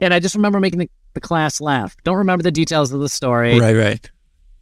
and 0.00 0.14
I 0.14 0.20
just 0.20 0.34
remember 0.34 0.60
making 0.60 0.80
the, 0.80 0.90
the 1.14 1.20
class 1.20 1.60
laugh. 1.60 1.96
Don't 2.04 2.16
remember 2.16 2.42
the 2.42 2.50
details 2.50 2.92
of 2.92 3.00
the 3.00 3.08
story. 3.08 3.58
Right, 3.58 3.76
right. 3.76 4.10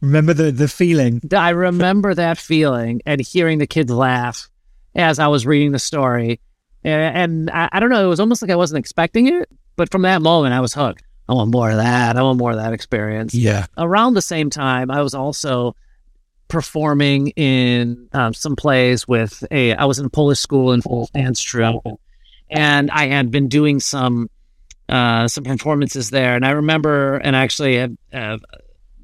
Remember 0.01 0.33
the 0.33 0.51
the 0.51 0.67
feeling. 0.67 1.21
I 1.35 1.49
remember 1.49 2.13
that 2.13 2.37
feeling 2.37 3.01
and 3.05 3.21
hearing 3.21 3.59
the 3.59 3.67
kids 3.67 3.91
laugh 3.91 4.49
as 4.95 5.19
I 5.19 5.27
was 5.27 5.45
reading 5.45 5.71
the 5.71 5.79
story. 5.79 6.39
And, 6.83 7.17
and 7.17 7.49
I, 7.49 7.69
I 7.71 7.79
don't 7.79 7.89
know, 7.89 8.05
it 8.05 8.09
was 8.09 8.19
almost 8.19 8.41
like 8.41 8.51
I 8.51 8.55
wasn't 8.55 8.79
expecting 8.79 9.27
it. 9.27 9.49
But 9.75 9.91
from 9.91 10.03
that 10.03 10.21
moment, 10.21 10.53
I 10.53 10.61
was 10.61 10.73
hooked. 10.73 11.03
I 11.27 11.33
want 11.33 11.51
more 11.51 11.69
of 11.69 11.77
that. 11.77 12.17
I 12.17 12.21
want 12.21 12.37
more 12.37 12.51
of 12.51 12.57
that 12.57 12.73
experience. 12.73 13.33
Yeah. 13.33 13.65
Around 13.77 14.13
the 14.13 14.21
same 14.21 14.49
time, 14.49 14.91
I 14.91 15.01
was 15.01 15.13
also 15.13 15.75
performing 16.55 17.27
in 17.31 18.07
um, 18.13 18.33
some 18.33 18.55
plays 18.55 19.05
with 19.05 19.43
a. 19.51 19.73
I 19.73 19.83
was 19.83 19.99
in 19.99 20.05
a 20.05 20.09
Polish 20.09 20.39
school 20.39 20.71
in 20.71 20.81
Andstrom, 20.81 21.97
and 22.49 22.89
I 22.91 23.07
had 23.07 23.29
been 23.29 23.49
doing 23.49 23.81
some 23.81 24.29
uh, 24.87 25.27
some 25.27 25.43
performances 25.43 26.11
there. 26.11 26.33
And 26.33 26.45
I 26.45 26.51
remember, 26.51 27.17
and 27.17 27.35
actually 27.35 27.75
have, 27.75 27.91
have, 28.13 28.39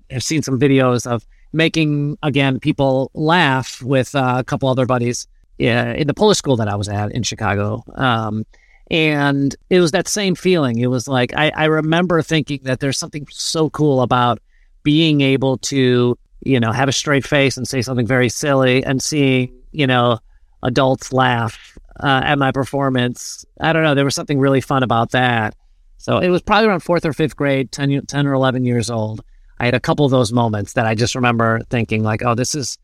have 0.10 0.24
seen 0.24 0.44
some 0.44 0.62
videos 0.62 1.06
of 1.06 1.28
making 1.52 2.18
again 2.24 2.62
people 2.62 3.12
laugh 3.14 3.82
with 3.82 4.16
uh, 4.16 4.36
a 4.38 4.46
couple 4.46 4.70
other 4.70 4.86
buddies 4.86 5.28
yeah, 5.58 5.92
in 5.92 6.08
the 6.08 6.14
Polish 6.14 6.38
school 6.38 6.56
that 6.56 6.70
I 6.70 6.76
was 6.76 6.88
at 6.88 7.12
in 7.12 7.24
Chicago. 7.24 7.84
Um, 7.96 8.46
and 8.90 9.54
it 9.70 9.82
was 9.82 9.92
that 9.92 10.08
same 10.08 10.36
feeling. 10.36 10.80
It 10.80 10.88
was 10.88 11.06
like 11.06 11.34
I, 11.36 11.52
I 11.54 11.66
remember 11.66 12.22
thinking 12.22 12.62
that 12.64 12.80
there's 12.80 12.98
something 12.98 13.28
so 13.30 13.70
cool 13.70 14.02
about 14.02 14.40
being 14.84 15.20
able 15.20 15.58
to, 15.58 16.18
you 16.42 16.60
know, 16.60 16.72
have 16.72 16.90
a 16.90 16.94
straight 16.94 17.26
face 17.26 17.58
and 17.58 17.68
say 17.68 17.82
something 17.82 18.08
very 18.08 18.30
silly 18.30 18.84
and 18.84 19.02
seeing, 19.02 19.54
you 19.72 19.88
know, 19.88 20.20
adults 20.64 21.14
laugh 21.14 21.78
uh, 22.00 22.22
at 22.24 22.38
my 22.38 22.52
performance. 22.52 23.46
I 23.60 23.74
don't 23.74 23.84
know. 23.84 23.96
There 23.96 24.06
was 24.06 24.16
something 24.16 24.40
really 24.40 24.62
fun 24.62 24.84
about 24.84 25.12
that. 25.12 25.56
So 25.98 26.18
it 26.18 26.30
was 26.30 26.42
probably 26.42 26.68
around 26.68 26.80
fourth 26.82 27.06
or 27.06 27.14
fifth 27.14 27.36
grade, 27.36 27.72
10, 27.72 28.06
10 28.08 28.28
or 28.28 28.34
11 28.34 28.66
years 28.66 28.90
old. 28.90 29.22
I 29.60 29.66
had 29.66 29.76
a 29.76 29.80
couple 29.80 30.04
of 30.04 30.12
those 30.12 30.34
moments 30.34 30.74
that 30.74 30.88
I 30.88 30.96
just 30.96 31.14
remember 31.14 31.62
thinking, 31.70 32.02
like, 32.02 32.24
oh, 32.24 32.34
this 32.34 32.56
is, 32.56 32.80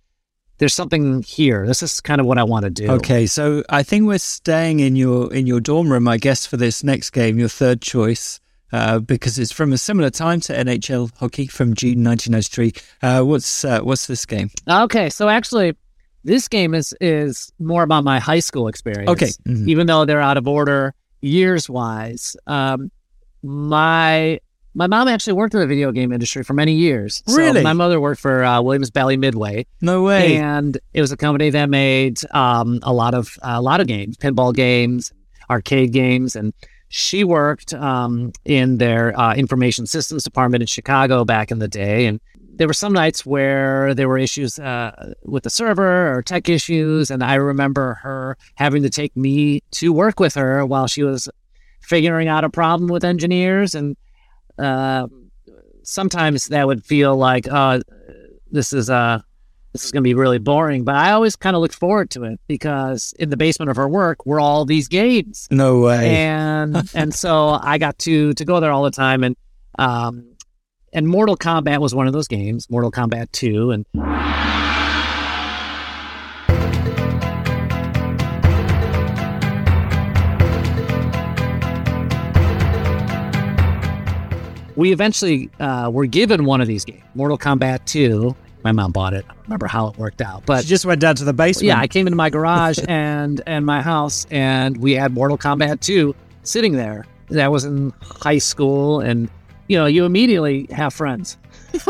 there's 0.59 0.75
something 0.75 1.23
here. 1.23 1.65
This 1.65 1.81
is 1.81 1.99
kind 1.99 2.21
of 2.21 2.27
what 2.27 2.37
I 2.37 2.43
want 2.43 2.65
to 2.65 2.69
do. 2.69 2.91
Okay, 2.91 3.25
so 3.25 3.63
I 3.69 3.81
think 3.81 4.05
we're 4.05 4.19
staying 4.19 4.79
in 4.79 4.95
your 4.95 5.33
in 5.33 5.47
your 5.47 5.59
dorm 5.59 5.91
room, 5.91 6.07
I 6.07 6.17
guess, 6.17 6.45
for 6.45 6.57
this 6.57 6.83
next 6.83 7.09
game, 7.09 7.39
your 7.39 7.49
third 7.49 7.81
choice, 7.81 8.39
uh, 8.71 8.99
because 8.99 9.39
it's 9.39 9.51
from 9.51 9.73
a 9.73 9.77
similar 9.77 10.09
time 10.09 10.39
to 10.41 10.53
NHL 10.53 11.11
hockey 11.17 11.47
from 11.47 11.73
June 11.73 12.03
1993. 12.03 12.73
Uh, 13.01 13.23
what's 13.23 13.65
uh, 13.65 13.79
what's 13.81 14.07
this 14.07 14.25
game? 14.25 14.49
Okay, 14.69 15.09
so 15.09 15.29
actually, 15.29 15.75
this 16.23 16.47
game 16.47 16.73
is 16.73 16.93
is 16.99 17.51
more 17.59 17.83
about 17.83 18.03
my 18.03 18.19
high 18.19 18.39
school 18.39 18.67
experience. 18.67 19.09
Okay, 19.09 19.31
mm-hmm. 19.47 19.69
even 19.69 19.87
though 19.87 20.05
they're 20.05 20.21
out 20.21 20.37
of 20.37 20.47
order 20.47 20.93
years 21.21 21.69
wise. 21.69 22.35
Um, 22.45 22.91
my 23.43 24.39
my 24.73 24.85
mom 24.85 25.07
actually 25.07 25.33
worked 25.33 25.55
in 25.55 25.59
the 25.59 25.67
video 25.67 25.91
game 25.91 26.11
industry 26.11 26.43
for 26.43 26.53
many 26.53 26.73
years. 26.73 27.23
So 27.25 27.35
really? 27.35 27.63
My 27.63 27.73
mother 27.73 27.99
worked 27.99 28.21
for 28.21 28.43
uh, 28.43 28.61
Williams 28.61 28.91
Bally 28.91 29.17
Midway. 29.17 29.65
No 29.81 30.03
way. 30.03 30.37
And 30.37 30.77
it 30.93 31.01
was 31.01 31.11
a 31.11 31.17
company 31.17 31.49
that 31.49 31.67
made 31.67 32.19
um, 32.31 32.79
a 32.83 32.93
lot 32.93 33.15
of 33.15 33.37
a 33.41 33.61
lot 33.61 33.81
of 33.81 33.87
games, 33.87 34.17
pinball 34.17 34.53
games, 34.53 35.11
arcade 35.49 35.93
games, 35.93 36.35
and 36.35 36.53
she 36.89 37.23
worked 37.23 37.73
um, 37.73 38.31
in 38.45 38.77
their 38.77 39.17
uh, 39.19 39.35
information 39.35 39.85
systems 39.85 40.23
department 40.23 40.61
in 40.61 40.67
Chicago 40.67 41.25
back 41.25 41.51
in 41.51 41.59
the 41.59 41.67
day. 41.67 42.05
And 42.05 42.19
there 42.55 42.67
were 42.67 42.73
some 42.73 42.93
nights 42.93 43.25
where 43.25 43.93
there 43.93 44.07
were 44.07 44.17
issues 44.17 44.57
uh, 44.57 45.13
with 45.23 45.43
the 45.43 45.49
server 45.49 46.11
or 46.15 46.23
tech 46.23 46.49
issues, 46.49 47.11
and 47.11 47.23
I 47.23 47.35
remember 47.35 47.95
her 48.01 48.37
having 48.55 48.83
to 48.83 48.89
take 48.89 49.15
me 49.15 49.61
to 49.71 49.93
work 49.93 50.19
with 50.19 50.33
her 50.35 50.65
while 50.65 50.87
she 50.87 51.03
was 51.03 51.29
figuring 51.81 52.27
out 52.27 52.43
a 52.43 52.49
problem 52.49 52.89
with 52.89 53.03
engineers 53.03 53.75
and 53.75 53.95
uh, 54.57 55.07
sometimes 55.83 56.47
that 56.47 56.67
would 56.67 56.83
feel 56.85 57.15
like, 57.15 57.47
uh, 57.47 57.79
this 58.51 58.73
is 58.73 58.89
uh, 58.89 59.19
this 59.77 59.85
is 59.85 59.91
going 59.91 60.01
to 60.01 60.07
be 60.07 60.15
really 60.15 60.39
boring. 60.39 60.83
But 60.83 60.95
I 60.95 61.11
always 61.11 61.35
kind 61.35 61.55
of 61.55 61.61
looked 61.61 61.75
forward 61.75 62.09
to 62.11 62.23
it 62.23 62.39
because 62.47 63.13
in 63.19 63.29
the 63.29 63.37
basement 63.37 63.69
of 63.69 63.77
her 63.77 63.87
work 63.87 64.25
were 64.25 64.39
all 64.39 64.65
these 64.65 64.87
games. 64.87 65.47
No 65.51 65.81
way. 65.81 66.15
And 66.15 66.89
and 66.95 67.13
so 67.13 67.59
I 67.61 67.77
got 67.77 67.99
to 67.99 68.33
to 68.33 68.45
go 68.45 68.59
there 68.59 68.71
all 68.71 68.83
the 68.83 68.91
time, 68.91 69.23
and 69.23 69.35
um, 69.77 70.33
and 70.93 71.07
Mortal 71.07 71.37
Kombat 71.37 71.79
was 71.79 71.93
one 71.93 72.07
of 72.07 72.13
those 72.13 72.27
games, 72.27 72.69
Mortal 72.69 72.91
Kombat 72.91 73.31
Two, 73.31 73.71
and. 73.71 73.85
we 84.75 84.91
eventually 84.91 85.49
uh, 85.59 85.89
were 85.91 86.05
given 86.05 86.45
one 86.45 86.61
of 86.61 86.67
these 86.67 86.85
games, 86.85 87.01
Mortal 87.15 87.35
Kombat 87.35 87.83
2. 87.85 88.35
My 88.67 88.73
mom 88.73 88.91
bought 88.91 89.13
it. 89.13 89.23
I 89.29 89.33
don't 89.33 89.43
remember 89.45 89.67
how 89.67 89.87
it 89.87 89.97
worked 89.97 90.21
out, 90.21 90.45
but 90.45 90.63
she 90.63 90.67
just 90.67 90.85
went 90.85 90.99
down 90.99 91.15
to 91.15 91.23
the 91.23 91.31
basement. 91.31 91.67
Yeah, 91.67 91.79
I 91.79 91.87
came 91.87 92.05
into 92.05 92.17
my 92.17 92.29
garage 92.29 92.77
and 92.89 93.41
and 93.47 93.65
my 93.65 93.81
house, 93.81 94.27
and 94.29 94.75
we 94.75 94.91
had 94.91 95.13
Mortal 95.13 95.37
Kombat 95.37 95.79
2 95.79 96.13
sitting 96.43 96.73
there. 96.73 97.05
That 97.29 97.49
was 97.49 97.63
in 97.63 97.93
high 98.01 98.39
school, 98.39 98.99
and 98.99 99.29
you 99.69 99.77
know, 99.77 99.85
you 99.85 100.03
immediately 100.03 100.67
have 100.71 100.93
friends. 100.93 101.37
Did 101.71 101.85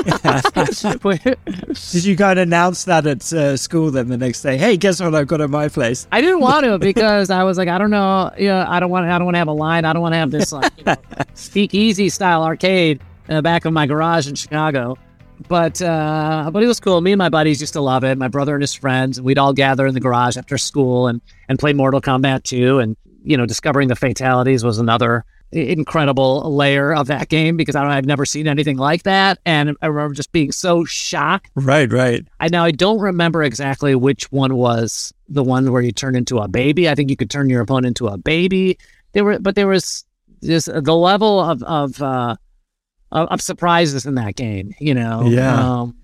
you 2.05 2.15
go 2.15 2.30
and 2.30 2.39
announce 2.39 2.84
that 2.84 3.07
at 3.07 3.34
uh, 3.34 3.57
school 3.57 3.89
then 3.89 4.09
the 4.09 4.17
next 4.17 4.43
day? 4.43 4.57
Hey, 4.57 4.78
guess 4.78 5.01
what 5.01 5.15
I've 5.15 5.25
got 5.25 5.41
at 5.41 5.49
my 5.49 5.69
place? 5.69 6.07
I 6.11 6.21
didn't 6.21 6.41
want 6.41 6.63
to 6.65 6.78
because 6.91 7.32
I 7.32 7.41
was 7.41 7.57
like, 7.57 7.69
I 7.69 7.80
don't 7.80 7.89
know, 7.89 8.32
you 8.38 8.49
know, 8.49 8.63
I 8.67 8.80
don't 8.80 8.91
want, 8.91 9.07
to. 9.07 9.11
I 9.11 9.17
don't 9.17 9.25
want 9.25 9.34
to 9.34 9.39
have 9.39 9.47
a 9.47 9.51
line. 9.51 9.84
I 9.84 9.93
don't 9.93 10.03
want 10.03 10.13
to 10.13 10.19
have 10.19 10.30
this 10.30 10.51
like 10.51 10.71
you 10.78 10.84
know, 10.84 10.95
speakeasy 11.34 12.09
style 12.09 12.43
arcade 12.43 13.01
in 13.28 13.36
the 13.36 13.41
back 13.41 13.65
of 13.65 13.73
my 13.73 13.88
garage 13.88 14.28
in 14.28 14.36
Chicago. 14.36 14.95
But 15.48 15.82
uh, 15.82 16.50
but 16.52 16.64
it 16.64 16.68
was 16.68 16.80
cool. 16.80 17.02
Me 17.02 17.12
and 17.12 17.20
my 17.20 17.30
buddies 17.30 17.62
used 17.62 17.74
to 17.74 17.82
love 17.82 18.04
it. 18.04 18.18
My 18.18 18.28
brother 18.28 18.56
and 18.56 18.62
his 18.62 18.74
friends, 18.74 19.18
and 19.18 19.26
we'd 19.26 19.38
all 19.38 19.54
gather 19.54 19.86
in 19.86 19.94
the 19.94 20.00
garage 20.00 20.38
after 20.38 20.58
school 20.58 21.08
and 21.08 21.22
and 21.48 21.60
play 21.60 21.74
Mortal 21.74 22.02
Kombat 22.02 22.44
2. 22.44 22.80
And 22.80 22.98
you 23.24 23.38
know, 23.38 23.46
discovering 23.46 23.88
the 23.88 23.96
fatalities 23.96 24.64
was 24.64 24.80
another 24.80 25.26
incredible 25.52 26.54
layer 26.56 26.94
of 26.94 27.08
that 27.08 27.30
game 27.30 27.56
because 27.56 27.76
I 27.76 27.82
don't, 27.82 27.92
I've 27.92 28.06
never 28.06 28.26
seen 28.26 28.48
anything 28.48 28.78
like 28.78 29.04
that, 29.04 29.40
and 29.46 29.78
I 29.82 29.88
remember 29.88 30.14
just 30.14 30.32
being 30.32 30.52
so 30.52 30.84
shocked. 30.84 31.52
Right, 31.56 31.92
right. 31.92 32.26
I 32.40 32.50
now 32.50 32.66
I 32.66 32.72
don't 32.72 33.00
remember 33.00 33.44
exactly 33.44 33.96
which 33.96 34.32
one 34.32 34.56
was 34.56 35.14
the 35.30 35.44
one 35.44 35.72
where 35.72 35.82
you 35.82 35.92
turn 35.92 36.16
into 36.16 36.40
a 36.40 36.48
baby. 36.48 36.90
I 36.90 36.96
think 36.96 37.10
you 37.10 37.16
could 37.16 37.30
turn 37.30 37.50
your 37.50 37.62
opponent 37.62 38.00
into 38.00 38.08
a 38.08 38.18
baby. 38.18 38.78
There 39.14 39.24
were, 39.24 39.40
but 39.40 39.56
there 39.56 39.68
was 39.68 40.06
this 40.42 40.66
the 40.66 40.96
level 40.96 41.40
of 41.40 41.64
of 41.64 42.02
uh, 42.02 42.36
of 43.12 43.41
surprises 43.41 44.05
in 44.05 44.16
that 44.16 44.36
game. 44.36 44.74
You 44.80 44.93
know, 44.93 45.24
yeah. 45.24 45.82
Um, 45.82 45.97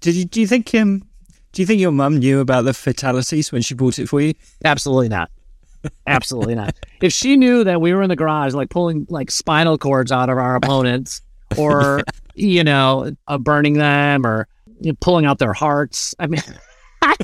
Did 0.00 0.14
you 0.14 0.24
do 0.24 0.40
you 0.40 0.46
think 0.46 0.68
him? 0.68 1.02
Um, 1.02 1.08
do 1.52 1.62
you 1.62 1.66
think 1.66 1.80
your 1.80 1.92
mum 1.92 2.18
knew 2.18 2.40
about 2.40 2.64
the 2.64 2.74
fatalities 2.74 3.52
when 3.52 3.62
she 3.62 3.74
bought 3.74 4.00
it 4.00 4.08
for 4.08 4.20
you? 4.20 4.34
Absolutely 4.64 5.08
not. 5.08 5.30
Absolutely 6.06 6.56
not. 6.56 6.74
If 7.00 7.12
she 7.12 7.36
knew 7.36 7.62
that 7.62 7.80
we 7.80 7.94
were 7.94 8.02
in 8.02 8.08
the 8.08 8.16
garage, 8.16 8.54
like 8.54 8.70
pulling 8.70 9.06
like 9.08 9.30
spinal 9.30 9.78
cords 9.78 10.10
out 10.10 10.30
of 10.30 10.38
our 10.38 10.56
opponents, 10.56 11.22
or 11.58 12.00
you 12.34 12.64
know, 12.64 13.14
uh, 13.28 13.38
burning 13.38 13.74
them, 13.74 14.26
or 14.26 14.48
you 14.80 14.92
know, 14.92 14.96
pulling 15.00 15.26
out 15.26 15.38
their 15.38 15.52
hearts. 15.52 16.14
I 16.18 16.26
mean, 16.26 16.42
I 17.02 17.14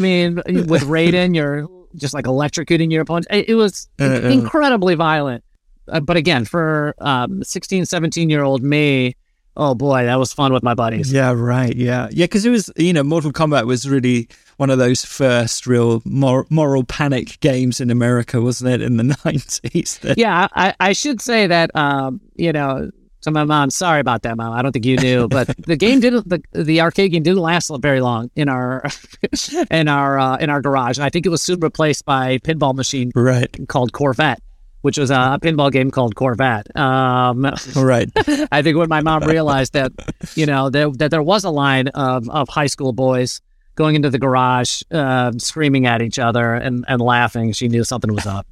mean, 0.00 0.36
with 0.36 0.84
Raiden, 0.84 1.34
you're 1.34 1.68
just 1.96 2.14
like 2.14 2.26
electrocuting 2.26 2.92
your 2.92 3.02
opponent. 3.02 3.26
It, 3.30 3.54
was 3.54 3.88
uh, 4.00 4.04
uh. 4.04 4.28
incredibly 4.28 4.94
violent. 4.94 5.42
Uh, 5.88 6.00
but 6.00 6.16
again, 6.16 6.44
for 6.44 6.94
um, 6.98 7.42
16, 7.42 7.86
17 7.86 8.30
year 8.30 8.42
old 8.42 8.62
me, 8.62 9.16
oh 9.56 9.74
boy, 9.74 10.04
that 10.04 10.18
was 10.18 10.32
fun 10.32 10.52
with 10.52 10.62
my 10.62 10.74
buddies. 10.74 11.12
Yeah, 11.12 11.32
right. 11.32 11.74
Yeah. 11.74 12.08
Yeah. 12.10 12.26
Cause 12.26 12.44
it 12.44 12.50
was, 12.50 12.70
you 12.76 12.92
know, 12.92 13.02
Mortal 13.02 13.32
Kombat 13.32 13.66
was 13.66 13.88
really 13.88 14.28
one 14.58 14.70
of 14.70 14.78
those 14.78 15.04
first 15.04 15.66
real 15.66 16.02
mor- 16.04 16.46
moral 16.50 16.84
panic 16.84 17.40
games 17.40 17.80
in 17.80 17.90
America, 17.90 18.40
wasn't 18.40 18.70
it, 18.70 18.82
in 18.82 18.96
the 18.96 19.04
90s? 19.24 20.14
yeah. 20.16 20.48
I, 20.54 20.74
I 20.80 20.92
should 20.92 21.20
say 21.20 21.46
that, 21.46 21.74
um, 21.74 22.20
you 22.34 22.52
know, 22.52 22.90
to 23.22 23.30
my 23.30 23.44
mom, 23.44 23.70
sorry 23.70 24.00
about 24.00 24.22
that, 24.22 24.36
mom. 24.36 24.52
I 24.52 24.62
don't 24.62 24.72
think 24.72 24.84
you 24.84 24.98
knew, 24.98 25.26
but 25.26 25.48
the 25.66 25.76
game 25.76 26.00
didn't, 26.00 26.28
the, 26.28 26.42
the 26.52 26.80
arcade 26.80 27.12
game 27.12 27.22
didn't 27.22 27.40
last 27.40 27.70
very 27.80 28.00
long 28.00 28.30
in 28.36 28.48
our, 28.48 28.84
in 29.70 29.88
our, 29.88 30.18
uh, 30.18 30.36
in 30.36 30.48
our 30.48 30.60
garage. 30.60 30.96
And 30.96 31.04
I 31.04 31.10
think 31.10 31.26
it 31.26 31.30
was 31.30 31.42
soon 31.42 31.60
replaced 31.60 32.04
by 32.04 32.30
a 32.30 32.38
pinball 32.38 32.74
machine 32.74 33.10
right. 33.14 33.54
called 33.68 33.92
Corvette 33.92 34.40
which 34.86 34.98
was 34.98 35.10
a 35.10 35.36
pinball 35.42 35.72
game 35.72 35.90
called 35.90 36.14
Corvette. 36.14 36.74
Um, 36.76 37.44
right. 37.76 38.08
I 38.52 38.62
think 38.62 38.78
when 38.78 38.88
my 38.88 39.00
mom 39.00 39.24
realized 39.26 39.72
that, 39.72 39.90
you 40.36 40.46
know, 40.46 40.70
that, 40.70 40.96
that 41.00 41.10
there 41.10 41.24
was 41.24 41.42
a 41.42 41.50
line 41.50 41.88
of, 41.88 42.30
of 42.30 42.48
high 42.48 42.68
school 42.68 42.92
boys 42.92 43.40
going 43.74 43.96
into 43.96 44.10
the 44.10 44.18
garage, 44.20 44.82
uh, 44.92 45.32
screaming 45.38 45.86
at 45.86 46.02
each 46.02 46.20
other 46.20 46.54
and, 46.54 46.84
and 46.86 47.00
laughing, 47.00 47.50
she 47.50 47.66
knew 47.66 47.82
something 47.82 48.14
was 48.14 48.26
up. 48.26 48.46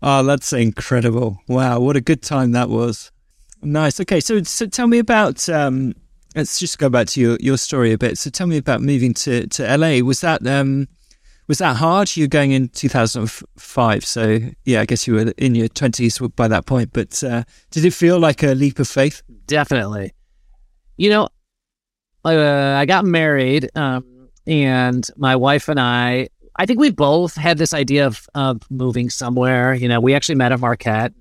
oh, 0.00 0.22
that's 0.22 0.54
incredible. 0.54 1.38
Wow. 1.48 1.80
What 1.80 1.96
a 1.96 2.00
good 2.00 2.22
time 2.22 2.52
that 2.52 2.70
was. 2.70 3.12
Nice. 3.60 4.00
Okay. 4.00 4.20
So, 4.20 4.42
so 4.42 4.64
tell 4.64 4.86
me 4.86 5.00
about, 5.00 5.46
um, 5.50 5.92
let's 6.34 6.58
just 6.58 6.78
go 6.78 6.88
back 6.88 7.08
to 7.08 7.20
your, 7.20 7.36
your 7.40 7.58
story 7.58 7.92
a 7.92 7.98
bit. 7.98 8.16
So 8.16 8.30
tell 8.30 8.46
me 8.46 8.56
about 8.56 8.80
moving 8.80 9.12
to, 9.14 9.46
to 9.48 9.76
LA. 9.76 9.98
Was 9.98 10.22
that, 10.22 10.46
um, 10.46 10.88
was 11.48 11.58
that 11.58 11.76
hard? 11.76 12.16
You're 12.16 12.28
going 12.28 12.52
in 12.52 12.68
2005, 12.68 14.04
so 14.04 14.38
yeah, 14.64 14.80
I 14.80 14.86
guess 14.86 15.06
you 15.06 15.14
were 15.14 15.32
in 15.36 15.54
your 15.54 15.68
20s 15.68 16.34
by 16.36 16.48
that 16.48 16.66
point. 16.66 16.92
But 16.92 17.22
uh, 17.24 17.44
did 17.70 17.84
it 17.84 17.92
feel 17.92 18.18
like 18.18 18.42
a 18.42 18.54
leap 18.54 18.78
of 18.78 18.88
faith? 18.88 19.22
Definitely. 19.46 20.14
You 20.96 21.10
know, 21.10 21.28
uh, 22.24 22.76
I 22.78 22.86
got 22.86 23.04
married, 23.04 23.70
um, 23.76 24.28
and 24.46 25.06
my 25.16 25.34
wife 25.36 25.68
and 25.68 25.80
I, 25.80 26.28
I 26.56 26.66
think 26.66 26.78
we 26.78 26.90
both 26.90 27.34
had 27.34 27.58
this 27.58 27.74
idea 27.74 28.06
of, 28.06 28.28
of 28.34 28.62
moving 28.70 29.10
somewhere. 29.10 29.74
You 29.74 29.88
know, 29.88 30.00
we 30.00 30.14
actually 30.14 30.36
met 30.36 30.52
at 30.52 30.60
Marquette. 30.60 31.12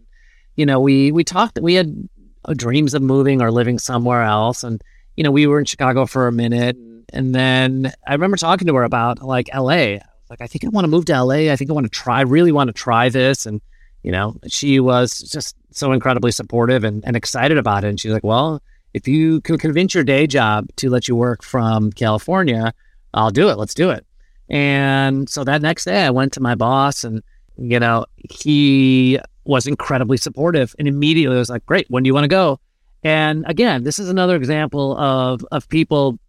You 0.55 0.65
know, 0.65 0.79
we 0.79 1.11
we 1.11 1.23
talked. 1.23 1.59
We 1.59 1.73
had 1.75 2.07
dreams 2.55 2.93
of 2.93 3.01
moving 3.01 3.41
or 3.41 3.51
living 3.51 3.79
somewhere 3.79 4.21
else, 4.21 4.63
and 4.63 4.81
you 5.15 5.23
know, 5.23 5.31
we 5.31 5.47
were 5.47 5.59
in 5.59 5.65
Chicago 5.65 6.05
for 6.05 6.27
a 6.27 6.31
minute, 6.31 6.77
and 7.11 7.33
then 7.33 7.91
I 8.07 8.13
remember 8.13 8.37
talking 8.37 8.67
to 8.67 8.75
her 8.75 8.83
about 8.83 9.23
like 9.23 9.49
LA. 9.55 9.97
Like, 10.31 10.39
I 10.39 10.47
think 10.47 10.63
I 10.63 10.69
want 10.69 10.85
to 10.85 10.87
move 10.87 11.03
to 11.05 11.23
LA. 11.23 11.51
I 11.51 11.57
think 11.57 11.69
I 11.69 11.73
want 11.73 11.85
to 11.85 11.89
try, 11.89 12.21
really 12.21 12.53
want 12.53 12.69
to 12.69 12.73
try 12.73 13.09
this. 13.09 13.45
And, 13.45 13.59
you 14.01 14.13
know, 14.13 14.37
she 14.47 14.79
was 14.79 15.19
just 15.19 15.57
so 15.71 15.91
incredibly 15.91 16.31
supportive 16.31 16.85
and, 16.85 17.03
and 17.05 17.17
excited 17.17 17.57
about 17.57 17.83
it. 17.83 17.89
And 17.89 17.99
she's 17.99 18.13
like, 18.13 18.23
well, 18.23 18.63
if 18.93 19.09
you 19.09 19.41
can 19.41 19.57
convince 19.57 19.93
your 19.93 20.05
day 20.05 20.27
job 20.27 20.67
to 20.77 20.89
let 20.89 21.09
you 21.09 21.17
work 21.17 21.43
from 21.43 21.91
California, 21.91 22.73
I'll 23.13 23.29
do 23.29 23.49
it. 23.49 23.57
Let's 23.57 23.73
do 23.73 23.89
it. 23.89 24.05
And 24.49 25.29
so 25.29 25.43
that 25.43 25.61
next 25.61 25.83
day, 25.83 26.05
I 26.05 26.11
went 26.11 26.31
to 26.33 26.41
my 26.41 26.55
boss, 26.55 27.03
and 27.03 27.21
you 27.57 27.79
know, 27.79 28.05
he 28.29 29.19
was 29.43 29.67
incredibly 29.67 30.17
supportive, 30.17 30.75
and 30.77 30.89
immediately 30.89 31.37
was 31.37 31.49
like, 31.49 31.65
"Great, 31.65 31.85
when 31.89 32.03
do 32.03 32.07
you 32.09 32.13
want 32.13 32.25
to 32.25 32.29
go?" 32.29 32.59
And 33.01 33.45
again, 33.47 33.83
this 33.83 33.97
is 33.97 34.09
another 34.09 34.35
example 34.35 34.97
of 34.97 35.45
of 35.53 35.69
people 35.69 36.19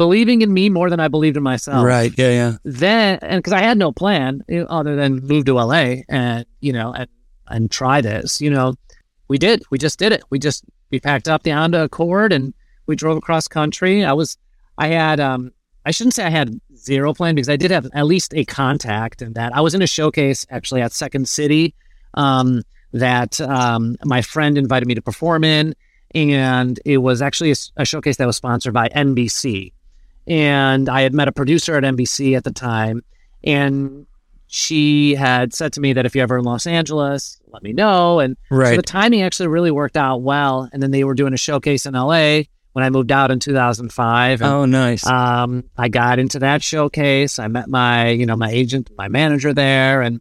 believing 0.00 0.40
in 0.40 0.54
me 0.54 0.70
more 0.70 0.88
than 0.88 0.98
I 0.98 1.08
believed 1.08 1.36
in 1.36 1.42
myself. 1.42 1.84
Right. 1.84 2.10
Yeah. 2.16 2.30
Yeah. 2.30 2.56
Then, 2.64 3.18
and 3.20 3.38
because 3.38 3.52
I 3.52 3.60
had 3.60 3.76
no 3.76 3.92
plan 3.92 4.40
other 4.70 4.96
than 4.96 5.16
move 5.26 5.44
to 5.44 5.56
LA 5.56 5.96
and 6.08 6.46
you 6.60 6.72
know 6.72 6.94
and 6.94 7.06
and 7.48 7.70
try 7.70 8.00
this, 8.00 8.40
you 8.40 8.48
know, 8.48 8.74
we 9.28 9.36
did. 9.36 9.62
We 9.70 9.76
just 9.76 9.98
did 9.98 10.12
it. 10.12 10.22
We 10.30 10.38
just 10.38 10.64
we 10.90 11.00
packed 11.00 11.28
up 11.28 11.42
the 11.42 11.50
Honda 11.50 11.84
Accord 11.84 12.32
and 12.32 12.54
we 12.86 12.96
drove 12.96 13.18
across 13.18 13.46
country. 13.46 14.02
I 14.02 14.14
was, 14.14 14.38
I 14.78 14.88
had, 14.88 15.20
um, 15.20 15.52
I 15.84 15.90
shouldn't 15.90 16.14
say 16.14 16.24
I 16.24 16.30
had 16.30 16.58
zero 16.74 17.12
plan 17.12 17.34
because 17.34 17.50
I 17.50 17.56
did 17.56 17.70
have 17.70 17.86
at 17.92 18.06
least 18.06 18.32
a 18.34 18.46
contact 18.46 19.20
in 19.20 19.34
that 19.34 19.54
I 19.54 19.60
was 19.60 19.74
in 19.74 19.82
a 19.82 19.86
showcase 19.86 20.46
actually 20.48 20.80
at 20.80 20.92
Second 20.92 21.28
City 21.28 21.74
um, 22.14 22.62
that 22.92 23.38
um, 23.42 23.96
my 24.04 24.22
friend 24.22 24.56
invited 24.56 24.86
me 24.86 24.94
to 24.94 25.02
perform 25.02 25.44
in. 25.44 25.74
And 26.14 26.80
it 26.84 26.98
was 26.98 27.22
actually 27.22 27.52
a, 27.52 27.56
a, 27.76 27.84
showcase 27.84 28.16
that 28.16 28.26
was 28.26 28.36
sponsored 28.36 28.74
by 28.74 28.88
NBC. 28.88 29.72
And 30.30 30.88
I 30.88 31.02
had 31.02 31.12
met 31.12 31.26
a 31.26 31.32
producer 31.32 31.74
at 31.74 31.82
NBC 31.82 32.36
at 32.36 32.44
the 32.44 32.52
time. 32.52 33.02
And 33.42 34.06
she 34.46 35.16
had 35.16 35.52
said 35.52 35.72
to 35.72 35.80
me 35.80 35.92
that 35.92 36.06
if 36.06 36.14
you're 36.14 36.22
ever 36.22 36.38
in 36.38 36.44
Los 36.44 36.68
Angeles, 36.68 37.40
let 37.48 37.64
me 37.64 37.72
know. 37.72 38.20
And 38.20 38.36
right. 38.48 38.70
so 38.70 38.76
the 38.76 38.82
timing 38.82 39.22
actually 39.22 39.48
really 39.48 39.72
worked 39.72 39.96
out 39.96 40.22
well. 40.22 40.68
And 40.72 40.80
then 40.80 40.92
they 40.92 41.02
were 41.02 41.14
doing 41.14 41.34
a 41.34 41.36
showcase 41.36 41.84
in 41.84 41.94
LA 41.94 42.42
when 42.74 42.84
I 42.84 42.90
moved 42.90 43.10
out 43.10 43.32
in 43.32 43.40
2005. 43.40 44.40
And, 44.40 44.48
oh, 44.48 44.66
nice. 44.66 45.04
Um, 45.04 45.64
I 45.76 45.88
got 45.88 46.20
into 46.20 46.38
that 46.38 46.62
showcase. 46.62 47.40
I 47.40 47.48
met 47.48 47.68
my, 47.68 48.10
you 48.10 48.24
know, 48.24 48.36
my 48.36 48.50
agent, 48.50 48.88
my 48.96 49.08
manager 49.08 49.52
there, 49.52 50.00
and 50.00 50.20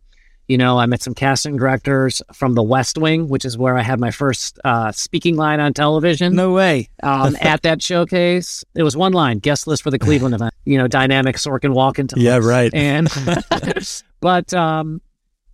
you 0.49 0.57
know, 0.57 0.79
I 0.79 0.87
met 0.87 1.03
some 1.03 1.13
casting 1.13 1.57
directors 1.57 2.23
from 2.33 2.55
The 2.55 2.63
West 2.63 2.97
Wing, 2.97 3.29
which 3.29 3.45
is 3.45 3.55
where 3.55 3.77
I 3.77 3.83
had 3.83 3.99
my 3.99 4.09
first 4.09 4.59
uh, 4.65 4.91
speaking 4.91 5.35
line 5.35 5.59
on 5.59 5.73
television. 5.73 6.35
No 6.35 6.51
way. 6.51 6.89
um, 7.03 7.37
at 7.41 7.61
that 7.61 7.83
showcase, 7.83 8.65
it 8.73 8.81
was 8.81 8.97
one 8.97 9.13
line: 9.13 9.37
guest 9.37 9.67
list 9.67 9.83
for 9.83 9.91
the 9.91 9.99
Cleveland 9.99 10.33
event. 10.33 10.55
You 10.65 10.79
know, 10.79 10.87
dynamic 10.87 11.35
Sorkin 11.35 11.73
walk 11.73 11.99
into. 11.99 12.19
Yeah, 12.19 12.39
right. 12.39 12.73
And 12.73 13.07
but 14.21 14.51
um, 14.55 15.01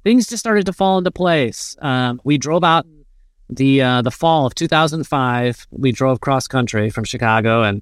things 0.06 0.28
just 0.28 0.40
started 0.40 0.66
to 0.68 0.74
fall 0.74 0.98
into 0.98 1.12
place. 1.12 1.76
Um, 1.82 2.22
we 2.24 2.38
drove 2.38 2.64
out 2.64 2.88
the 3.50 3.82
uh, 3.82 4.02
the 4.02 4.12
fall 4.12 4.46
of 4.46 4.56
2005. 4.56 5.68
We 5.72 5.92
drove 5.92 6.22
cross 6.22 6.48
country 6.48 6.90
from 6.90 7.04
Chicago 7.04 7.64
and 7.64 7.82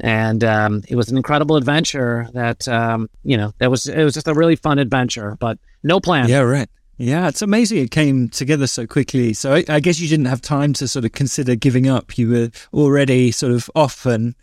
and 0.00 0.44
um, 0.44 0.82
it 0.88 0.96
was 0.96 1.10
an 1.10 1.16
incredible 1.16 1.56
adventure 1.56 2.28
that 2.32 2.66
um, 2.68 3.08
you 3.24 3.36
know 3.36 3.52
that 3.58 3.70
was 3.70 3.86
it 3.86 4.04
was 4.04 4.14
just 4.14 4.28
a 4.28 4.34
really 4.34 4.56
fun 4.56 4.78
adventure 4.78 5.36
but 5.40 5.58
no 5.82 6.00
plan. 6.00 6.28
Yeah 6.28 6.40
right. 6.40 6.68
Yeah 6.98 7.28
it's 7.28 7.42
amazing 7.42 7.78
it 7.78 7.90
came 7.90 8.28
together 8.28 8.66
so 8.66 8.86
quickly. 8.86 9.32
So 9.34 9.54
I, 9.54 9.64
I, 9.68 9.80
guess 9.80 10.00
you 10.00 10.08
didn't 10.08 10.26
have 10.26 10.40
time 10.40 10.72
to 10.74 10.88
sort 10.88 11.04
of 11.04 11.12
consider 11.12 11.54
giving 11.54 11.88
up. 11.88 12.18
You 12.18 12.30
were 12.30 12.50
already 12.72 13.30
sort 13.30 13.52
of 13.52 13.70
off 13.74 14.06
and 14.06 14.34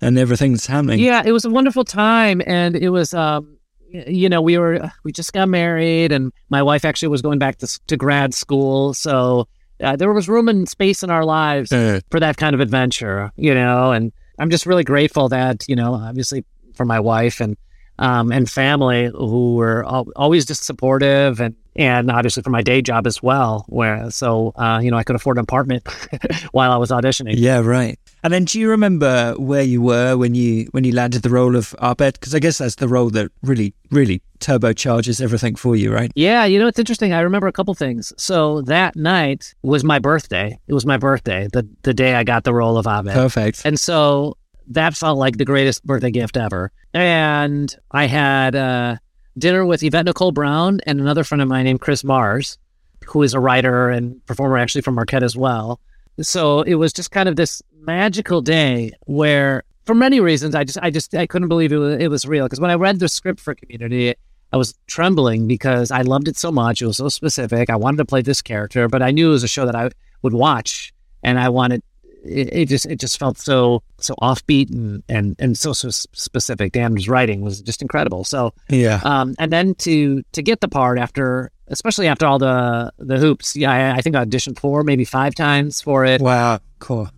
and 0.00 0.18
everything's 0.18 0.66
happening. 0.66 1.00
Yeah 1.00 1.22
it 1.24 1.32
was 1.32 1.44
a 1.44 1.50
wonderful 1.50 1.84
time. 1.84 2.42
And 2.46 2.76
it 2.76 2.90
was 2.90 3.12
um, 3.12 3.58
you 3.90 4.28
know 4.28 4.40
we 4.40 4.56
were 4.58 4.90
we 5.04 5.12
just 5.12 5.32
got 5.32 5.48
married 5.48 6.12
and 6.12 6.32
my 6.48 6.62
wife 6.62 6.84
actually 6.84 7.08
was 7.08 7.22
going 7.22 7.38
back 7.38 7.58
to, 7.58 7.80
to 7.86 7.96
grad 7.96 8.34
school. 8.34 8.94
So 8.94 9.46
uh, 9.82 9.94
there 9.94 10.10
was 10.10 10.26
room 10.26 10.48
and 10.48 10.66
space 10.66 11.02
in 11.02 11.10
our 11.10 11.24
lives 11.24 11.70
uh, 11.70 12.00
for 12.10 12.18
that 12.18 12.38
kind 12.38 12.54
of 12.54 12.60
adventure 12.60 13.30
you 13.36 13.54
know 13.54 13.92
and 13.92 14.10
I'm 14.38 14.50
just 14.50 14.66
really 14.66 14.84
grateful 14.84 15.28
that, 15.30 15.68
you 15.68 15.76
know, 15.76 15.94
obviously 15.94 16.44
for 16.74 16.84
my 16.84 17.00
wife 17.00 17.40
and 17.40 17.56
um, 17.98 18.30
and 18.30 18.50
family 18.50 19.06
who 19.06 19.54
were 19.54 19.84
always 19.84 20.44
just 20.44 20.64
supportive 20.64 21.40
and 21.40 21.54
and 21.74 22.10
obviously 22.10 22.42
for 22.42 22.50
my 22.50 22.62
day 22.62 22.82
job 22.82 23.06
as 23.06 23.22
well 23.22 23.64
where 23.68 24.10
so 24.10 24.52
uh, 24.56 24.80
you 24.82 24.90
know 24.90 24.96
I 24.98 25.02
could 25.02 25.16
afford 25.16 25.38
an 25.38 25.44
apartment 25.44 25.86
while 26.52 26.72
I 26.72 26.76
was 26.76 26.90
auditioning. 26.90 27.34
Yeah 27.36 27.60
right 27.60 27.98
and 28.26 28.34
then 28.34 28.44
do 28.44 28.58
you 28.58 28.68
remember 28.68 29.34
where 29.38 29.62
you 29.62 29.80
were 29.80 30.16
when 30.16 30.34
you 30.34 30.66
when 30.72 30.82
you 30.82 30.92
landed 30.92 31.22
the 31.22 31.30
role 31.30 31.54
of 31.54 31.74
Abed? 31.80 32.14
Because 32.14 32.34
I 32.34 32.40
guess 32.40 32.58
that's 32.58 32.74
the 32.74 32.88
role 32.88 33.08
that 33.10 33.30
really 33.42 33.72
really 33.90 34.20
turbocharges 34.40 35.20
everything 35.20 35.54
for 35.54 35.76
you 35.76 35.92
right? 35.92 36.10
Yeah 36.16 36.44
you 36.44 36.58
know 36.58 36.66
it's 36.66 36.78
interesting. 36.78 37.12
I 37.12 37.20
remember 37.20 37.46
a 37.46 37.52
couple 37.52 37.72
things. 37.74 38.12
So 38.18 38.62
that 38.62 38.96
night 38.96 39.54
was 39.62 39.84
my 39.84 40.00
birthday. 40.00 40.58
It 40.66 40.74
was 40.74 40.84
my 40.84 40.96
birthday 40.96 41.48
the 41.52 41.68
the 41.82 41.94
day 41.94 42.14
I 42.14 42.24
got 42.24 42.42
the 42.42 42.52
role 42.52 42.76
of 42.76 42.86
Abed. 42.86 43.14
Perfect. 43.14 43.64
And 43.64 43.78
so 43.78 44.36
that 44.68 44.94
felt 44.94 45.18
like 45.18 45.36
the 45.36 45.44
greatest 45.44 45.84
birthday 45.84 46.10
gift 46.10 46.36
ever. 46.36 46.72
And 46.92 47.74
I 47.92 48.06
had 48.06 48.56
uh, 48.56 48.96
dinner 49.38 49.64
with 49.64 49.84
Yvette 49.84 50.06
Nicole 50.06 50.32
Brown 50.32 50.80
and 50.84 51.00
another 51.00 51.22
friend 51.22 51.40
of 51.40 51.48
mine 51.48 51.64
named 51.64 51.80
Chris 51.80 52.02
Mars, 52.02 52.58
who 53.06 53.22
is 53.22 53.34
a 53.34 53.40
writer 53.40 53.90
and 53.90 54.24
performer 54.26 54.58
actually 54.58 54.82
from 54.82 54.96
Marquette 54.96 55.22
as 55.22 55.36
well. 55.36 55.80
So 56.20 56.62
it 56.62 56.76
was 56.76 56.92
just 56.92 57.10
kind 57.10 57.28
of 57.28 57.36
this 57.36 57.62
magical 57.80 58.40
day 58.40 58.92
where, 59.06 59.64
for 59.84 59.94
many 59.94 60.20
reasons, 60.20 60.54
I 60.54 60.64
just, 60.64 60.78
I 60.82 60.90
just, 60.90 61.14
I 61.14 61.26
couldn't 61.26 61.48
believe 61.48 61.72
it 61.72 61.78
was, 61.78 62.00
it 62.00 62.08
was 62.08 62.26
real. 62.26 62.46
Because 62.46 62.60
when 62.60 62.70
I 62.70 62.74
read 62.74 62.98
the 62.98 63.08
script 63.08 63.40
for 63.40 63.54
Community, 63.54 64.14
I 64.52 64.56
was 64.56 64.74
trembling 64.86 65.46
because 65.46 65.90
I 65.90 66.02
loved 66.02 66.28
it 66.28 66.36
so 66.36 66.50
much. 66.50 66.80
It 66.80 66.86
was 66.86 66.96
so 66.96 67.08
specific. 67.08 67.68
I 67.68 67.76
wanted 67.76 67.98
to 67.98 68.04
play 68.04 68.22
this 68.22 68.40
character, 68.40 68.88
but 68.88 69.02
I 69.02 69.10
knew 69.10 69.28
it 69.28 69.32
was 69.32 69.44
a 69.44 69.48
show 69.48 69.66
that 69.66 69.74
I 69.74 69.90
would 70.22 70.32
watch, 70.32 70.92
and 71.22 71.38
I 71.38 71.48
wanted 71.48 71.82
it, 72.28 72.48
it, 72.52 72.68
just 72.68 72.86
it 72.86 73.00
just 73.00 73.18
felt 73.18 73.38
so 73.38 73.82
so 73.98 74.14
offbeat 74.22 74.70
and 74.70 75.02
and 75.08 75.36
and 75.38 75.58
so 75.58 75.72
so 75.72 75.90
specific. 75.90 76.72
Dan's 76.72 77.08
writing 77.08 77.40
was 77.40 77.60
just 77.60 77.82
incredible. 77.82 78.24
So 78.24 78.52
yeah, 78.68 79.00
um, 79.04 79.34
and 79.38 79.52
then 79.52 79.74
to 79.76 80.22
to 80.32 80.42
get 80.42 80.60
the 80.60 80.68
part 80.68 80.98
after, 80.98 81.50
especially 81.68 82.06
after 82.06 82.26
all 82.26 82.38
the 82.38 82.92
the 82.98 83.18
hoops. 83.18 83.56
Yeah, 83.56 83.72
I, 83.72 83.96
I 83.96 84.00
think 84.00 84.16
I 84.16 84.24
auditioned 84.24 84.58
four, 84.58 84.82
maybe 84.82 85.04
five 85.04 85.34
times 85.34 85.80
for 85.80 86.04
it. 86.04 86.20
Wow, 86.20 86.60
cool. 86.78 87.10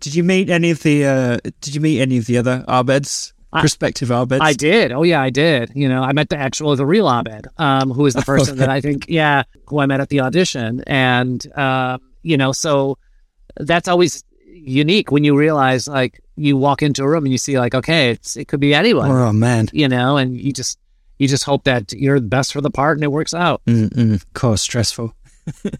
Did 0.00 0.14
you 0.14 0.22
meet 0.22 0.50
any 0.50 0.70
of 0.70 0.82
the 0.82 1.04
uh, 1.04 1.38
Did 1.60 1.74
you 1.74 1.80
meet 1.80 2.00
any 2.00 2.18
of 2.18 2.26
the 2.26 2.38
other 2.38 2.64
Abeds? 2.68 3.32
Prospective 3.52 4.08
Abeds? 4.08 4.40
I 4.40 4.52
did. 4.52 4.92
Oh 4.92 5.02
yeah, 5.02 5.22
I 5.22 5.30
did. 5.30 5.72
You 5.74 5.88
know, 5.88 6.02
I 6.02 6.12
met 6.12 6.28
the 6.28 6.36
actual, 6.36 6.76
the 6.76 6.84
real 6.84 7.06
Abed, 7.06 7.46
um, 7.56 7.90
who 7.90 8.04
is 8.04 8.14
the 8.14 8.22
person 8.34 8.52
okay. 8.52 8.60
that 8.60 8.68
I 8.68 8.80
think, 8.80 9.06
yeah, 9.08 9.44
who 9.66 9.78
I 9.80 9.86
met 9.86 10.00
at 10.00 10.10
the 10.10 10.20
audition, 10.20 10.82
and 10.86 11.46
uh, 11.56 11.98
you 12.22 12.36
know, 12.36 12.52
so 12.52 12.98
that's 13.58 13.88
always 13.88 14.24
unique 14.46 15.10
when 15.10 15.24
you 15.24 15.36
realize 15.36 15.86
like 15.86 16.20
you 16.36 16.56
walk 16.56 16.82
into 16.82 17.02
a 17.02 17.08
room 17.08 17.24
and 17.24 17.32
you 17.32 17.38
see 17.38 17.58
like 17.58 17.74
okay 17.74 18.10
it's 18.10 18.36
it 18.36 18.48
could 18.48 18.60
be 18.60 18.74
anyone. 18.74 19.10
Oh 19.10 19.32
man. 19.32 19.68
You 19.72 19.88
know 19.88 20.16
and 20.16 20.36
you 20.36 20.52
just 20.52 20.78
you 21.18 21.28
just 21.28 21.44
hope 21.44 21.64
that 21.64 21.92
you're 21.92 22.20
the 22.20 22.26
best 22.26 22.52
for 22.52 22.60
the 22.60 22.70
part 22.70 22.96
and 22.96 23.04
it 23.04 23.12
works 23.12 23.34
out. 23.34 23.62
Mm 23.66 24.14
Of 24.14 24.32
course 24.34 24.62
stressful. 24.62 25.14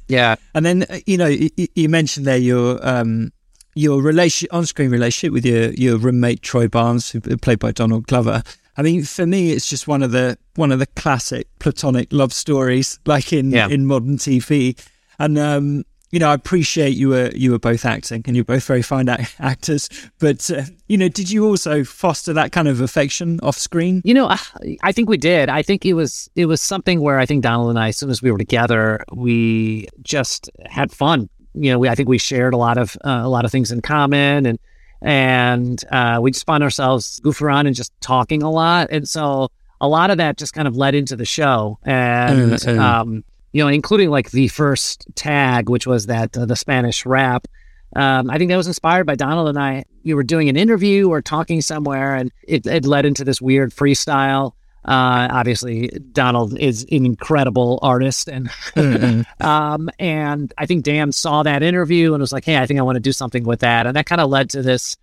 Yeah. 0.09 0.37
And 0.55 0.65
then 0.65 0.85
uh, 0.89 1.01
you 1.07 1.17
know 1.17 1.27
you, 1.27 1.51
you 1.75 1.89
mentioned 1.89 2.27
there 2.27 2.37
your 2.37 2.79
um 2.87 3.33
your 3.75 4.01
relation 4.01 4.49
on-screen 4.53 4.91
relationship 4.91 5.33
with 5.33 5.45
your 5.45 5.73
your 5.73 5.99
roommate 5.99 6.43
Troy 6.43 6.69
Barnes 6.69 7.11
who 7.11 7.21
played 7.21 7.59
by 7.59 7.73
Donald 7.73 8.07
Glover. 8.07 8.43
I 8.79 8.83
mean, 8.83 9.05
for 9.05 9.27
me, 9.27 9.53
it's 9.53 9.69
just 9.69 9.89
one 9.89 10.03
of 10.03 10.13
the 10.13 10.39
one 10.55 10.71
of 10.71 10.79
the 10.79 10.87
classic 10.87 11.49
platonic 11.59 12.13
love 12.13 12.33
stories, 12.33 12.99
like 13.07 13.33
in 13.33 13.51
yeah. 13.51 13.69
in 13.69 13.87
modern 13.87 14.19
TV. 14.19 14.79
And 15.19 15.39
um, 15.39 15.85
you 16.17 16.21
know, 16.21 16.31
I 16.31 16.33
appreciate 16.33 16.97
you 16.97 17.11
were 17.11 17.31
you 17.35 17.51
were 17.51 17.59
both 17.59 17.85
acting 17.85 18.23
and 18.25 18.35
you're 18.35 18.43
both 18.43 18.65
very 18.65 18.81
fine 18.81 19.07
actors. 19.39 19.91
But 20.19 20.51
uh, 20.51 20.63
you 20.87 20.97
know, 20.97 21.11
did 21.11 21.31
you 21.31 21.45
also 21.45 21.85
foster 21.85 22.33
that 22.33 22.53
kind 22.53 22.69
of 22.69 22.81
affection 22.81 23.39
off 23.43 23.59
screen? 23.59 24.01
You 24.03 24.15
know, 24.15 24.35
I 24.83 24.93
think 24.93 25.11
we 25.11 25.19
did. 25.19 25.51
I 25.51 25.61
think 25.61 25.85
it 25.85 25.93
was 25.93 26.31
it 26.35 26.47
was 26.47 26.63
something 26.63 27.03
where 27.03 27.19
I 27.19 27.27
think 27.27 27.43
Donald 27.43 27.69
and 27.69 27.79
I, 27.79 27.89
as 27.89 27.99
soon 27.99 28.09
as 28.09 28.23
we 28.23 28.31
were 28.31 28.39
together, 28.39 29.05
we 29.13 29.89
just 30.01 30.49
had 30.65 30.91
fun. 30.91 31.29
You 31.53 31.73
know, 31.73 31.79
we 31.79 31.91
I 31.91 31.95
think 31.95 32.09
we 32.09 32.17
shared 32.17 32.55
a 32.55 32.57
lot 32.57 32.79
of 32.79 32.97
uh, 33.05 33.21
a 33.23 33.29
lot 33.29 33.45
of 33.45 33.51
things 33.51 33.71
in 33.71 33.83
common, 33.83 34.47
and 34.47 34.59
and 35.03 35.85
uh, 35.91 36.19
we 36.23 36.31
just 36.31 36.47
found 36.47 36.63
ourselves 36.63 37.21
goofing 37.21 37.43
around 37.43 37.67
and 37.67 37.77
just 37.77 37.93
talking 38.01 38.43
a 38.43 38.51
lot, 38.51 38.89
and 38.91 39.07
so 39.07 39.51
a 39.83 39.87
lot 39.87 40.09
of 40.11 40.17
that 40.17 40.39
just 40.39 40.55
kind 40.55 40.67
of 40.67 40.79
led 40.79 40.95
into 40.95 41.15
the 41.15 41.27
show, 41.27 41.79
and. 41.83 42.53
Mm, 42.53 42.77
mm. 42.77 42.79
Um, 42.79 43.25
you 43.53 43.63
know, 43.63 43.69
including 43.69 44.11
like 44.11 44.31
the 44.31 44.49
first 44.49 45.07
tag, 45.15 45.69
which 45.69 45.87
was 45.87 46.07
that 46.07 46.37
uh, 46.37 46.45
the 46.47 46.57
Spanish 46.57 47.07
rap. 47.07 47.47
Um, 47.95 48.31
I 48.31 48.37
think 48.39 48.51
that 48.51 48.57
was 48.57 48.67
inspired 48.67 49.07
by 49.07 49.15
Donald 49.15 49.49
and 49.49 49.59
I. 49.59 49.85
We 50.05 50.15
were 50.15 50.25
doing 50.25 50.49
an 50.49 50.57
interview 50.57 51.09
or 51.09 51.23
talking 51.23 51.63
somewhere, 51.63 52.15
and 52.15 52.31
it, 52.47 52.67
it 52.67 52.85
led 52.85 53.07
into 53.07 53.25
this 53.25 53.41
weird 53.41 53.73
freestyle. 53.73 54.53
Uh, 54.85 55.27
obviously, 55.31 55.89
Donald 56.13 56.57
is 56.59 56.85
an 56.93 57.07
incredible 57.07 57.79
artist, 57.83 58.29
and 58.29 58.49
mm-hmm. 58.49 59.23
um, 59.47 59.89
and 59.99 60.53
I 60.59 60.67
think 60.67 60.85
Dan 60.85 61.11
saw 61.11 61.43
that 61.43 61.63
interview 61.63 62.13
and 62.13 62.21
was 62.21 62.33
like, 62.33 62.45
"Hey, 62.45 62.57
I 62.57 62.67
think 62.67 62.79
I 62.79 62.83
want 62.83 62.97
to 62.97 63.01
do 63.01 63.13
something 63.13 63.45
with 63.45 63.61
that," 63.61 63.87
and 63.87 63.97
that 63.97 64.07
kind 64.07 64.21
of 64.21 64.31
led 64.31 64.51
to 64.51 64.63
this 64.63 64.97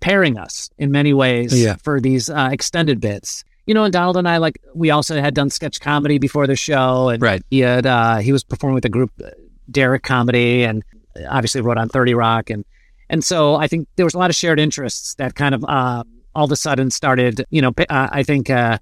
pairing 0.00 0.38
us 0.38 0.70
in 0.76 0.92
many 0.92 1.14
ways 1.14 1.58
Yeah. 1.58 1.76
for 1.82 2.00
these 2.00 2.28
uh, 2.28 2.50
extended 2.52 3.00
bits. 3.00 3.42
You 3.66 3.74
know, 3.74 3.84
and 3.84 3.92
Donald 3.92 4.16
and 4.16 4.28
I 4.28 4.36
like 4.38 4.60
we 4.74 4.90
also 4.90 5.18
had 5.20 5.34
done 5.34 5.50
sketch 5.50 5.80
comedy 5.80 6.18
before 6.18 6.46
the 6.46 6.56
show, 6.56 7.08
and 7.08 7.22
Right. 7.22 7.42
he 7.50 7.60
had 7.60 7.86
uh, 7.86 8.18
he 8.18 8.32
was 8.32 8.44
performing 8.44 8.74
with 8.74 8.84
a 8.84 8.90
group 8.90 9.10
uh, 9.24 9.30
Derrick 9.70 10.02
Comedy, 10.02 10.64
and 10.64 10.82
obviously 11.28 11.60
wrote 11.60 11.78
on 11.78 11.88
Thirty 11.88 12.14
Rock, 12.14 12.50
and 12.50 12.64
and 13.08 13.24
so 13.24 13.54
I 13.54 13.66
think 13.66 13.88
there 13.96 14.04
was 14.04 14.14
a 14.14 14.18
lot 14.18 14.30
of 14.30 14.36
shared 14.36 14.60
interests 14.60 15.14
that 15.14 15.34
kind 15.34 15.54
of 15.54 15.64
uh, 15.64 16.04
all 16.34 16.44
of 16.44 16.52
a 16.52 16.56
sudden 16.56 16.90
started. 16.90 17.44
You 17.50 17.62
know, 17.62 17.72
uh, 17.78 18.08
I 18.12 18.22
think 18.22 18.50
uh, 18.50 18.78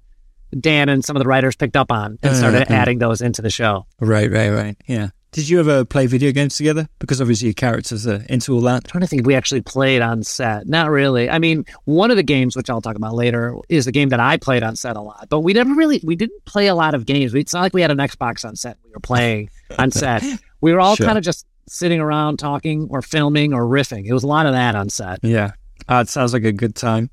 Dan 0.59 0.89
and 0.89 1.03
some 1.03 1.15
of 1.15 1.23
the 1.23 1.27
writers 1.27 1.55
picked 1.55 1.77
up 1.77 1.91
on 1.91 2.19
and 2.21 2.35
started 2.35 2.63
uh. 2.63 2.73
adding 2.73 2.99
those 2.99 3.21
into 3.21 3.41
the 3.41 3.49
show. 3.49 3.85
Right, 3.99 4.29
right, 4.29 4.49
right. 4.49 4.77
Yeah. 4.87 5.09
Did 5.33 5.49
you 5.49 5.59
ever 5.59 5.83
play 5.83 6.05
video 6.05 6.31
games 6.31 6.55
together? 6.55 6.87
Because 6.99 7.19
obviously 7.19 7.47
your 7.47 7.53
characters 7.55 8.05
are 8.07 8.23
into 8.29 8.53
all 8.53 8.61
that. 8.61 8.83
i 8.85 8.89
trying 8.89 9.01
to 9.01 9.07
think 9.07 9.21
if 9.21 9.25
we 9.25 9.33
actually 9.35 9.61
played 9.61 10.01
on 10.01 10.23
set. 10.23 10.67
Not 10.67 10.89
really. 10.91 11.29
I 11.29 11.39
mean, 11.39 11.65
one 11.85 12.11
of 12.11 12.17
the 12.17 12.23
games, 12.23 12.55
which 12.55 12.69
I'll 12.69 12.81
talk 12.81 12.95
about 12.95 13.15
later, 13.15 13.55
is 13.67 13.85
the 13.85 13.91
game 13.91 14.09
that 14.09 14.19
I 14.19 14.37
played 14.37 14.61
on 14.63 14.75
set 14.75 14.95
a 14.95 15.01
lot. 15.01 15.27
But 15.29 15.39
we 15.41 15.53
never 15.53 15.73
really, 15.73 15.99
we 16.03 16.15
didn't 16.15 16.45
play 16.45 16.67
a 16.67 16.75
lot 16.75 16.93
of 16.93 17.05
games. 17.05 17.33
We- 17.33 17.41
It's 17.41 17.53
not 17.53 17.61
like 17.61 17.73
we 17.73 17.81
had 17.81 17.91
an 17.91 17.97
Xbox 17.97 18.45
on 18.45 18.55
set. 18.55 18.77
We 18.85 18.91
were 18.91 18.99
playing 18.99 19.49
on 19.77 19.91
set. 19.91 20.23
We 20.61 20.71
were 20.71 20.79
all 20.79 20.95
Sure. 20.95 21.05
kind 21.07 21.17
of 21.17 21.25
just 21.25 21.45
sitting 21.67 21.99
around 21.99 22.37
talking 22.37 22.87
or 22.89 23.01
filming 23.01 23.53
or 23.53 23.63
riffing. 23.65 24.05
It 24.05 24.13
was 24.13 24.23
a 24.23 24.27
lot 24.27 24.45
of 24.45 24.53
that 24.53 24.75
on 24.75 24.87
set. 24.89 25.19
Yeah. 25.23 25.51
Uh, 25.89 26.03
it 26.05 26.09
sounds 26.09 26.31
like 26.31 26.45
a 26.45 26.53
good 26.53 26.73
time. 26.73 27.09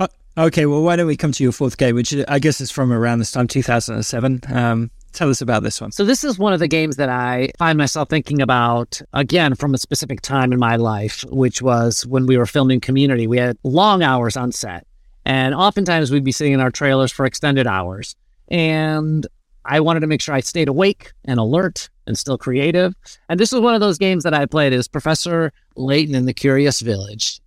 Uh, 0.00 0.08
okay, 0.36 0.66
well, 0.66 0.82
why 0.82 0.96
don't 0.96 1.06
we 1.06 1.16
come 1.16 1.30
to 1.30 1.42
your 1.44 1.52
fourth 1.52 1.76
game, 1.76 1.94
which 1.94 2.12
I 2.26 2.40
guess 2.40 2.60
is 2.60 2.72
from 2.72 2.92
around 2.92 3.20
this 3.20 3.30
time, 3.30 3.46
2007. 3.46 4.40
Um, 4.48 4.90
tell 5.14 5.30
us 5.30 5.40
about 5.40 5.62
this 5.62 5.80
one. 5.80 5.92
So 5.92 6.04
this 6.04 6.24
is 6.24 6.38
one 6.38 6.52
of 6.52 6.60
the 6.60 6.68
games 6.68 6.96
that 6.96 7.08
I 7.08 7.50
find 7.58 7.78
myself 7.78 8.08
thinking 8.08 8.42
about 8.42 9.00
again 9.12 9.54
from 9.54 9.74
a 9.74 9.78
specific 9.78 10.20
time 10.20 10.52
in 10.52 10.58
my 10.58 10.76
life, 10.76 11.24
which 11.30 11.62
was 11.62 12.06
when 12.06 12.26
we 12.26 12.36
were 12.36 12.46
filming 12.46 12.80
Community. 12.80 13.26
We 13.26 13.38
had 13.38 13.56
long 13.64 14.02
hours 14.02 14.36
on 14.36 14.52
set, 14.52 14.86
and 15.24 15.54
oftentimes 15.54 16.10
we'd 16.10 16.24
be 16.24 16.32
sitting 16.32 16.52
in 16.52 16.60
our 16.60 16.70
trailers 16.70 17.12
for 17.12 17.24
extended 17.24 17.66
hours. 17.66 18.16
And 18.48 19.26
I 19.64 19.80
wanted 19.80 20.00
to 20.00 20.06
make 20.06 20.20
sure 20.20 20.34
I 20.34 20.40
stayed 20.40 20.68
awake 20.68 21.12
and 21.24 21.40
alert 21.40 21.88
and 22.06 22.18
still 22.18 22.36
creative. 22.36 22.94
And 23.28 23.40
this 23.40 23.52
was 23.52 23.62
one 23.62 23.74
of 23.74 23.80
those 23.80 23.96
games 23.96 24.24
that 24.24 24.34
I 24.34 24.44
played. 24.46 24.74
Was 24.74 24.88
Professor 24.88 25.52
Layton 25.76 26.14
in 26.14 26.26
the 26.26 26.34
Curious 26.34 26.80
Village. 26.80 27.40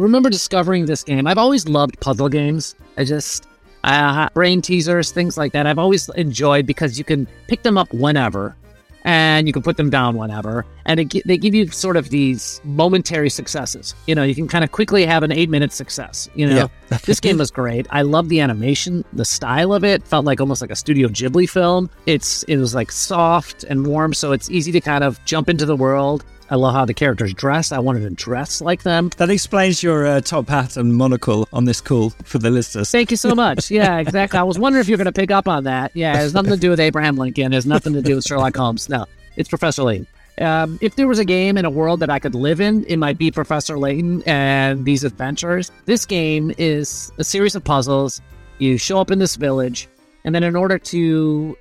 Remember 0.00 0.30
discovering 0.30 0.86
this 0.86 1.04
game. 1.04 1.26
I've 1.26 1.38
always 1.38 1.68
loved 1.68 2.00
puzzle 2.00 2.28
games. 2.28 2.74
I 2.96 3.04
just 3.04 3.46
uh, 3.84 4.28
brain 4.34 4.62
teasers, 4.62 5.10
things 5.12 5.36
like 5.38 5.52
that. 5.52 5.66
I've 5.66 5.78
always 5.78 6.08
enjoyed 6.10 6.66
because 6.66 6.98
you 6.98 7.04
can 7.04 7.26
pick 7.48 7.62
them 7.62 7.78
up 7.78 7.92
whenever, 7.92 8.56
and 9.04 9.46
you 9.46 9.52
can 9.52 9.62
put 9.62 9.76
them 9.76 9.88
down 9.88 10.16
whenever, 10.16 10.66
and 10.84 11.00
it, 11.00 11.22
they 11.26 11.38
give 11.38 11.54
you 11.54 11.68
sort 11.68 11.96
of 11.96 12.10
these 12.10 12.60
momentary 12.64 13.30
successes. 13.30 13.94
You 14.06 14.14
know, 14.14 14.22
you 14.22 14.34
can 14.34 14.48
kind 14.48 14.64
of 14.64 14.72
quickly 14.72 15.06
have 15.06 15.22
an 15.22 15.32
eight-minute 15.32 15.72
success. 15.72 16.28
You 16.34 16.46
know, 16.46 16.70
this 17.04 17.20
game 17.20 17.38
was 17.38 17.50
great. 17.50 17.86
I 17.90 18.02
love 18.02 18.28
the 18.28 18.40
animation, 18.40 19.04
the 19.12 19.24
style 19.24 19.72
of 19.72 19.84
it 19.84 20.02
felt 20.02 20.24
like 20.24 20.40
almost 20.40 20.60
like 20.60 20.70
a 20.70 20.76
Studio 20.76 21.08
Ghibli 21.08 21.48
film. 21.48 21.88
It's 22.06 22.42
it 22.44 22.58
was 22.58 22.74
like 22.74 22.92
soft 22.92 23.64
and 23.64 23.86
warm, 23.86 24.12
so 24.12 24.32
it's 24.32 24.50
easy 24.50 24.72
to 24.72 24.80
kind 24.80 25.04
of 25.04 25.22
jump 25.24 25.48
into 25.48 25.64
the 25.64 25.76
world. 25.76 26.24
I 26.50 26.56
love 26.56 26.74
how 26.74 26.84
the 26.84 26.94
characters 26.94 27.32
dress. 27.32 27.70
I 27.70 27.78
wanted 27.78 28.00
to 28.00 28.10
dress 28.10 28.60
like 28.60 28.82
them. 28.82 29.10
That 29.18 29.30
explains 29.30 29.84
your 29.84 30.04
uh, 30.04 30.20
top 30.20 30.48
hat 30.48 30.76
and 30.76 30.94
monocle 30.96 31.48
on 31.52 31.64
this 31.64 31.80
call 31.80 32.10
for 32.24 32.38
the 32.38 32.50
listeners. 32.50 32.90
Thank 32.90 33.12
you 33.12 33.16
so 33.16 33.34
much. 33.34 33.70
Yeah, 33.80 33.98
exactly. 33.98 34.38
I 34.38 34.42
was 34.42 34.58
wondering 34.58 34.80
if 34.80 34.88
you're 34.88 34.98
going 34.98 35.06
to 35.06 35.12
pick 35.12 35.30
up 35.30 35.46
on 35.46 35.64
that. 35.64 35.92
Yeah, 35.94 36.14
it 36.14 36.16
has 36.16 36.34
nothing 36.34 36.50
to 36.50 36.56
do 36.58 36.70
with 36.70 36.80
Abraham 36.80 37.16
Lincoln. 37.16 37.52
It 37.52 37.54
has 37.54 37.66
nothing 37.66 37.92
to 37.92 38.02
do 38.02 38.16
with 38.16 38.24
Sherlock 38.24 38.56
Holmes. 38.56 38.88
No, 38.88 39.06
it's 39.36 39.48
Professor 39.48 39.84
Layton. 39.84 40.06
Um, 40.40 40.78
if 40.82 40.96
there 40.96 41.06
was 41.06 41.18
a 41.18 41.24
game 41.24 41.56
in 41.56 41.64
a 41.64 41.70
world 41.70 42.00
that 42.00 42.10
I 42.10 42.18
could 42.18 42.34
live 42.34 42.60
in, 42.60 42.84
it 42.86 42.96
might 42.96 43.16
be 43.16 43.30
Professor 43.30 43.78
Layton 43.78 44.22
and 44.26 44.84
these 44.84 45.04
adventures. 45.04 45.70
This 45.84 46.04
game 46.04 46.52
is 46.58 47.12
a 47.18 47.24
series 47.24 47.54
of 47.54 47.62
puzzles. 47.62 48.20
You 48.58 48.76
show 48.76 48.98
up 48.98 49.10
in 49.10 49.18
this 49.18 49.36
village, 49.36 49.88
and 50.24 50.34
then 50.34 50.42
in 50.42 50.56
order 50.56 50.78
to 50.78 51.56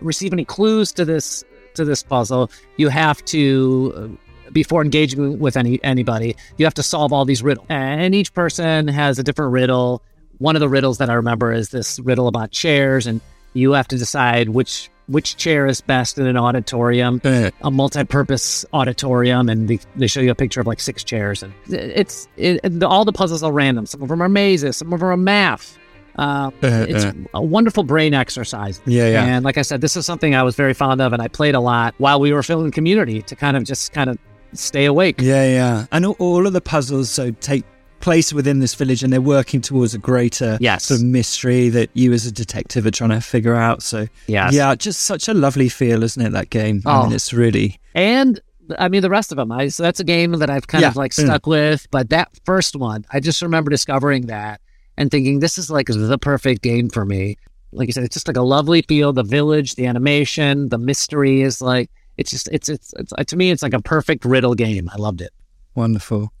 receive 0.00 0.32
any 0.32 0.44
clues 0.44 0.92
to 0.92 1.04
this 1.04 1.44
to 1.74 1.84
this 1.84 2.02
puzzle, 2.02 2.50
you 2.76 2.88
have 2.88 3.24
to 3.26 3.92
uh, 3.96 4.31
before 4.52 4.82
engaging 4.82 5.38
with 5.38 5.56
any 5.56 5.82
anybody, 5.82 6.36
you 6.56 6.66
have 6.66 6.74
to 6.74 6.82
solve 6.82 7.12
all 7.12 7.24
these 7.24 7.42
riddles. 7.42 7.66
And 7.68 8.14
each 8.14 8.32
person 8.34 8.88
has 8.88 9.18
a 9.18 9.22
different 9.22 9.52
riddle. 9.52 10.02
One 10.38 10.56
of 10.56 10.60
the 10.60 10.68
riddles 10.68 10.98
that 10.98 11.08
I 11.08 11.14
remember 11.14 11.52
is 11.52 11.70
this 11.70 11.98
riddle 12.00 12.28
about 12.28 12.50
chairs, 12.50 13.06
and 13.06 13.20
you 13.54 13.72
have 13.72 13.88
to 13.88 13.98
decide 13.98 14.48
which 14.50 14.90
which 15.08 15.36
chair 15.36 15.66
is 15.66 15.80
best 15.80 16.16
in 16.16 16.26
an 16.26 16.36
auditorium, 16.36 17.20
Uh, 17.24 17.50
a 17.62 17.70
multi-purpose 17.70 18.64
auditorium, 18.72 19.48
and 19.48 19.68
they, 19.68 19.78
they 19.96 20.06
show 20.06 20.20
you 20.20 20.30
a 20.30 20.34
picture 20.34 20.60
of 20.60 20.66
like 20.66 20.80
six 20.80 21.02
chairs, 21.04 21.42
and 21.42 21.52
it's 21.68 22.28
it, 22.36 22.82
all 22.82 23.04
the 23.04 23.12
puzzles 23.12 23.42
are 23.42 23.52
random. 23.52 23.84
Some 23.86 24.02
of 24.02 24.08
them 24.08 24.22
are 24.22 24.28
mazes, 24.28 24.76
some 24.76 24.92
of 24.92 25.00
them 25.00 25.08
are 25.08 25.16
math. 25.16 25.78
Uh, 26.16 26.50
Uh, 26.62 26.86
it's 26.88 27.04
uh. 27.04 27.12
a 27.34 27.42
wonderful 27.42 27.84
brain 27.84 28.14
exercise. 28.14 28.80
Yeah, 28.86 29.08
yeah. 29.08 29.24
And 29.24 29.44
like 29.44 29.58
I 29.58 29.62
said, 29.62 29.80
this 29.80 29.96
is 29.96 30.06
something 30.06 30.34
I 30.34 30.42
was 30.42 30.56
very 30.56 30.74
fond 30.74 31.00
of, 31.00 31.12
and 31.12 31.20
I 31.20 31.28
played 31.28 31.54
a 31.54 31.60
lot 31.60 31.94
while 31.98 32.20
we 32.20 32.32
were 32.32 32.42
filming 32.42 32.70
Community 32.70 33.22
to 33.22 33.34
kind 33.34 33.56
of 33.56 33.64
just 33.64 33.92
kind 33.92 34.08
of 34.08 34.18
stay 34.54 34.84
awake. 34.86 35.20
Yeah, 35.20 35.44
yeah. 35.46 35.86
And 35.92 36.06
all, 36.06 36.16
all 36.18 36.46
of 36.46 36.52
the 36.52 36.60
puzzles 36.60 37.10
so 37.10 37.30
take 37.40 37.64
place 38.00 38.32
within 38.32 38.58
this 38.58 38.74
village 38.74 39.04
and 39.04 39.12
they're 39.12 39.20
working 39.20 39.60
towards 39.60 39.94
a 39.94 39.98
greater 39.98 40.58
Yes. 40.60 40.86
sort 40.86 41.00
of 41.00 41.06
mystery 41.06 41.68
that 41.68 41.88
you 41.94 42.12
as 42.12 42.26
a 42.26 42.32
detective 42.32 42.84
are 42.84 42.90
trying 42.90 43.10
to 43.10 43.20
figure 43.20 43.54
out. 43.54 43.82
So 43.82 44.08
Yes. 44.26 44.52
yeah, 44.54 44.74
just 44.74 45.00
such 45.04 45.28
a 45.28 45.34
lovely 45.34 45.68
feel, 45.68 46.02
isn't 46.02 46.20
it, 46.26 46.32
that 46.32 46.50
game? 46.50 46.82
I 46.84 46.98
Oh. 46.98 47.02
mean, 47.04 47.12
it's 47.12 47.32
really 47.32 47.78
And 47.94 48.40
I 48.78 48.88
mean, 48.88 49.02
the 49.02 49.10
rest 49.10 49.32
of 49.32 49.36
them. 49.36 49.52
I, 49.52 49.68
so 49.68 49.82
that's 49.82 50.00
a 50.00 50.04
game 50.04 50.32
that 50.32 50.48
I've 50.50 50.66
kind 50.66 50.82
Yeah. 50.82 50.88
of 50.88 50.96
like 50.96 51.12
Mm. 51.12 51.24
stuck 51.26 51.46
with. 51.46 51.86
But 51.90 52.10
that 52.10 52.28
first 52.46 52.74
one, 52.74 53.04
I 53.12 53.20
just 53.20 53.42
remember 53.42 53.70
discovering 53.70 54.26
that 54.26 54.60
and 54.96 55.10
thinking 55.10 55.40
this 55.40 55.58
is 55.58 55.68
like 55.70 55.86
the 55.88 56.18
perfect 56.18 56.62
game 56.62 56.88
for 56.88 57.04
me. 57.04 57.36
Like 57.72 57.88
you 57.88 57.92
said, 57.92 58.04
it's 58.04 58.14
just 58.14 58.28
like 58.28 58.36
a 58.36 58.42
lovely 58.42 58.82
feel. 58.82 59.12
The 59.12 59.22
village, 59.24 59.74
the 59.76 59.86
animation, 59.86 60.68
the 60.70 60.78
mystery 60.78 61.42
is 61.42 61.60
like 61.60 61.90
it's 62.22 62.30
just 62.30 62.48
it's 62.50 62.68
it's, 62.68 62.94
it's 62.98 63.12
to 63.26 63.36
me 63.36 63.50
it's 63.50 63.62
like 63.62 63.74
a 63.74 63.82
perfect 63.82 64.24
riddle 64.24 64.54
game. 64.54 64.88
I 64.92 64.96
loved 64.96 65.20
it. 65.20 65.32
wonderful. 65.74 66.32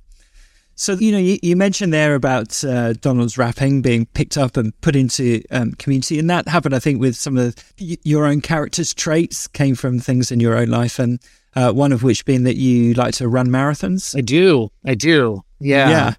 So, 0.74 0.94
you 0.94 1.12
know, 1.12 1.18
you, 1.18 1.38
you 1.42 1.54
mentioned 1.54 1.92
there 1.92 2.14
about 2.14 2.64
uh, 2.64 2.94
Donald's 2.94 3.36
rapping 3.36 3.82
being 3.82 4.06
picked 4.06 4.38
up 4.38 4.56
and 4.56 4.78
put 4.80 4.96
into 4.96 5.42
um, 5.50 5.72
community, 5.72 6.18
and 6.18 6.30
that 6.30 6.48
happened, 6.48 6.74
I 6.74 6.78
think, 6.78 6.98
with 6.98 7.14
some 7.14 7.36
of 7.36 7.54
the, 7.76 8.00
your 8.04 8.24
own 8.24 8.40
characters' 8.40 8.94
traits 8.94 9.46
came 9.46 9.74
from 9.74 9.98
things 9.98 10.32
in 10.32 10.40
your 10.40 10.56
own 10.56 10.68
life, 10.68 10.98
and 10.98 11.20
uh, 11.54 11.72
one 11.72 11.92
of 11.92 12.02
which 12.02 12.24
being 12.24 12.44
that 12.44 12.56
you 12.56 12.94
like 12.94 13.14
to 13.16 13.28
run 13.28 13.48
marathons. 13.48 14.16
I 14.16 14.22
do, 14.22 14.70
I 14.84 14.94
do. 14.94 15.44
Yeah, 15.60 15.90
Yeah. 15.90 16.14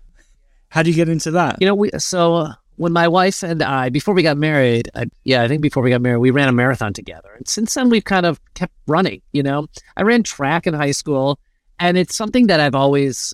How 0.69 0.83
do 0.83 0.91
you 0.91 0.95
get 0.95 1.09
into 1.09 1.31
that? 1.31 1.57
You 1.59 1.67
know, 1.67 1.75
we 1.75 1.89
so 1.97 2.35
uh, 2.35 2.53
when 2.83 2.91
my 2.91 3.07
wife 3.07 3.43
and 3.43 3.63
I, 3.63 3.87
before 3.87 4.13
we 4.13 4.23
got 4.23 4.35
married, 4.35 4.91
I, 4.93 5.05
yeah, 5.23 5.41
I 5.41 5.47
think 5.47 5.61
before 5.61 5.81
we 5.81 5.89
got 5.89 6.01
married, 6.01 6.17
we 6.17 6.31
ran 6.31 6.49
a 6.49 6.51
marathon 6.51 6.91
together. 6.91 7.29
And 7.37 7.47
since 7.47 7.73
then, 7.73 7.89
we've 7.89 8.03
kind 8.03 8.25
of 8.25 8.41
kept 8.55 8.73
running. 8.87 9.21
You 9.31 9.41
know, 9.41 9.67
I 9.95 10.01
ran 10.01 10.21
track 10.21 10.67
in 10.67 10.73
high 10.73 10.91
school, 10.91 11.39
and 11.79 11.97
it's 11.97 12.13
something 12.13 12.47
that 12.47 12.59
I've 12.59 12.75
always 12.75 13.33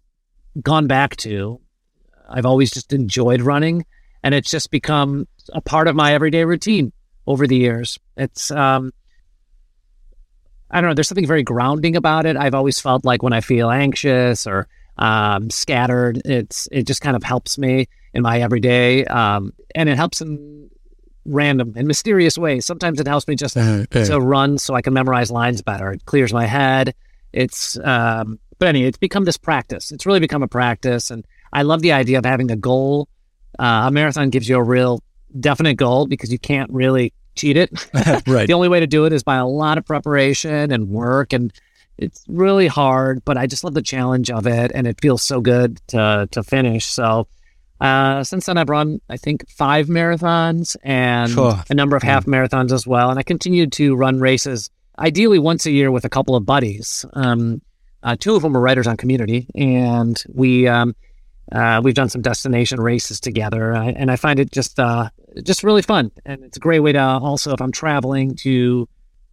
gone 0.62 0.86
back 0.86 1.16
to. 1.18 1.60
I've 2.30 2.46
always 2.46 2.70
just 2.70 2.94
enjoyed 2.94 3.42
running, 3.42 3.88
and 4.22 4.36
it's 4.36 4.52
just 4.52 4.70
become 4.70 5.28
a 5.52 5.62
part 5.62 5.88
of 5.88 5.96
my 5.96 6.14
everyday 6.14 6.46
routine 6.46 6.94
over 7.26 7.48
the 7.48 7.58
years. 7.58 7.98
It's, 8.18 8.52
um, 8.52 8.92
I 10.70 10.80
don't 10.80 10.92
know, 10.92 10.94
there's 10.94 11.08
something 11.08 11.26
very 11.26 11.42
grounding 11.42 11.96
about 11.96 12.28
it. 12.28 12.38
I've 12.38 12.54
always 12.54 12.80
felt 12.80 13.04
like 13.04 13.24
when 13.24 13.34
I 13.34 13.42
feel 13.42 13.72
anxious 13.72 14.46
or 14.46 14.68
um, 15.00 15.50
scattered, 15.50 16.22
it's 16.26 16.68
it 16.72 16.86
just 16.86 17.02
kind 17.02 17.16
of 17.16 17.24
helps 17.24 17.58
me 17.58 17.88
in 18.14 18.22
my 18.22 18.40
everyday, 18.42 19.06
um, 19.06 19.52
and 19.76 19.90
it 19.90 19.96
helps 19.98 20.22
in 20.22 20.70
random 21.26 21.74
and 21.76 21.88
mysterious 21.88 22.38
ways. 22.38 22.66
Sometimes 22.66 23.00
it 23.00 23.08
helps 23.08 23.28
me 23.28 23.36
just 23.36 23.58
Uh, 23.58 23.86
uh. 23.92 24.06
to 24.06 24.20
run 24.20 24.58
so 24.58 24.74
I 24.76 24.82
can 24.82 24.94
memorize 24.94 25.32
lines 25.32 25.62
better. 25.62 25.92
It 25.92 26.06
clears 26.06 26.34
my 26.34 26.46
head. 26.46 26.94
It's, 27.34 27.78
um, 27.84 28.40
but 28.58 28.68
anyway, 28.70 28.88
it's 28.88 28.98
become 28.98 29.26
this 29.26 29.38
practice. 29.38 29.92
It's 29.92 30.06
really 30.06 30.20
become 30.20 30.44
a 30.44 30.48
practice, 30.48 31.12
and 31.12 31.26
I 31.54 31.62
love 31.64 31.82
the 31.82 31.92
idea 31.92 32.18
of 32.18 32.26
having 32.26 32.52
a 32.52 32.56
goal. 32.56 33.08
Uh, 33.58 33.86
a 33.88 33.92
marathon 33.92 34.30
gives 34.30 34.48
you 34.50 34.58
a 34.58 34.64
real 34.64 35.04
definite 35.40 35.76
goal 35.76 36.08
because 36.08 36.32
you 36.32 36.40
can't 36.40 36.72
really 36.72 37.14
cheat 37.36 37.56
it. 37.58 37.70
right. 38.28 38.48
The 38.48 38.54
only 38.54 38.68
way 38.68 38.80
to 38.80 38.88
do 38.88 39.06
it 39.06 39.14
is 39.14 39.24
by 39.24 39.36
a 39.38 39.46
lot 39.46 39.78
of 39.78 39.86
preparation 39.86 40.72
and 40.72 40.90
work, 40.90 41.32
and 41.34 41.54
it's 42.00 42.24
really 42.28 42.68
hard. 42.68 43.24
But 43.26 43.38
I 43.38 43.46
just 43.48 43.64
love 43.64 43.76
the 43.76 43.82
challenge 43.82 44.30
of 44.32 44.48
it, 44.48 44.72
and 44.74 44.88
it 44.88 45.00
feels 45.02 45.22
so 45.22 45.42
good 45.42 45.80
to 45.90 46.28
to 46.32 46.44
finish. 46.44 46.86
So 46.86 47.28
Uh, 47.82 48.26
since 48.26 48.46
then, 48.46 48.58
I've 48.58 48.68
run, 48.68 49.00
I 49.10 49.16
think, 49.16 49.50
five 49.50 49.88
marathons 49.88 50.76
and 50.84 51.32
Sure. 51.32 51.64
a 51.70 51.74
number 51.74 51.96
of 51.96 52.04
half 52.04 52.26
marathons 52.26 52.74
as 52.74 52.86
well. 52.86 53.10
And 53.10 53.18
I 53.18 53.24
continue 53.24 53.68
to 53.68 53.96
run 53.96 54.20
races, 54.20 54.70
ideally 54.98 55.40
once 55.40 55.66
a 55.66 55.72
year 55.72 55.90
with 55.90 56.04
a 56.04 56.10
couple 56.10 56.36
of 56.36 56.46
buddies. 56.46 57.06
Um, 57.14 57.62
uh, 58.04 58.18
two 58.20 58.36
of 58.36 58.42
them 58.42 58.58
are 58.58 58.60
writers 58.60 58.86
on 58.86 58.98
Community, 58.98 59.48
and 59.56 60.22
we 60.42 60.68
um, 60.68 60.94
uh, 61.54 61.80
we've 61.82 61.96
done 61.96 62.10
some 62.10 62.22
destination 62.22 62.82
races 62.82 63.20
together. 63.22 63.72
And 63.74 64.12
I 64.12 64.18
find 64.18 64.40
it 64.40 64.52
just 64.52 64.78
uh, 64.78 65.08
just 65.44 65.64
really 65.64 65.82
fun, 65.82 66.12
and 66.26 66.44
it's 66.44 66.58
a 66.58 66.60
great 66.60 66.82
way 66.82 66.92
to 66.92 67.00
also, 67.02 67.54
if 67.54 67.62
I'm 67.62 67.72
traveling 67.72 68.36
to 68.44 68.90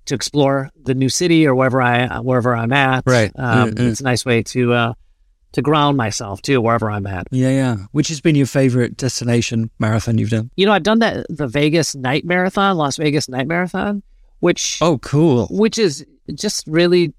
to 0.06 0.14
explore 0.14 0.70
the 0.82 0.94
new 0.94 1.08
city 1.08 1.46
or 1.46 1.54
wherever 1.54 1.80
I 1.82 2.18
wherever 2.20 2.54
I'm 2.56 2.72
at. 2.72 3.04
Right. 3.06 3.30
Um, 3.36 3.70
Mm, 3.70 3.74
mm. 3.74 3.90
It's 3.90 4.00
a 4.00 4.04
nice 4.04 4.24
way 4.24 4.42
to 4.44 4.72
uh, 4.72 4.92
to 5.52 5.62
ground 5.62 5.96
myself 5.96 6.42
too, 6.42 6.60
wherever 6.60 6.90
I'm 6.90 7.06
at. 7.06 7.26
Yeah, 7.30 7.50
yeah. 7.50 7.76
Which 7.92 8.08
has 8.08 8.20
been 8.20 8.34
your 8.36 8.46
favorite 8.46 8.96
destination 8.96 9.70
marathon 9.78 10.18
you've 10.18 10.30
done? 10.30 10.50
You 10.56 10.66
know, 10.66 10.72
I've 10.72 10.82
done 10.82 10.98
that 11.00 11.26
the 11.28 11.46
Vegas 11.46 11.94
night 11.94 12.24
marathon, 12.24 12.76
Las 12.76 12.96
Vegas 12.96 13.28
night 13.28 13.46
marathon, 13.46 14.02
which 14.40 14.78
Oh, 14.80 14.98
cool. 14.98 15.46
which 15.50 15.78
is 15.78 16.04
just 16.34 16.66
really 16.66 17.14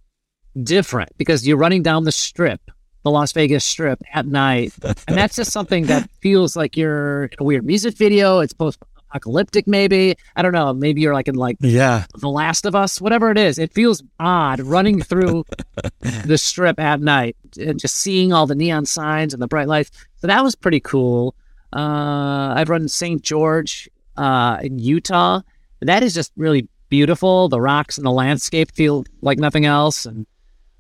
different 0.64 1.10
because 1.18 1.48
you're 1.48 1.58
running 1.58 1.84
down 1.84 2.04
the 2.04 2.12
strip, 2.12 2.62
the 3.04 3.12
Las 3.12 3.32
Vegas 3.32 3.64
strip 3.66 4.02
at 4.14 4.26
night. 4.28 4.74
and 4.84 5.18
that's 5.18 5.36
just 5.36 5.52
something 5.52 5.86
that 5.88 6.10
feels 6.22 6.56
like 6.56 6.78
you're 6.78 7.26
in 7.26 7.38
a 7.40 7.44
weird 7.44 7.66
music 7.66 7.96
video. 7.98 8.40
It's 8.40 8.54
post 8.54 8.80
apocalyptic, 9.10 9.68
maybe. 9.68 10.16
I 10.36 10.42
don't 10.42 10.52
know. 10.52 10.74
Maybe 10.74 11.02
you're 11.02 11.14
like 11.14 11.28
in 11.28 11.36
like 11.36 11.58
Yeah. 11.60 12.06
The 12.16 12.30
Last 12.30 12.66
of 12.66 12.76
Us, 12.76 13.00
whatever 13.02 13.32
it 13.32 13.38
is. 13.38 13.58
It 13.58 13.74
feels 13.74 14.04
odd 14.20 14.60
running 14.60 15.02
through 15.02 15.46
the 16.26 16.38
strip 16.38 16.80
at 16.80 17.02
night 17.02 17.36
and 17.60 17.80
just 17.80 17.96
seeing 17.96 18.34
all 18.34 18.48
the 18.48 18.56
neon 18.56 18.86
signs 18.86 19.34
and 19.34 19.42
the 19.42 19.48
bright 19.48 19.68
lights. 19.68 19.92
So 20.18 20.28
that 20.28 20.44
was 20.44 20.56
pretty 20.56 20.80
cool. 20.80 21.36
Uh, 21.74 22.54
I've 22.56 22.70
run 22.70 22.88
St. 22.88 23.22
George 23.22 23.90
uh, 24.16 24.58
in 24.62 24.80
Utah. 24.80 25.42
That 25.82 26.04
is 26.04 26.14
just 26.14 26.32
really 26.36 26.68
beautiful. 26.90 27.50
The 27.50 27.62
rocks 27.62 27.98
and 27.98 28.06
the 28.06 28.12
landscape 28.12 28.72
feel 28.72 29.06
like 29.22 29.38
nothing 29.38 29.66
else. 29.66 30.06
And 30.06 30.26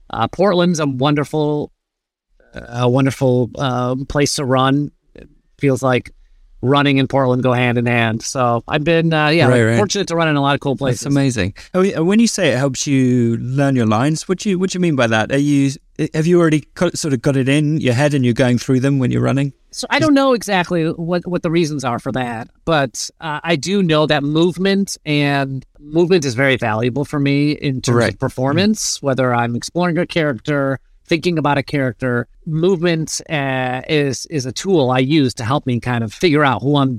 uh, 0.10 0.28
Portland's 0.28 0.80
a 0.80 0.88
wonderful, 0.88 1.72
a 2.54 2.90
wonderful 2.90 3.52
uh, 3.58 3.96
place 4.10 4.36
to 4.36 4.46
run. 4.46 4.92
It 5.14 5.30
feels 5.60 5.84
like 5.84 6.12
running 6.68 6.98
in 6.98 7.08
Portland 7.08 7.44
go 7.44 7.54
hand 7.54 7.78
in 7.78 7.86
hand. 7.86 8.22
So 8.22 8.64
I've 8.68 8.84
been, 8.84 9.14
uh, 9.14 9.30
yeah, 9.30 9.48
Right, 9.48 9.64
right. 9.64 9.78
fortunate 9.78 10.08
to 10.10 10.16
run 10.16 10.28
in 10.28 10.36
a 10.36 10.42
lot 10.42 10.54
of 10.56 10.60
cool 10.62 10.76
places. 10.76 11.02
That's 11.02 11.14
amazing. 11.16 11.54
Oh, 11.74 12.04
when 12.04 12.20
you 12.20 12.28
say 12.28 12.50
it 12.54 12.58
helps 12.58 12.86
you 12.86 13.38
learn 13.38 13.76
your 13.76 13.86
lines, 13.88 14.28
what 14.28 14.40
do 14.40 14.50
you 14.50 14.60
what 14.60 14.70
do 14.72 14.76
you 14.78 14.82
mean 14.82 14.96
by 14.96 15.08
that? 15.08 15.32
Are 15.32 15.38
you 15.38 15.72
have 16.14 16.28
you 16.28 16.40
already 16.40 16.64
sort 16.94 17.14
of 17.14 17.22
got 17.24 17.36
it 17.36 17.50
in 17.50 17.80
your 17.82 17.94
head 17.96 18.14
and 18.14 18.24
you're 18.24 18.34
going 18.36 18.58
through 18.60 18.82
them 18.82 19.00
when 19.00 19.10
you're 19.12 19.22
running? 19.24 19.54
So 19.72 19.86
I 19.90 20.00
don't 20.00 20.14
know 20.14 20.34
exactly 20.34 20.86
what, 20.92 21.28
what 21.28 21.44
the 21.44 21.52
reasons 21.52 21.84
are 21.84 22.00
for 22.00 22.12
that, 22.14 22.50
but 22.66 23.10
uh, 23.22 23.40
I 23.44 23.56
do 23.58 23.84
know 23.84 24.06
that 24.08 24.24
movement 24.24 24.98
and 25.06 25.66
movement 25.80 26.24
is 26.26 26.36
very 26.36 26.56
valuable 26.56 27.04
for 27.06 27.20
me 27.20 27.52
in 27.52 27.82
terms 27.82 27.96
Right. 27.98 28.14
of 28.14 28.20
performance. 28.20 29.02
Whether 29.02 29.34
I'm 29.34 29.56
exploring 29.56 29.98
a 29.98 30.08
character, 30.08 30.80
thinking 31.08 31.38
about 31.38 31.58
a 31.58 31.64
character, 31.64 32.28
movement 32.46 33.22
uh, 33.30 33.82
is 33.90 34.26
is 34.30 34.46
a 34.46 34.52
tool 34.52 34.92
I 34.92 35.00
use 35.00 35.34
to 35.36 35.44
help 35.44 35.66
me 35.66 35.80
kind 35.80 36.04
of 36.04 36.14
figure 36.14 36.44
out 36.44 36.62
who 36.62 36.76
I'm 36.78 36.98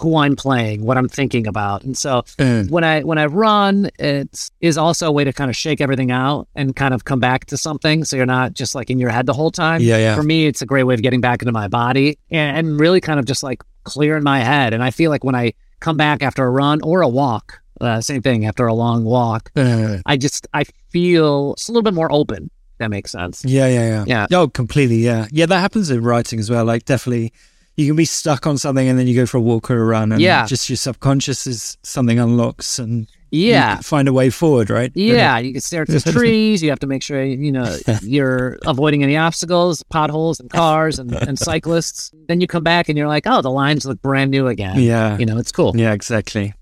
who 0.00 0.16
I'm 0.16 0.34
playing, 0.34 0.84
what 0.84 0.98
I'm 0.98 1.08
thinking 1.08 1.46
about, 1.46 1.84
and 1.84 1.96
so 1.96 2.24
Uh, 2.38 2.64
when 2.64 2.82
I 2.82 3.02
when 3.02 3.16
I 3.16 3.26
run, 3.26 3.90
it 3.98 4.50
is 4.60 4.76
also 4.76 5.06
a 5.06 5.12
way 5.12 5.22
to 5.24 5.32
kind 5.32 5.50
of 5.50 5.56
shake 5.56 5.80
everything 5.80 6.10
out 6.10 6.48
and 6.56 6.74
kind 6.74 6.92
of 6.94 7.04
come 7.04 7.20
back 7.20 7.44
to 7.46 7.56
something, 7.56 8.04
so 8.04 8.16
you're 8.16 8.26
not 8.26 8.54
just 8.54 8.74
like 8.74 8.90
in 8.90 8.98
your 8.98 9.10
head 9.10 9.26
the 9.26 9.32
whole 9.32 9.52
time. 9.52 9.80
Yeah, 9.80 9.98
yeah. 9.98 10.16
For 10.16 10.24
me, 10.24 10.46
it's 10.46 10.62
a 10.62 10.66
great 10.66 10.82
way 10.82 10.94
of 10.94 11.02
getting 11.02 11.20
back 11.20 11.42
into 11.42 11.52
my 11.52 11.68
body 11.68 12.18
and, 12.30 12.56
and 12.58 12.80
really 12.80 13.00
kind 13.00 13.20
of 13.20 13.24
just 13.26 13.42
like 13.44 13.62
clearing 13.84 14.24
my 14.24 14.40
head. 14.40 14.74
And 14.74 14.82
I 14.82 14.90
feel 14.90 15.10
like 15.12 15.22
when 15.22 15.36
I 15.36 15.52
come 15.78 15.96
back 15.96 16.22
after 16.24 16.44
a 16.44 16.50
run 16.50 16.80
or 16.82 17.02
a 17.02 17.08
walk, 17.08 17.60
uh, 17.80 18.00
same 18.00 18.22
thing 18.22 18.46
after 18.46 18.66
a 18.66 18.74
long 18.74 19.04
walk, 19.04 19.52
uh, 19.54 19.98
I 20.06 20.16
just 20.16 20.48
I 20.54 20.64
feel 20.90 21.54
just 21.54 21.68
a 21.68 21.72
little 21.72 21.82
bit 21.82 21.94
more 21.94 22.10
open. 22.10 22.50
That 22.78 22.90
makes 22.90 23.12
sense. 23.12 23.44
yeah, 23.44 23.68
yeah, 23.68 24.04
yeah. 24.06 24.26
Yeah. 24.30 24.38
Oh, 24.38 24.48
completely. 24.48 24.96
Yeah, 24.96 25.26
yeah. 25.30 25.46
That 25.46 25.60
happens 25.60 25.90
in 25.90 26.02
writing 26.02 26.38
as 26.38 26.50
well. 26.50 26.64
Like, 26.64 26.84
definitely, 26.84 27.32
you 27.76 27.86
can 27.86 27.96
be 27.96 28.04
stuck 28.04 28.46
on 28.46 28.58
something 28.58 28.86
and 28.88 28.98
then 28.98 29.06
you 29.06 29.14
go 29.14 29.26
for 29.26 29.36
a 29.38 29.40
walk 29.40 29.70
or 29.70 29.80
a 29.80 29.84
run, 29.84 30.12
and 30.12 30.20
Yeah. 30.20 30.46
just 30.46 30.68
your 30.68 30.76
subconscious 30.76 31.46
is 31.46 31.76
something 31.82 32.18
unlocks 32.18 32.78
and 32.78 33.06
Yeah. 33.30 33.78
find 33.80 34.06
a 34.06 34.12
way 34.12 34.30
forward, 34.30 34.70
right? 34.70 34.92
Yeah, 34.94 35.38
you 35.38 35.50
can 35.52 35.60
stare 35.60 35.82
at 35.82 35.88
the 35.88 36.00
trees. 36.12 36.62
You 36.62 36.70
have 36.70 36.78
to 36.80 36.86
make 36.86 37.02
sure 37.02 37.22
you 37.24 37.50
know 37.50 37.76
you're 38.02 38.58
avoiding 38.64 39.02
any 39.02 39.16
obstacles, 39.16 39.82
potholes, 39.84 40.38
and 40.40 40.48
cars 40.50 40.98
and, 41.00 41.12
and 41.12 41.36
cyclists. 41.38 42.12
Then 42.28 42.40
you 42.40 42.46
come 42.46 42.62
back 42.62 42.88
and 42.88 42.96
you're 42.98 43.08
like, 43.08 43.24
oh, 43.26 43.40
the 43.42 43.50
lines 43.50 43.84
look 43.86 44.00
brand 44.02 44.30
new 44.30 44.46
again. 44.46 44.80
Yeah. 44.80 45.18
you 45.18 45.26
know, 45.26 45.38
it's 45.38 45.50
cool. 45.52 45.72
Yeah, 45.76 45.92
exactly. 45.92 46.54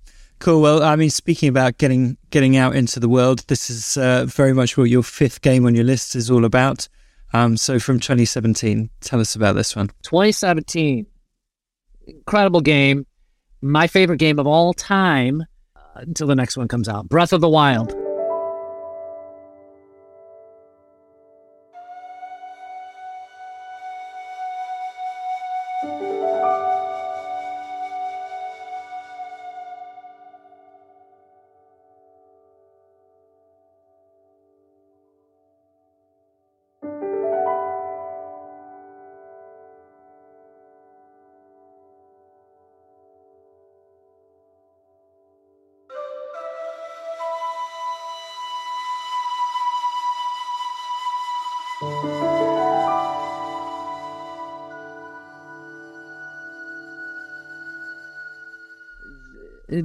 Cool. 0.42 0.60
Well, 0.60 0.82
I 0.82 0.96
mean, 0.96 1.08
speaking 1.08 1.48
about 1.48 1.78
getting 1.78 2.16
getting 2.30 2.56
out 2.56 2.74
into 2.74 2.98
the 2.98 3.08
world, 3.08 3.44
this 3.46 3.70
is 3.70 3.96
uh, 3.96 4.24
very 4.26 4.52
much 4.52 4.76
what 4.76 4.90
your 4.90 5.04
fifth 5.04 5.40
game 5.40 5.64
on 5.64 5.76
your 5.76 5.84
list 5.84 6.16
is 6.16 6.32
all 6.32 6.44
about. 6.44 6.88
Um, 7.32 7.56
so 7.56 7.78
from 7.78 8.00
2017, 8.00 8.90
tell 9.02 9.20
us 9.20 9.36
about 9.36 9.52
this 9.52 9.76
one. 9.76 9.92
2017, 10.02 11.06
incredible 12.08 12.60
game, 12.60 13.06
my 13.60 13.86
favorite 13.86 14.18
game 14.18 14.40
of 14.40 14.48
all 14.48 14.74
time 14.74 15.44
uh, 15.76 15.78
until 15.94 16.26
the 16.26 16.34
next 16.34 16.56
one 16.56 16.66
comes 16.66 16.88
out. 16.88 17.08
Breath 17.08 17.32
of 17.32 17.40
the 17.40 17.48
Wild. 17.48 18.01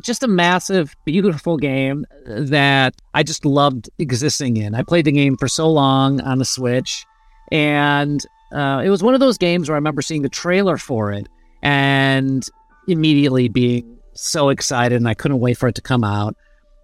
Just 0.01 0.23
a 0.23 0.27
massive, 0.27 0.95
beautiful 1.05 1.57
game 1.57 2.05
that 2.25 2.95
I 3.13 3.23
just 3.23 3.45
loved 3.45 3.89
existing 3.99 4.57
in. 4.57 4.75
I 4.75 4.83
played 4.83 5.05
the 5.05 5.11
game 5.11 5.37
for 5.37 5.47
so 5.47 5.69
long 5.69 6.21
on 6.21 6.39
the 6.39 6.45
Switch, 6.45 7.05
and 7.51 8.23
uh, 8.53 8.81
it 8.83 8.89
was 8.89 9.03
one 9.03 9.13
of 9.13 9.19
those 9.19 9.37
games 9.37 9.69
where 9.69 9.75
I 9.75 9.77
remember 9.77 10.01
seeing 10.01 10.21
the 10.21 10.29
trailer 10.29 10.77
for 10.77 11.11
it 11.11 11.27
and 11.61 12.47
immediately 12.87 13.49
being 13.49 13.97
so 14.13 14.49
excited, 14.49 14.95
and 14.95 15.07
I 15.07 15.13
couldn't 15.13 15.39
wait 15.39 15.57
for 15.57 15.67
it 15.67 15.75
to 15.75 15.81
come 15.81 16.03
out. 16.03 16.35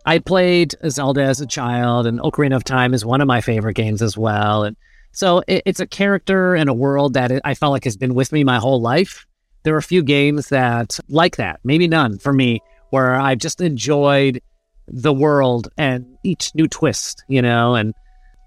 I 0.06 0.20
played 0.20 0.76
Zelda 0.90 1.24
as 1.24 1.40
a 1.40 1.48
child, 1.48 2.06
and 2.06 2.20
Ocarina 2.20 2.56
of 2.56 2.64
Time 2.64 2.94
is 2.94 3.06
one 3.06 3.22
of 3.22 3.28
my 3.28 3.42
favorite 3.42 3.76
games 3.76 4.02
as 4.02 4.18
well. 4.18 4.64
And 4.64 4.76
so 5.14 5.44
it, 5.48 5.64
it's 5.66 5.80
a 5.80 5.88
character 5.88 6.56
and 6.56 6.70
a 6.70 6.74
world 6.74 7.14
that 7.14 7.32
I 7.46 7.54
felt 7.54 7.72
like 7.72 7.86
has 7.86 7.98
been 7.98 8.14
with 8.14 8.32
me 8.32 8.44
my 8.44 8.60
whole 8.60 8.82
life. 8.82 9.26
There 9.64 9.74
are 9.74 9.80
a 9.80 9.84
few 9.84 10.04
games 10.04 10.50
that 10.50 11.00
like 11.08 11.38
that, 11.38 11.62
maybe 11.64 11.88
none 11.88 12.20
for 12.20 12.34
me, 12.34 12.60
where 12.94 13.16
I've 13.20 13.40
just 13.40 13.60
enjoyed 13.60 14.40
the 14.88 15.12
world 15.12 15.68
and 15.80 16.06
each 16.24 16.54
new 16.54 16.68
twist, 16.68 17.24
you 17.28 17.42
know, 17.42 17.74
and 17.74 17.96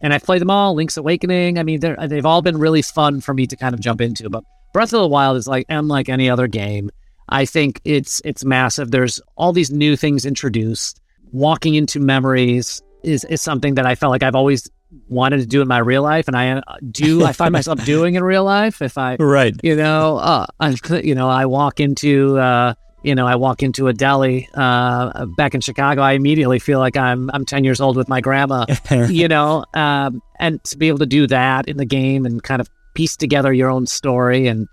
and 0.01 0.15
I've 0.15 0.23
played 0.23 0.41
them 0.41 0.51
all. 0.51 0.75
Link's 0.75 0.97
Awakening. 0.97 1.59
I 1.59 1.65
mean, 1.65 1.81
they're, 1.81 1.97
they've 2.07 2.25
all 2.25 2.43
been 2.43 2.59
really 2.59 2.83
fun 2.83 3.21
for 3.21 3.35
me 3.35 3.49
to 3.49 3.57
kind 3.57 3.75
of 3.75 3.81
jump 3.81 4.01
into. 4.01 4.31
But 4.31 4.45
Breath 4.73 4.93
of 4.93 5.01
the 5.01 5.09
Wild 5.09 5.37
is 5.37 5.49
like 5.49 5.67
unlike 5.69 6.09
any 6.09 6.31
other 6.31 6.47
game. 6.47 6.91
I 7.29 7.45
think 7.45 7.81
it's 7.85 8.23
it's 8.25 8.45
massive. 8.45 8.93
There's 8.93 9.21
all 9.37 9.53
these 9.53 9.73
new 9.73 9.97
things 9.97 10.25
introduced. 10.25 11.01
Walking 11.33 11.75
into 11.75 11.99
memories 11.99 12.81
is 13.03 13.25
is 13.25 13.43
something 13.43 13.75
that 13.75 13.85
I 13.85 13.97
felt 13.97 14.13
like 14.13 14.23
I've 14.23 14.37
always 14.37 14.71
wanted 15.09 15.41
to 15.41 15.47
do 15.47 15.61
in 15.61 15.67
my 15.67 15.79
real 15.79 16.03
life, 16.05 16.29
and 16.29 16.37
I 16.37 16.51
uh, 16.51 16.63
do. 16.93 17.25
I 17.25 17.33
find 17.33 17.51
myself 17.59 17.85
doing 17.85 18.15
in 18.15 18.23
real 18.23 18.45
life. 18.45 18.81
If 18.81 18.97
I 18.97 19.17
Right. 19.19 19.57
you 19.65 19.75
know, 19.75 20.19
uh, 20.19 20.47
I, 20.61 20.77
you 21.03 21.17
know, 21.17 21.29
I 21.29 21.47
walk 21.47 21.81
into, 21.81 22.39
uh, 22.39 22.75
you 23.07 23.15
know, 23.15 23.25
I 23.25 23.37
walk 23.37 23.63
into 23.63 23.87
a 23.87 23.93
deli 23.93 24.49
uh, 24.55 25.27
back 25.37 25.55
in 25.55 25.61
Chicago. 25.61 26.03
I 26.03 26.13
immediately 26.15 26.59
feel 26.59 26.81
like 26.81 26.97
I'm 26.97 27.31
I'm 27.33 27.47
ten 27.47 27.63
years 27.63 27.81
old 27.81 27.97
with 27.97 28.09
my 28.09 28.21
grandma, 28.21 28.67
you 29.09 29.29
know, 29.29 29.65
um, 29.75 30.21
and 30.41 30.63
to 30.65 30.77
be 30.77 30.89
able 30.89 30.99
to 30.99 31.07
do 31.07 31.29
that 31.29 31.69
in 31.69 31.77
the 31.77 31.85
game 31.85 32.27
and 32.27 32.43
kind 32.43 32.61
of 32.61 32.69
piece 32.95 33.17
together 33.17 33.53
your 33.53 33.71
own 33.71 33.87
story 33.87 34.49
and 34.49 34.67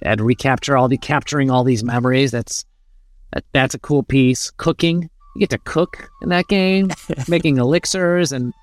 and 0.00 0.22
recapture 0.22 0.78
all 0.78 0.88
the 0.88 0.96
capturing 0.96 1.50
all 1.50 1.62
these 1.62 1.84
memories. 1.84 2.30
That's 2.30 2.64
that, 3.34 3.44
that's 3.52 3.74
a 3.74 3.78
cool 3.78 4.02
piece. 4.02 4.50
Cooking, 4.52 5.10
you 5.36 5.40
get 5.40 5.50
to 5.50 5.58
cook 5.58 6.08
in 6.22 6.30
that 6.30 6.48
game, 6.48 6.90
making 7.28 7.58
elixirs 7.58 8.32
and 8.32 8.54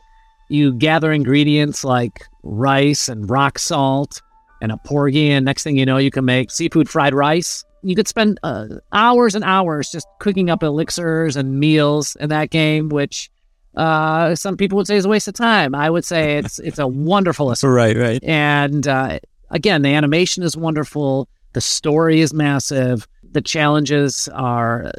you 0.49 0.73
gather 0.73 1.11
ingredients 1.11 1.83
like 1.83 2.25
rice 2.41 3.07
and 3.07 3.29
rock 3.29 3.59
salt 3.59 4.19
and 4.63 4.71
a 4.71 4.77
porgy, 4.77 5.29
and 5.29 5.45
next 5.45 5.63
thing 5.63 5.77
you 5.77 5.85
know, 5.85 5.97
you 5.97 6.09
can 6.09 6.25
make 6.25 6.49
seafood 6.49 6.89
fried 6.89 7.13
rice. 7.13 7.63
You 7.83 7.95
could 7.95 8.07
spend 8.07 8.39
uh, 8.43 8.67
hours 8.91 9.35
and 9.35 9.43
hours 9.43 9.89
just 9.89 10.07
cooking 10.19 10.49
up 10.49 10.63
elixirs 10.63 11.35
and 11.35 11.59
meals 11.59 12.15
in 12.19 12.29
that 12.29 12.49
game, 12.49 12.89
which 12.89 13.29
uh, 13.75 14.35
some 14.35 14.57
people 14.57 14.75
would 14.77 14.87
say 14.87 14.97
is 14.97 15.05
a 15.05 15.09
waste 15.09 15.27
of 15.27 15.33
time. 15.33 15.73
I 15.73 15.89
would 15.89 16.05
say 16.05 16.37
it's 16.37 16.59
it's 16.59 16.79
a 16.79 16.87
wonderful 16.87 17.51
escape. 17.51 17.69
Right, 17.69 17.97
right. 17.97 18.23
And 18.23 18.87
uh, 18.87 19.19
again, 19.49 19.81
the 19.81 19.89
animation 19.89 20.43
is 20.43 20.57
wonderful. 20.57 21.27
The 21.53 21.61
story 21.61 22.21
is 22.21 22.33
massive. 22.33 23.07
The 23.31 23.41
challenges 23.41 24.27
are 24.33 24.91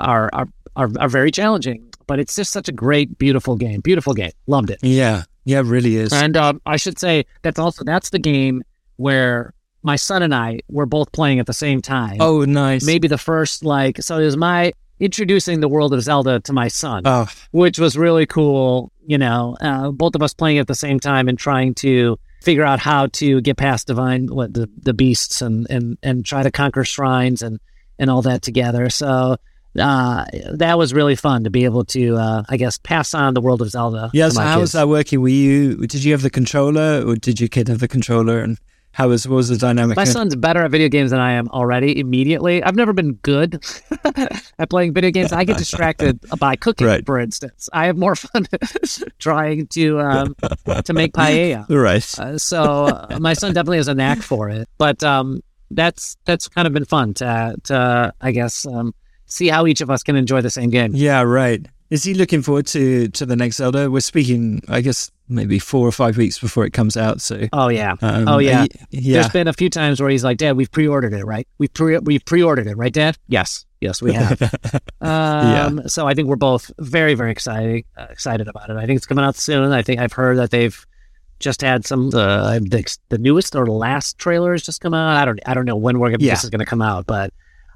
are 0.00 0.30
are 0.32 0.48
are, 0.76 0.90
are 0.98 1.08
very 1.08 1.30
challenging, 1.30 1.88
but 2.06 2.18
it's 2.18 2.34
just 2.34 2.52
such 2.52 2.68
a 2.68 2.72
great, 2.72 3.16
beautiful 3.18 3.56
game. 3.56 3.80
Beautiful 3.80 4.12
game. 4.12 4.32
Loved 4.46 4.70
it. 4.70 4.80
Yeah, 4.82 5.24
yeah, 5.44 5.60
it 5.60 5.64
really 5.64 5.96
is. 5.96 6.12
And 6.12 6.36
um, 6.36 6.60
I 6.66 6.76
should 6.76 6.98
say 6.98 7.26
that's 7.42 7.58
also 7.58 7.84
that's 7.84 8.10
the 8.10 8.18
game 8.18 8.62
where 8.96 9.54
my 9.84 9.96
son 9.96 10.22
and 10.22 10.34
I 10.34 10.60
were 10.68 10.86
both 10.86 11.12
playing 11.12 11.38
at 11.38 11.46
the 11.46 11.52
same 11.52 11.80
time. 11.82 12.16
oh, 12.20 12.44
nice. 12.44 12.84
maybe 12.84 13.06
the 13.08 13.18
first 13.18 13.64
like 13.64 14.02
so 14.02 14.18
it 14.18 14.24
was 14.24 14.36
my 14.36 14.72
introducing 15.00 15.60
the 15.60 15.68
world 15.68 15.92
of 15.92 16.00
Zelda 16.02 16.40
to 16.40 16.52
my 16.52 16.68
son, 16.68 17.02
Oh, 17.04 17.26
which 17.50 17.78
was 17.78 17.96
really 17.96 18.26
cool. 18.26 18.90
You 19.06 19.18
know, 19.18 19.56
uh, 19.60 19.90
both 19.90 20.14
of 20.14 20.22
us 20.22 20.32
playing 20.32 20.58
at 20.58 20.66
the 20.66 20.74
same 20.74 20.98
time 21.00 21.28
and 21.28 21.38
trying 21.38 21.74
to 21.76 22.18
figure 22.42 22.64
out 22.64 22.78
how 22.78 23.06
to 23.08 23.40
get 23.40 23.56
past 23.56 23.86
divine 23.86 24.26
what 24.28 24.54
the 24.54 24.68
the 24.82 24.94
beasts 24.94 25.42
and 25.42 25.66
and 25.70 25.98
and 26.02 26.24
try 26.24 26.42
to 26.42 26.50
conquer 26.50 26.84
shrines 26.84 27.42
and 27.42 27.58
and 27.98 28.10
all 28.10 28.22
that 28.22 28.42
together. 28.42 28.88
So. 28.90 29.36
Uh, 29.76 30.24
that 30.52 30.78
was 30.78 30.94
really 30.94 31.16
fun 31.16 31.42
to 31.42 31.50
be 31.50 31.64
able 31.64 31.84
to, 31.84 32.14
uh, 32.16 32.44
I 32.48 32.56
guess, 32.56 32.78
pass 32.78 33.12
on 33.12 33.34
the 33.34 33.40
world 33.40 33.60
of 33.60 33.68
Zelda. 33.70 34.08
yeah. 34.14 34.28
So 34.28 34.40
how 34.40 34.60
was 34.60 34.70
that 34.70 34.86
working? 34.88 35.20
Were 35.20 35.26
you? 35.26 35.84
Did 35.88 36.04
you 36.04 36.12
have 36.12 36.22
the 36.22 36.30
controller, 36.30 37.02
or 37.04 37.16
did 37.16 37.40
your 37.40 37.48
kid 37.48 37.66
have 37.66 37.80
the 37.80 37.88
controller? 37.88 38.38
And 38.38 38.56
how 38.94 39.08
was 39.08 39.26
what 39.28 39.36
was 39.36 39.48
the 39.48 39.56
dynamic? 39.58 39.96
My 39.96 40.04
son's 40.04 40.36
better 40.36 40.62
at 40.62 40.70
video 40.70 40.88
games 40.88 41.10
than 41.10 41.20
I 41.20 41.32
am 41.32 41.48
already 41.48 41.98
immediately. 41.98 42.62
I've 42.62 42.76
never 42.76 42.92
been 42.92 43.14
good 43.14 43.62
at 44.58 44.70
playing 44.70 44.94
video 44.94 45.10
games. 45.10 45.32
I 45.32 45.44
get 45.44 45.58
distracted 45.58 46.20
by 46.38 46.54
cooking, 46.56 46.86
Right. 46.86 47.04
for 47.04 47.18
instance. 47.18 47.68
I 47.72 47.86
have 47.86 47.96
more 47.96 48.14
fun 48.24 48.46
trying 49.18 49.66
to 49.68 50.00
um, 50.00 50.36
to 50.84 50.92
make 50.92 51.12
paella. 51.12 51.66
Right. 51.68 52.18
Uh, 52.18 52.38
so 52.38 52.62
uh, 52.86 53.18
my 53.20 53.34
son 53.34 53.52
definitely 53.52 53.78
has 53.78 53.88
a 53.88 53.94
knack 53.94 54.22
for 54.22 54.48
it. 54.48 54.68
But 54.78 55.02
um, 55.02 55.40
that's 55.70 56.16
that's 56.24 56.48
kind 56.48 56.66
of 56.66 56.72
been 56.72 56.84
fun 56.84 57.14
to 57.14 57.56
to 57.64 58.12
I 58.20 58.30
guess 58.32 58.64
um, 58.66 58.94
see 59.26 59.48
how 59.48 59.66
each 59.66 59.80
of 59.80 59.90
us 59.90 60.02
can 60.02 60.16
enjoy 60.16 60.40
the 60.40 60.50
same 60.50 60.70
game. 60.70 60.92
Yeah, 60.94 61.22
right. 61.22 61.66
Is 61.90 62.02
he 62.04 62.14
looking 62.14 62.42
forward 62.42 62.66
to 62.68 63.08
to 63.08 63.26
the 63.26 63.36
next 63.36 63.56
Zelda? 63.56 63.90
We're 63.90 64.00
speaking, 64.00 64.62
I 64.68 64.80
guess, 64.80 65.10
maybe 65.28 65.58
four 65.58 65.86
or 65.86 65.92
five 65.92 66.16
weeks 66.16 66.38
before 66.38 66.64
it 66.64 66.72
comes 66.72 66.96
out. 66.96 67.20
So, 67.20 67.46
Oh 67.52 67.68
yeah. 67.68 67.94
um, 68.02 68.26
oh 68.26 68.38
yeah. 68.38 68.66
yeah. 68.90 69.12
There's 69.20 69.28
been 69.32 69.48
a 69.48 69.52
few 69.52 69.68
times 69.70 70.00
where 70.00 70.10
he's 70.10 70.24
like, 70.24 70.38
"Dad, 70.38 70.56
we've 70.56 70.70
pre-ordered 70.70 71.12
it, 71.12 71.24
right? 71.24 71.46
We 71.58 71.68
pre 71.68 71.98
we 71.98 72.18
pre-ordered 72.18 72.66
it, 72.66 72.76
right, 72.76 72.92
Dad? 72.92 73.16
Yes, 73.28 73.66
yes, 73.80 74.00
we 74.02 74.12
have." 74.14 74.40
um, 75.00 75.86
So 75.88 76.06
I 76.06 76.14
think 76.14 76.28
we're 76.28 76.36
both 76.36 76.70
very, 76.78 77.14
very 77.14 77.30
excited 77.30 77.84
uh, 77.96 78.06
excited 78.10 78.48
about 78.48 78.70
it. 78.70 78.76
I 78.76 78.86
think 78.86 78.96
it's 78.96 79.06
coming 79.06 79.24
out 79.24 79.36
soon. 79.36 79.72
I 79.72 79.82
think 79.82 80.00
I've 80.00 80.12
heard 80.12 80.38
that 80.38 80.50
they've 80.50 80.84
just 81.40 81.60
had 81.60 81.84
some 81.86 82.08
uh, 82.14 82.58
the 82.60 82.96
the 83.10 83.18
newest 83.18 83.54
or 83.54 83.64
the 83.66 83.72
last 83.72 84.18
trailer 84.18 84.52
has 84.52 84.62
just 84.62 84.80
come 84.80 84.94
out. 84.94 85.16
I 85.16 85.24
don't 85.24 85.40
I 85.46 85.54
don't 85.54 85.66
know 85.66 85.76
when 85.76 85.98
we're 85.98 86.10
gonna, 86.10 86.24
Yeah. 86.24 86.32
this 86.32 86.44
is 86.44 86.50
going 86.50 86.60
to 86.60 86.64
come 86.66 86.80
out, 86.82 87.06
but 87.06 87.32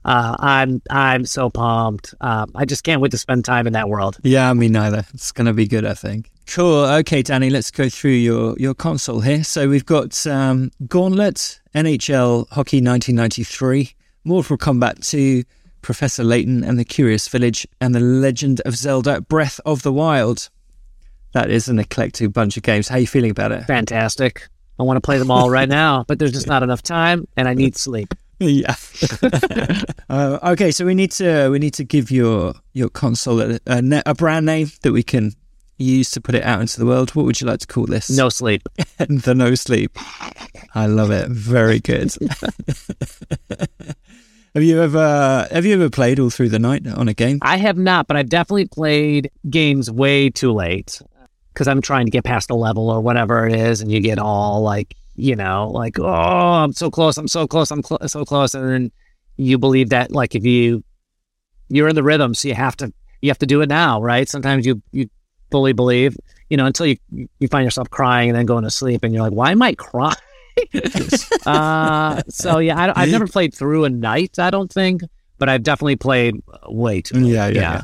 uh, 0.09 0.35
I'm 0.39 0.81
I'm 0.89 1.27
so 1.27 1.51
pumped. 1.51 2.15
Um, 2.23 2.51
I 2.55 2.65
just 2.65 2.83
can't 2.83 3.03
wait 3.03 3.11
to 3.11 3.19
spend 3.19 3.45
time 3.45 3.67
in 3.67 3.75
that 3.75 3.91
world. 3.91 4.17
Yeah, 4.23 4.51
me 4.55 4.69
neither. 4.69 5.05
It's 5.13 5.33
going 5.33 5.47
to 5.47 5.53
be 5.53 5.69
good, 5.69 5.85
I 5.85 5.93
think. 5.93 6.31
Cool. 6.47 6.87
Okay, 6.87 7.21
Danny, 7.21 7.51
let's 7.51 7.71
go 7.71 7.91
through 7.91 8.13
your, 8.13 8.57
your 8.59 8.73
console 8.73 9.21
here. 9.21 9.45
So 9.45 9.69
we've 9.69 9.85
got 9.85 10.27
um, 10.27 10.71
Gauntlet, 10.89 11.61
NHL 11.75 12.49
Hockey 12.49 12.79
1993, 12.79 13.95
Mortal 14.25 14.57
Kombat 14.57 15.07
2, 15.07 15.45
Professor 15.83 16.25
Layton 16.25 16.65
and 16.65 16.79
the 16.79 16.87
Curious 16.87 17.29
Village, 17.29 17.69
and 17.83 17.95
The 17.95 18.01
Legend 18.01 18.63
of 18.63 18.77
Zelda 18.77 19.21
Breath 19.21 19.61
of 19.67 19.83
the 19.83 19.93
Wild. 19.93 20.49
That 21.33 21.51
is 21.51 21.69
an 21.69 21.79
eclectic 21.79 22.33
bunch 22.33 22.57
of 22.57 22.63
games. 22.63 22.89
How 22.89 22.97
are 22.97 23.01
you 23.01 23.07
feeling 23.07 23.31
about 23.31 23.53
it? 23.53 23.65
Fantastic. 23.65 24.49
I 24.79 24.85
want 24.85 24.97
to 24.97 25.03
play 25.03 25.19
them 25.19 25.31
all 25.31 25.51
right 25.51 25.69
now, 25.69 26.05
but 26.09 26.19
there's 26.19 26.33
just 26.33 26.47
not 26.47 26.63
enough 26.63 26.83
time, 26.83 27.29
and 27.37 27.47
I 27.47 27.53
need 27.53 27.77
sleep. 27.77 28.15
Yeah. 28.39 28.74
uh, 30.09 30.39
okay, 30.53 30.70
so 30.70 30.84
we 30.84 30.95
need 30.95 31.11
to 31.12 31.49
we 31.51 31.59
need 31.59 31.74
to 31.74 31.84
give 31.84 32.11
your 32.11 32.55
your 32.72 32.89
console 32.89 33.41
a, 33.41 33.59
a, 33.66 33.82
ne- 33.82 34.03
a 34.07 34.14
brand 34.14 34.47
name 34.47 34.70
that 34.82 34.93
we 34.93 35.03
can 35.03 35.32
use 35.78 36.11
to 36.12 36.20
put 36.20 36.34
it 36.34 36.43
out 36.43 36.61
into 36.61 36.78
the 36.78 36.86
world. 36.86 37.14
What 37.14 37.24
would 37.24 37.41
you 37.41 37.47
like 37.47 37.61
to 37.61 37.66
call 37.66 37.86
this? 37.86 38.11
No 38.11 38.28
sleep. 38.28 38.62
the 38.99 39.34
no 39.34 39.55
sleep. 39.55 39.97
I 40.74 40.86
love 40.86 41.11
it. 41.11 41.28
Very 41.28 41.80
good. 41.80 42.12
have 44.55 44.62
you 44.62 44.82
ever 44.82 45.49
have 45.51 45.64
you 45.64 45.74
ever 45.74 45.91
played 45.91 46.18
all 46.18 46.30
through 46.30 46.51
the 46.51 46.59
night 46.59 46.86
on 46.86 47.09
a 47.09 47.14
game? 47.14 47.39
I 47.43 47.57
have 47.57 47.78
not, 47.78 48.07
but 48.07 48.16
I've 48.16 48.28
definitely 48.28 48.66
played 48.66 49.30
games 49.49 49.91
way 49.91 50.30
too 50.30 50.53
late 50.53 51.01
because 51.59 51.66
I'm 51.66 51.82
trying 51.82 52.07
to 52.07 52.11
get 52.12 52.22
past 52.22 52.51
a 52.51 52.55
level 52.55 52.89
or 52.89 53.01
whatever 53.01 53.45
it 53.45 53.53
is, 53.55 53.80
and 53.80 53.91
you 53.91 53.99
get 54.01 54.20
all 54.20 54.62
like, 54.62 54.95
you 55.19 55.35
know, 55.35 55.69
like, 55.73 55.99
oh, 55.99 56.05
I'm 56.07 56.73
so 56.73 56.91
close, 56.91 57.19
I'm 57.19 57.27
so 57.29 57.47
close, 57.47 57.71
I'm 57.73 57.83
cl- 57.83 58.07
so 58.07 58.25
close, 58.25 58.55
and 58.55 58.69
then 58.69 58.93
you 59.37 59.59
believe 59.59 59.91
that 59.91 60.12
like 60.12 60.35
if 60.35 60.45
you 60.45 60.85
you're 61.69 61.89
in 61.89 61.97
the 61.97 62.03
rhythm, 62.03 62.35
so 62.35 62.49
you 62.49 62.55
have 62.55 62.77
to 62.77 62.93
you 63.21 63.29
have 63.31 63.39
to 63.39 63.47
do 63.47 63.61
it 63.61 63.69
now, 63.69 64.01
right? 64.01 64.29
Sometimes 64.29 64.64
you 64.64 64.81
you 64.93 65.11
fully 65.51 65.73
believe, 65.73 66.16
you 66.49 66.57
know, 66.57 66.66
until 66.66 66.87
you 66.87 66.97
you 67.11 67.49
find 67.49 67.64
yourself 67.64 67.91
crying 67.91 68.31
and 68.31 68.39
then 68.39 68.47
going 68.47 68.62
to 68.62 68.71
sleep, 68.71 69.03
and 69.03 69.12
you're 69.12 69.23
like, 69.23 69.33
why 69.33 69.51
am 69.51 69.61
I 69.61 69.75
crying? 69.75 70.14
uh, 71.47 72.23
so 72.29 72.59
yeah, 72.59 72.79
I 72.79 73.03
I've 73.03 73.11
never 73.11 73.27
played 73.27 73.53
through 73.53 73.85
a 73.85 73.91
night. 73.91 74.39
I 74.39 74.51
don't 74.51 74.73
think, 74.73 75.03
but 75.39 75.49
I've 75.49 75.64
definitely 75.64 75.97
played 75.97 76.37
way 76.69 77.03
too. 77.03 77.16
late. 77.19 77.33
Yeah, 77.33 77.49
yeah, 77.49 77.61
yeah. 77.61 77.83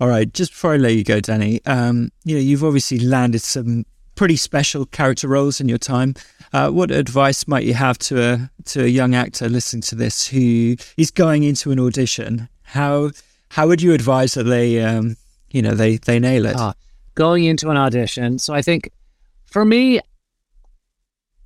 All 0.00 0.08
right. 0.08 0.32
Just 0.32 0.52
before 0.52 0.74
I 0.74 0.76
let 0.76 0.94
you 0.94 1.04
go, 1.04 1.20
Danny, 1.20 1.60
um, 1.66 2.10
you 2.24 2.36
know 2.36 2.40
you've 2.40 2.62
obviously 2.64 3.00
landed 3.00 3.42
some 3.42 3.84
pretty 4.14 4.36
special 4.36 4.86
character 4.86 5.28
roles 5.28 5.60
in 5.60 5.68
your 5.68 5.78
time. 5.78 6.14
Uh, 6.52 6.70
what 6.70 6.90
advice 6.90 7.48
might 7.48 7.64
you 7.64 7.74
have 7.74 7.98
to 7.98 8.22
a 8.22 8.50
to 8.66 8.84
a 8.84 8.88
young 8.88 9.14
actor 9.14 9.48
listening 9.48 9.82
to 9.82 9.94
this 9.94 10.26
who 10.26 10.76
is 10.96 11.10
going 11.10 11.44
into 11.44 11.70
an 11.70 11.80
audition? 11.80 12.48
How 12.62 13.10
how 13.48 13.68
would 13.68 13.82
you 13.82 13.92
advise 13.92 14.34
that 14.34 14.44
they 14.44 14.82
um, 14.82 15.16
you 15.50 15.62
know 15.62 15.74
they 15.74 15.96
they 15.96 16.18
nail 16.18 16.46
it? 16.46 16.56
Ah, 16.56 16.74
going 17.14 17.44
into 17.44 17.70
an 17.70 17.76
audition. 17.76 18.38
So 18.38 18.54
I 18.54 18.62
think 18.62 18.90
for 19.46 19.64
me, 19.64 20.00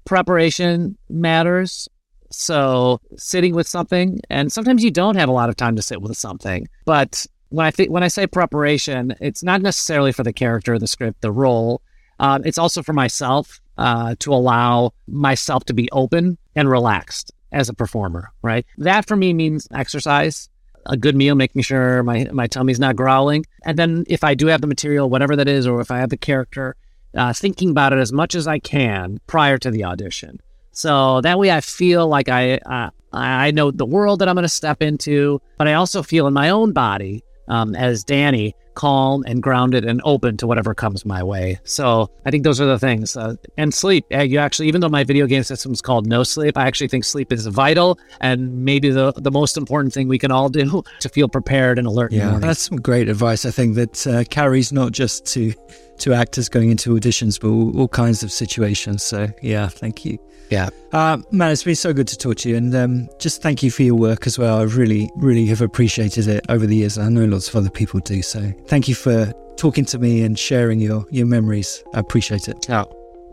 preparation 0.04 0.96
matters. 1.08 1.88
So 2.30 3.00
sitting 3.16 3.54
with 3.54 3.68
something, 3.68 4.20
and 4.28 4.50
sometimes 4.52 4.82
you 4.82 4.90
don't 4.90 5.16
have 5.16 5.28
a 5.28 5.32
lot 5.32 5.48
of 5.48 5.56
time 5.56 5.76
to 5.76 5.82
sit 5.82 6.02
with 6.02 6.16
something. 6.16 6.66
But 6.84 7.24
when 7.50 7.66
I 7.66 7.70
think 7.70 7.90
when 7.90 8.02
I 8.02 8.08
say 8.08 8.26
preparation, 8.26 9.14
it's 9.20 9.42
not 9.42 9.62
necessarily 9.62 10.12
for 10.12 10.24
the 10.24 10.32
character, 10.32 10.78
the 10.78 10.88
script, 10.88 11.20
the 11.20 11.32
role. 11.32 11.82
Um, 12.18 12.42
it's 12.44 12.58
also 12.58 12.82
for 12.82 12.92
myself 12.92 13.60
uh, 13.78 14.14
to 14.20 14.32
allow 14.32 14.92
myself 15.06 15.64
to 15.66 15.74
be 15.74 15.88
open 15.92 16.38
and 16.54 16.70
relaxed 16.70 17.32
as 17.52 17.68
a 17.68 17.74
performer. 17.74 18.32
Right. 18.42 18.66
That 18.78 19.06
for 19.06 19.16
me 19.16 19.32
means 19.32 19.68
exercise 19.72 20.48
a 20.86 20.96
good 20.96 21.16
meal, 21.16 21.34
making 21.34 21.62
sure 21.62 22.02
my 22.02 22.28
my 22.32 22.46
tummy's 22.46 22.80
not 22.80 22.96
growling, 22.96 23.44
and 23.64 23.78
then 23.78 24.04
if 24.06 24.24
I 24.24 24.34
do 24.34 24.46
have 24.46 24.60
the 24.60 24.66
material, 24.66 25.10
whatever 25.10 25.36
that 25.36 25.48
is, 25.48 25.66
or 25.66 25.80
if 25.80 25.90
I 25.90 25.98
have 25.98 26.10
the 26.10 26.16
character, 26.16 26.76
uh, 27.14 27.32
thinking 27.32 27.70
about 27.70 27.92
it 27.92 27.98
as 27.98 28.12
much 28.12 28.34
as 28.34 28.46
I 28.46 28.58
can 28.58 29.18
prior 29.26 29.58
to 29.58 29.70
the 29.70 29.84
audition. 29.84 30.40
So 30.72 31.20
that 31.22 31.38
way, 31.38 31.50
I 31.50 31.60
feel 31.60 32.06
like 32.06 32.28
I 32.28 32.58
uh, 32.58 32.90
I 33.12 33.50
know 33.50 33.70
the 33.70 33.86
world 33.86 34.20
that 34.20 34.28
I'm 34.28 34.34
going 34.34 34.44
to 34.44 34.48
step 34.48 34.82
into, 34.82 35.40
but 35.58 35.66
I 35.66 35.74
also 35.74 36.02
feel 36.02 36.26
in 36.26 36.34
my 36.34 36.50
own 36.50 36.72
body 36.72 37.24
um, 37.48 37.74
as 37.74 38.04
Danny 38.04 38.54
calm 38.76 39.24
and 39.26 39.42
grounded 39.42 39.84
and 39.84 40.00
open 40.04 40.36
to 40.36 40.46
whatever 40.46 40.74
comes 40.74 41.04
my 41.04 41.22
way. 41.22 41.58
So 41.64 42.10
I 42.24 42.30
think 42.30 42.44
those 42.44 42.60
are 42.60 42.66
the 42.66 42.78
things. 42.78 43.16
Uh, 43.16 43.34
and 43.56 43.74
sleep. 43.74 44.04
Uh, 44.14 44.22
you 44.22 44.38
actually, 44.38 44.68
even 44.68 44.80
though 44.80 44.88
my 44.88 45.02
video 45.02 45.26
game 45.26 45.42
system 45.42 45.72
is 45.72 45.82
called 45.82 46.06
No 46.06 46.22
Sleep, 46.22 46.56
I 46.56 46.66
actually 46.66 46.88
think 46.88 47.04
sleep 47.04 47.32
is 47.32 47.46
vital 47.46 47.98
and 48.20 48.64
maybe 48.64 48.90
the 48.90 49.12
the 49.16 49.30
most 49.30 49.56
important 49.56 49.92
thing 49.92 50.06
we 50.06 50.18
can 50.18 50.30
all 50.30 50.48
do 50.48 50.82
to 51.00 51.08
feel 51.08 51.28
prepared 51.28 51.78
and 51.78 51.88
alert 51.88 52.12
in 52.12 52.18
the 52.18 52.24
Yeah, 52.24 52.38
that's 52.38 52.60
some 52.60 52.76
great 52.76 53.08
advice. 53.08 53.44
I 53.44 53.50
think 53.50 53.74
that 53.74 54.06
uh, 54.06 54.24
carries 54.24 54.72
not 54.72 54.92
just 54.92 55.26
to 55.32 55.52
to 55.98 56.14
actors 56.14 56.48
going 56.48 56.70
into 56.70 56.94
auditions, 56.94 57.40
but 57.40 57.48
all, 57.48 57.78
all 57.78 57.88
kinds 57.88 58.22
of 58.22 58.32
situations. 58.32 59.02
So 59.02 59.28
yeah, 59.42 59.68
thank 59.68 60.04
you. 60.04 60.18
Yeah. 60.50 60.68
Uh, 60.92 61.18
man, 61.32 61.50
it's 61.50 61.64
been 61.64 61.74
so 61.74 61.92
good 61.92 62.06
to 62.08 62.16
talk 62.16 62.36
to 62.38 62.48
you, 62.48 62.56
and 62.56 62.74
um, 62.74 63.08
just 63.18 63.42
thank 63.42 63.62
you 63.62 63.70
for 63.70 63.82
your 63.82 63.96
work 63.96 64.26
as 64.26 64.38
well. 64.38 64.58
I 64.58 64.62
really, 64.62 65.10
really 65.16 65.46
have 65.46 65.60
appreciated 65.60 66.28
it 66.28 66.44
over 66.48 66.66
the 66.66 66.76
years. 66.76 66.98
I 66.98 67.08
know 67.08 67.24
lots 67.24 67.48
of 67.48 67.56
other 67.56 67.70
people 67.70 68.00
do. 68.00 68.22
So 68.22 68.52
thank 68.66 68.86
you 68.88 68.94
for 68.94 69.32
talking 69.56 69.84
to 69.86 69.98
me 69.98 70.22
and 70.22 70.38
sharing 70.38 70.80
your 70.80 71.06
your 71.10 71.26
memories. 71.26 71.82
I 71.94 72.00
appreciate 72.00 72.48
it. 72.48 72.70
Oh, 72.70 72.86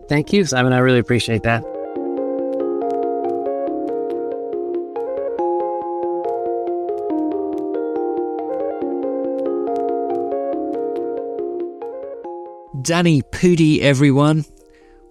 thank 0.10 0.34
you, 0.34 0.46
Simon. 0.46 0.74
I 0.74 0.80
really 0.80 1.00
appreciate 1.00 1.44
that. 1.44 1.73
Danny 12.84 13.22
Pudi, 13.22 13.80
everyone. 13.80 14.44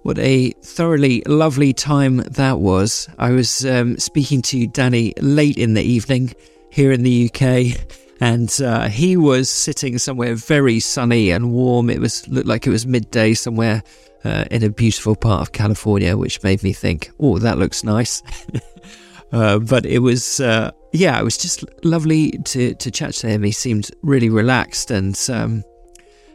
What 0.03 0.19
a 0.19 0.51
thoroughly 0.63 1.23
lovely 1.27 1.73
time 1.73 2.19
that 2.19 2.59
was. 2.59 3.09
I 3.19 3.31
was 3.31 3.65
um, 3.65 3.99
speaking 3.99 4.43
to 4.43 4.67
Danny 4.67 5.15
late 5.21 5.57
in 5.57 5.73
the 5.73 5.83
evening 5.83 6.35
here 6.69 6.93
in 6.93 7.03
the 7.03 7.31
UK, 7.31 7.81
and 8.21 8.55
uh, 8.61 8.89
he 8.89 9.17
was 9.17 9.49
sitting 9.49 9.97
somewhere 9.97 10.35
very 10.35 10.81
sunny 10.81 11.31
and 11.31 11.51
warm. 11.51 11.89
It 11.89 11.99
was 11.99 12.29
looked 12.29 12.47
like 12.47 12.67
it 12.67 12.71
was 12.71 12.87
midday 12.87 13.33
somewhere 13.33 13.83
uh, 14.23 14.45
in 14.51 14.63
a 14.63 14.69
beautiful 14.69 15.17
part 15.17 15.41
of 15.41 15.53
California, 15.53 16.15
which 16.15 16.43
made 16.43 16.63
me 16.63 16.75
think, 16.75 17.11
"Oh, 17.19 17.39
that 17.39 17.57
looks 17.57 17.83
nice." 17.83 18.23
uh, 19.33 19.59
but 19.61 19.87
it 19.87 20.01
was, 20.01 20.41
uh, 20.41 20.73
yeah, 20.93 21.19
it 21.19 21.25
was 21.25 21.39
just 21.39 21.65
lovely 21.85 22.33
to 22.33 22.75
to 22.75 22.91
chat 22.91 23.15
to 23.15 23.29
him. 23.29 23.43
He 23.43 23.53
seemed 23.53 23.91
really 24.03 24.29
relaxed 24.29 24.91
and. 24.91 25.19
Um, 25.31 25.65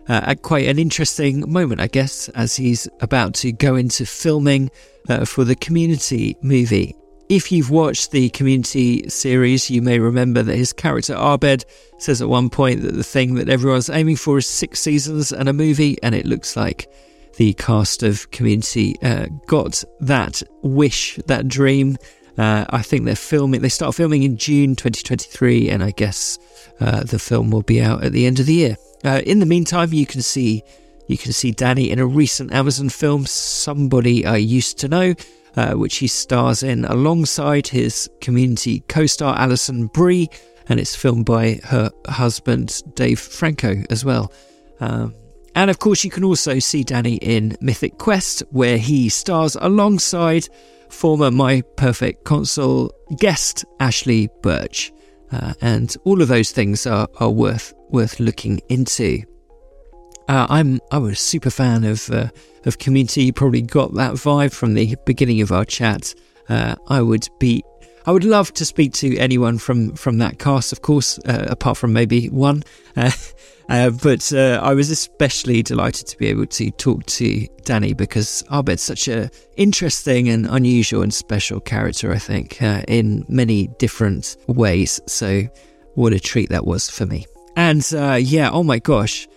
uh, 0.10 0.22
at 0.24 0.42
quite 0.42 0.68
an 0.68 0.80
interesting 0.80 1.50
moment, 1.52 1.82
I 1.82 1.88
guess, 1.88 2.30
as 2.30 2.56
he's 2.56 2.88
about 3.02 3.34
to 3.36 3.52
go 3.52 3.76
into 3.76 4.06
filming 4.06 4.72
uh, 5.10 5.26
for 5.26 5.44
the 5.44 5.56
community 5.56 6.38
movie. 6.42 6.96
If 7.30 7.52
you've 7.52 7.70
watched 7.70 8.12
the 8.12 8.30
community 8.30 9.10
series, 9.10 9.70
you 9.70 9.82
may 9.82 10.00
remember 10.00 10.44
that 10.44 10.56
his 10.56 10.72
character 10.72 11.14
Abed 11.14 11.66
says 11.98 12.22
at 12.22 12.30
one 12.30 12.50
point 12.50 12.84
that 12.84 12.94
the 12.94 13.04
thing 13.04 13.36
that 13.36 13.50
everyone's 13.50 13.90
aiming 13.90 14.16
for 14.16 14.38
is 14.38 14.48
six 14.48 14.80
seasons 14.80 15.34
and 15.34 15.50
a 15.50 15.54
movie, 15.54 15.98
and 16.02 16.16
it 16.16 16.26
looks 16.26 16.56
like 16.56 16.90
the 17.36 17.54
cast 17.56 18.02
of 18.02 18.32
community 18.32 18.96
uh, 19.02 19.28
got 19.46 19.84
that 20.00 20.42
wish, 20.64 21.18
that 21.28 21.50
dream. 21.50 21.98
Uh, 22.38 22.66
I 22.70 22.82
think 22.82 23.04
they're 23.04 23.16
filming, 23.16 23.62
they 23.62 23.70
start 23.70 23.96
filming 23.96 24.24
in 24.24 24.38
June 24.38 24.76
2023, 24.76 25.70
and 25.70 25.84
I 25.84 25.92
guess 25.92 26.40
uh, 26.80 27.04
the 27.04 27.20
film 27.20 27.52
will 27.52 27.64
be 27.64 27.82
out 27.82 28.06
at 28.06 28.14
the 28.14 28.26
end 28.26 28.40
of 28.40 28.46
the 28.46 28.54
year. 28.54 28.78
Uh, 29.04 29.22
in 29.26 29.40
the 29.40 29.46
meantime, 29.46 29.94
you 29.94 30.06
can 30.06 30.22
see 30.22 30.64
you 31.08 31.18
can 31.18 31.32
see 31.32 31.52
Danny 31.52 31.90
in 31.90 32.00
a 32.00 32.06
recent 32.06 32.54
Amazon 32.54 32.90
film, 32.90 33.26
Somebody 33.26 34.26
I 34.26 34.38
Used 34.38 34.78
to 34.80 34.90
Know, 34.90 35.16
uh, 35.56 35.74
which 35.74 35.98
he 35.98 36.08
stars 36.08 36.64
in 36.64 36.84
alongside 36.86 37.68
his 37.68 38.10
community 38.20 38.82
co-star 38.90 39.38
Alison 39.38 39.88
Brie, 39.88 40.30
and 40.68 40.80
it's 40.80 40.96
filmed 40.96 41.26
by 41.26 41.62
her 41.64 41.92
husband 42.08 42.82
Dave 42.96 43.20
Franco 43.20 43.84
as 43.90 44.04
well. 44.04 44.34
Um, 44.82 45.16
and 45.56 45.70
of 45.72 45.80
course, 45.80 46.04
you 46.04 46.12
can 46.12 46.24
also 46.24 46.60
see 46.60 46.84
Danny 46.84 47.16
in 47.16 47.58
Mythic 47.62 47.98
Quest, 47.98 48.44
where 48.52 48.78
he 48.78 49.10
stars 49.10 49.56
alongside 49.60 50.50
former 50.90 51.32
My 51.32 51.62
Perfect 51.78 52.26
Console 52.26 52.92
guest 53.18 53.66
Ashly 53.80 54.30
Burch. 54.42 54.92
Uh, 55.32 55.54
and 55.62 55.96
all 56.04 56.22
of 56.22 56.28
those 56.28 56.52
things 56.52 56.86
are, 56.86 57.08
are 57.20 57.30
worth 57.30 57.74
worth 57.90 58.20
looking 58.20 58.60
into. 58.70 59.24
Uh, 60.28 60.46
I'm 60.50 60.80
I 60.92 60.98
was 60.98 61.14
a 61.14 61.16
super 61.16 61.50
fan 61.50 61.84
of 61.84 62.10
uh, 62.10 62.28
of 62.66 62.78
Community. 62.80 63.24
You 63.24 63.34
probably 63.34 63.62
got 63.62 63.94
that 63.94 64.14
vibe 64.14 64.54
from 64.54 64.74
the 64.74 64.96
beginning 65.06 65.42
of 65.42 65.52
our 65.52 65.66
chat. 65.66 66.14
Uh, 66.50 66.76
I 66.88 67.02
would 67.02 67.28
be 67.40 67.64
I 68.06 68.12
would 68.12 68.24
love 68.24 68.54
to 68.56 68.66
speak 68.66 68.94
to 68.94 69.18
anyone 69.18 69.58
from 69.58 69.94
from 69.96 70.18
that 70.18 70.38
cast, 70.40 70.74
of 70.74 70.82
course, 70.82 71.18
uh, 71.20 71.46
apart 71.48 71.78
from 71.78 71.94
maybe 71.94 72.28
one. 72.28 72.64
Uh, 72.98 73.12
uh, 73.70 73.90
but 73.92 74.34
I 74.34 74.74
was 74.74 74.90
especially 74.90 75.62
delighted 75.62 76.08
to 76.08 76.18
be 76.18 76.28
able 76.28 76.48
to 76.48 76.72
talk 76.72 77.06
to 77.06 77.46
Danny 77.64 77.94
because 77.94 78.44
Abed's 78.52 78.82
such 78.82 79.08
a 79.08 79.30
interesting 79.56 80.30
and 80.30 80.48
unusual 80.48 81.04
and 81.04 81.14
special 81.14 81.60
character. 81.60 82.12
I 82.12 82.18
think 82.18 82.60
in 82.62 83.24
many 83.28 83.68
different 83.78 84.38
ways. 84.48 85.00
So, 85.06 85.44
what 85.94 86.14
a 86.14 86.20
treat 86.20 86.50
that 86.50 86.66
was 86.66 86.90
for 86.90 87.06
me. 87.06 87.28
And 87.58 87.86
uh, 87.92 88.20
yeah, 88.22 88.52
oh 88.52 88.62
my 88.62 88.78
gosh. 88.78 89.28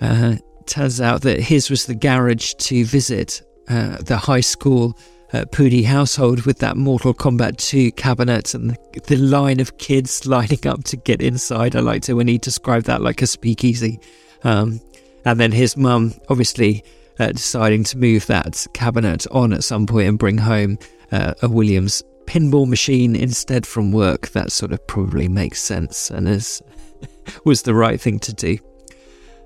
Uh, 0.00 0.34
turns 0.66 1.00
out 1.00 1.22
that 1.22 1.40
his 1.40 1.70
was 1.70 1.86
the 1.86 1.94
garage 1.94 2.54
to 2.54 2.84
visit 2.84 3.40
uh, 3.68 3.98
the 3.98 4.16
high 4.16 4.40
school 4.40 4.98
uh, 5.32 5.44
Pudi 5.44 5.84
household 5.84 6.44
with 6.44 6.58
that 6.58 6.76
Mortal 6.76 7.14
Kombat 7.14 7.56
2 7.58 7.92
cabinet 7.92 8.52
and 8.52 8.70
the, 8.70 9.00
the, 9.06 9.16
line 9.16 9.60
of 9.60 9.78
kids 9.78 10.26
lining 10.26 10.66
up 10.66 10.82
to 10.84 10.96
get 10.96 11.22
inside. 11.22 11.76
I 11.76 11.80
liked 11.80 12.08
it 12.08 12.14
when 12.14 12.26
he 12.26 12.36
described 12.36 12.86
that 12.86 13.00
like 13.00 13.22
a 13.22 13.26
speakeasy. 13.28 14.00
Um, 14.42 14.80
and 15.24 15.38
then 15.38 15.52
his 15.52 15.76
mum 15.76 16.14
obviously 16.28 16.82
uh, 17.20 17.28
deciding 17.28 17.84
to 17.84 17.98
move 17.98 18.26
that 18.26 18.66
cabinet 18.74 19.24
on 19.30 19.52
at 19.52 19.62
some 19.62 19.86
point 19.86 20.08
and 20.08 20.18
bring 20.18 20.38
home 20.38 20.78
uh, 21.12 21.34
a 21.42 21.48
Williams 21.48 22.02
pinball 22.24 22.66
machine 22.66 23.14
instead 23.14 23.66
from 23.66 23.92
work. 23.92 24.30
That 24.30 24.50
sort 24.50 24.72
of 24.72 24.84
probably 24.88 25.28
makes 25.28 25.60
sense 25.60 26.10
and 26.10 26.26
is 26.26 26.60
was 27.44 27.62
the 27.62 27.74
right 27.74 28.00
thing 28.00 28.18
to 28.20 28.32
do. 28.32 28.58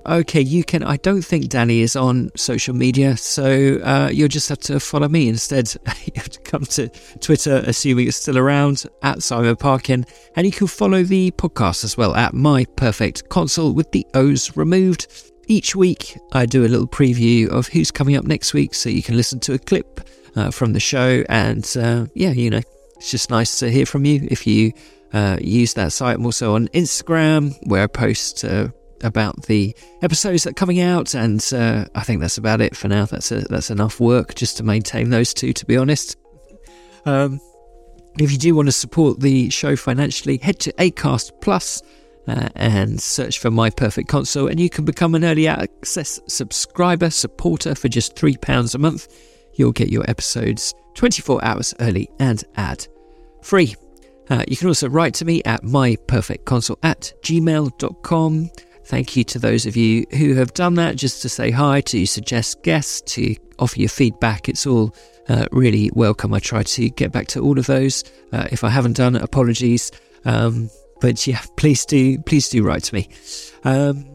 Okay, 0.04 0.40
you 0.40 0.64
can. 0.64 0.82
I 0.82 0.96
don't 0.96 1.22
think 1.22 1.48
Danny 1.48 1.80
is 1.80 1.94
on 1.94 2.30
social 2.34 2.74
media, 2.74 3.16
so 3.16 3.78
uh, 3.84 4.10
you'll 4.12 4.26
just 4.26 4.48
have 4.48 4.58
to 4.60 4.80
follow 4.80 5.08
me 5.08 5.28
instead. 5.28 5.72
you 6.04 6.12
have 6.16 6.28
to 6.30 6.40
come 6.40 6.64
to 6.64 6.88
Twitter, 7.20 7.62
assuming 7.66 8.08
it's 8.08 8.16
still 8.16 8.36
around, 8.36 8.84
at 9.02 9.22
Simon 9.22 9.54
Parkin, 9.54 10.04
and 10.34 10.44
you 10.44 10.52
can 10.52 10.66
follow 10.66 11.04
the 11.04 11.30
podcast 11.32 11.84
as 11.84 11.96
well 11.96 12.16
at 12.16 12.34
My 12.34 12.64
Perfect 12.76 13.28
Console 13.28 13.72
with 13.72 13.92
the 13.92 14.04
O's 14.14 14.56
removed. 14.56 15.06
Each 15.46 15.76
week, 15.76 16.18
I 16.32 16.46
do 16.46 16.64
a 16.64 16.68
little 16.68 16.88
preview 16.88 17.48
of 17.48 17.68
who's 17.68 17.92
coming 17.92 18.16
up 18.16 18.24
next 18.24 18.54
week, 18.54 18.74
so 18.74 18.88
you 18.88 19.02
can 19.02 19.16
listen 19.16 19.38
to 19.40 19.54
a 19.54 19.58
clip 19.58 20.00
uh, 20.34 20.50
from 20.50 20.72
the 20.72 20.80
show. 20.80 21.22
And 21.28 21.64
uh, 21.76 22.06
yeah, 22.14 22.32
you 22.32 22.50
know, 22.50 22.62
it's 23.02 23.10
just 23.10 23.30
nice 23.30 23.58
to 23.58 23.68
hear 23.68 23.84
from 23.84 24.04
you 24.04 24.28
if 24.30 24.46
you 24.46 24.72
uh, 25.12 25.36
use 25.40 25.74
that 25.74 25.92
site. 25.92 26.14
I'm 26.14 26.24
also 26.24 26.54
on 26.54 26.68
Instagram 26.68 27.58
where 27.66 27.82
I 27.82 27.86
post 27.88 28.44
uh, 28.44 28.68
about 29.02 29.42
the 29.46 29.74
episodes 30.02 30.44
that 30.44 30.50
are 30.50 30.54
coming 30.54 30.78
out, 30.78 31.12
and 31.16 31.44
uh, 31.52 31.86
I 31.96 32.04
think 32.04 32.20
that's 32.20 32.38
about 32.38 32.60
it 32.60 32.76
for 32.76 32.86
now. 32.86 33.06
That's 33.06 33.32
a, 33.32 33.40
that's 33.40 33.72
enough 33.72 33.98
work 33.98 34.36
just 34.36 34.56
to 34.58 34.62
maintain 34.62 35.10
those 35.10 35.34
two, 35.34 35.52
to 35.52 35.66
be 35.66 35.76
honest. 35.76 36.16
Um, 37.04 37.40
if 38.20 38.30
you 38.30 38.38
do 38.38 38.54
want 38.54 38.68
to 38.68 38.72
support 38.72 39.18
the 39.18 39.50
show 39.50 39.74
financially, 39.74 40.36
head 40.36 40.60
to 40.60 40.72
Acast 40.74 41.32
Plus 41.40 41.82
uh, 42.28 42.50
and 42.54 43.00
search 43.00 43.40
for 43.40 43.50
My 43.50 43.68
Perfect 43.68 44.06
Console, 44.06 44.46
and 44.46 44.60
you 44.60 44.70
can 44.70 44.84
become 44.84 45.16
an 45.16 45.24
early 45.24 45.48
access 45.48 46.20
subscriber 46.28 47.10
supporter 47.10 47.74
for 47.74 47.88
just 47.88 48.14
three 48.14 48.36
pounds 48.36 48.76
a 48.76 48.78
month. 48.78 49.08
You'll 49.54 49.72
get 49.72 49.88
your 49.88 50.08
episodes 50.08 50.72
24 50.94 51.44
hours 51.44 51.74
early 51.80 52.08
and 52.20 52.44
ad 52.54 52.86
free. 53.42 53.74
Uh, 54.30 54.44
you 54.48 54.56
can 54.56 54.68
also 54.68 54.88
write 54.88 55.14
to 55.14 55.24
me 55.24 55.42
at 55.44 55.62
myperfectconsole 55.62 56.78
at 56.82 57.12
gmail.com. 57.22 58.50
Thank 58.84 59.16
you 59.16 59.24
to 59.24 59.38
those 59.38 59.66
of 59.66 59.76
you 59.76 60.06
who 60.16 60.34
have 60.34 60.54
done 60.54 60.74
that 60.74 60.96
just 60.96 61.22
to 61.22 61.28
say 61.28 61.50
hi, 61.50 61.80
to 61.82 62.06
suggest 62.06 62.62
guests, 62.62 63.00
to 63.14 63.36
offer 63.58 63.78
your 63.78 63.88
feedback. 63.88 64.48
It's 64.48 64.66
all 64.66 64.94
uh, 65.28 65.46
really 65.52 65.90
welcome. 65.94 66.34
I 66.34 66.40
try 66.40 66.62
to 66.62 66.90
get 66.90 67.12
back 67.12 67.28
to 67.28 67.40
all 67.40 67.58
of 67.58 67.66
those. 67.66 68.04
Uh, 68.32 68.48
if 68.50 68.64
I 68.64 68.70
haven't 68.70 68.96
done, 68.96 69.16
apologies. 69.16 69.92
Um, 70.24 70.70
but 71.00 71.26
yeah, 71.26 71.42
please 71.56 71.84
do, 71.86 72.18
please 72.20 72.48
do 72.48 72.62
write 72.62 72.84
to 72.84 72.94
me. 72.94 73.08
Um, 73.64 74.06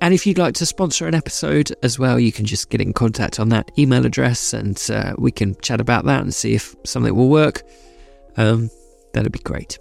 and 0.00 0.12
if 0.12 0.26
you'd 0.26 0.38
like 0.38 0.54
to 0.56 0.66
sponsor 0.66 1.06
an 1.06 1.14
episode 1.14 1.74
as 1.82 1.98
well, 1.98 2.20
you 2.20 2.30
can 2.30 2.44
just 2.44 2.68
get 2.68 2.80
in 2.80 2.92
contact 2.92 3.40
on 3.40 3.48
that 3.48 3.70
email 3.78 4.04
address 4.04 4.52
and 4.52 4.80
uh, 4.90 5.14
we 5.16 5.32
can 5.32 5.56
chat 5.62 5.80
about 5.80 6.04
that 6.04 6.20
and 6.20 6.34
see 6.34 6.54
if 6.54 6.76
something 6.84 7.14
will 7.14 7.30
work. 7.30 7.62
Um, 8.36 8.70
That'd 9.14 9.32
be 9.32 9.38
great. 9.38 9.78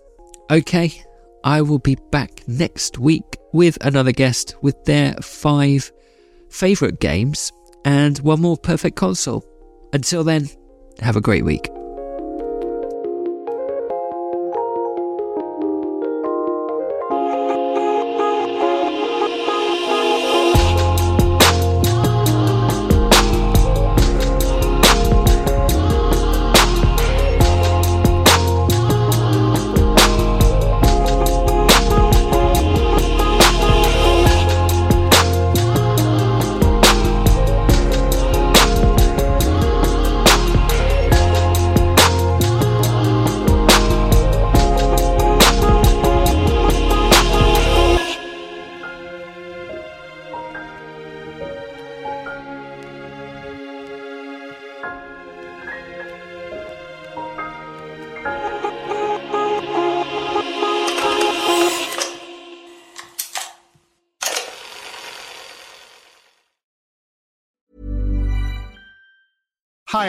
Okay, 0.50 1.04
I 1.44 1.62
will 1.62 1.80
be 1.80 1.98
back 2.12 2.44
next 2.48 3.00
week 3.00 3.38
with 3.52 3.84
another 3.84 4.12
guest 4.12 4.56
with 4.62 4.86
their 4.86 5.16
five 5.16 5.92
favourite 6.50 7.00
games 7.00 7.52
and 7.84 8.18
one 8.20 8.40
more 8.40 8.58
perfect 8.58 8.96
console. 8.96 9.44
Until 9.92 10.24
then, 10.24 10.48
have 11.00 11.16
a 11.16 11.22
great 11.22 11.44
week. 11.44 11.68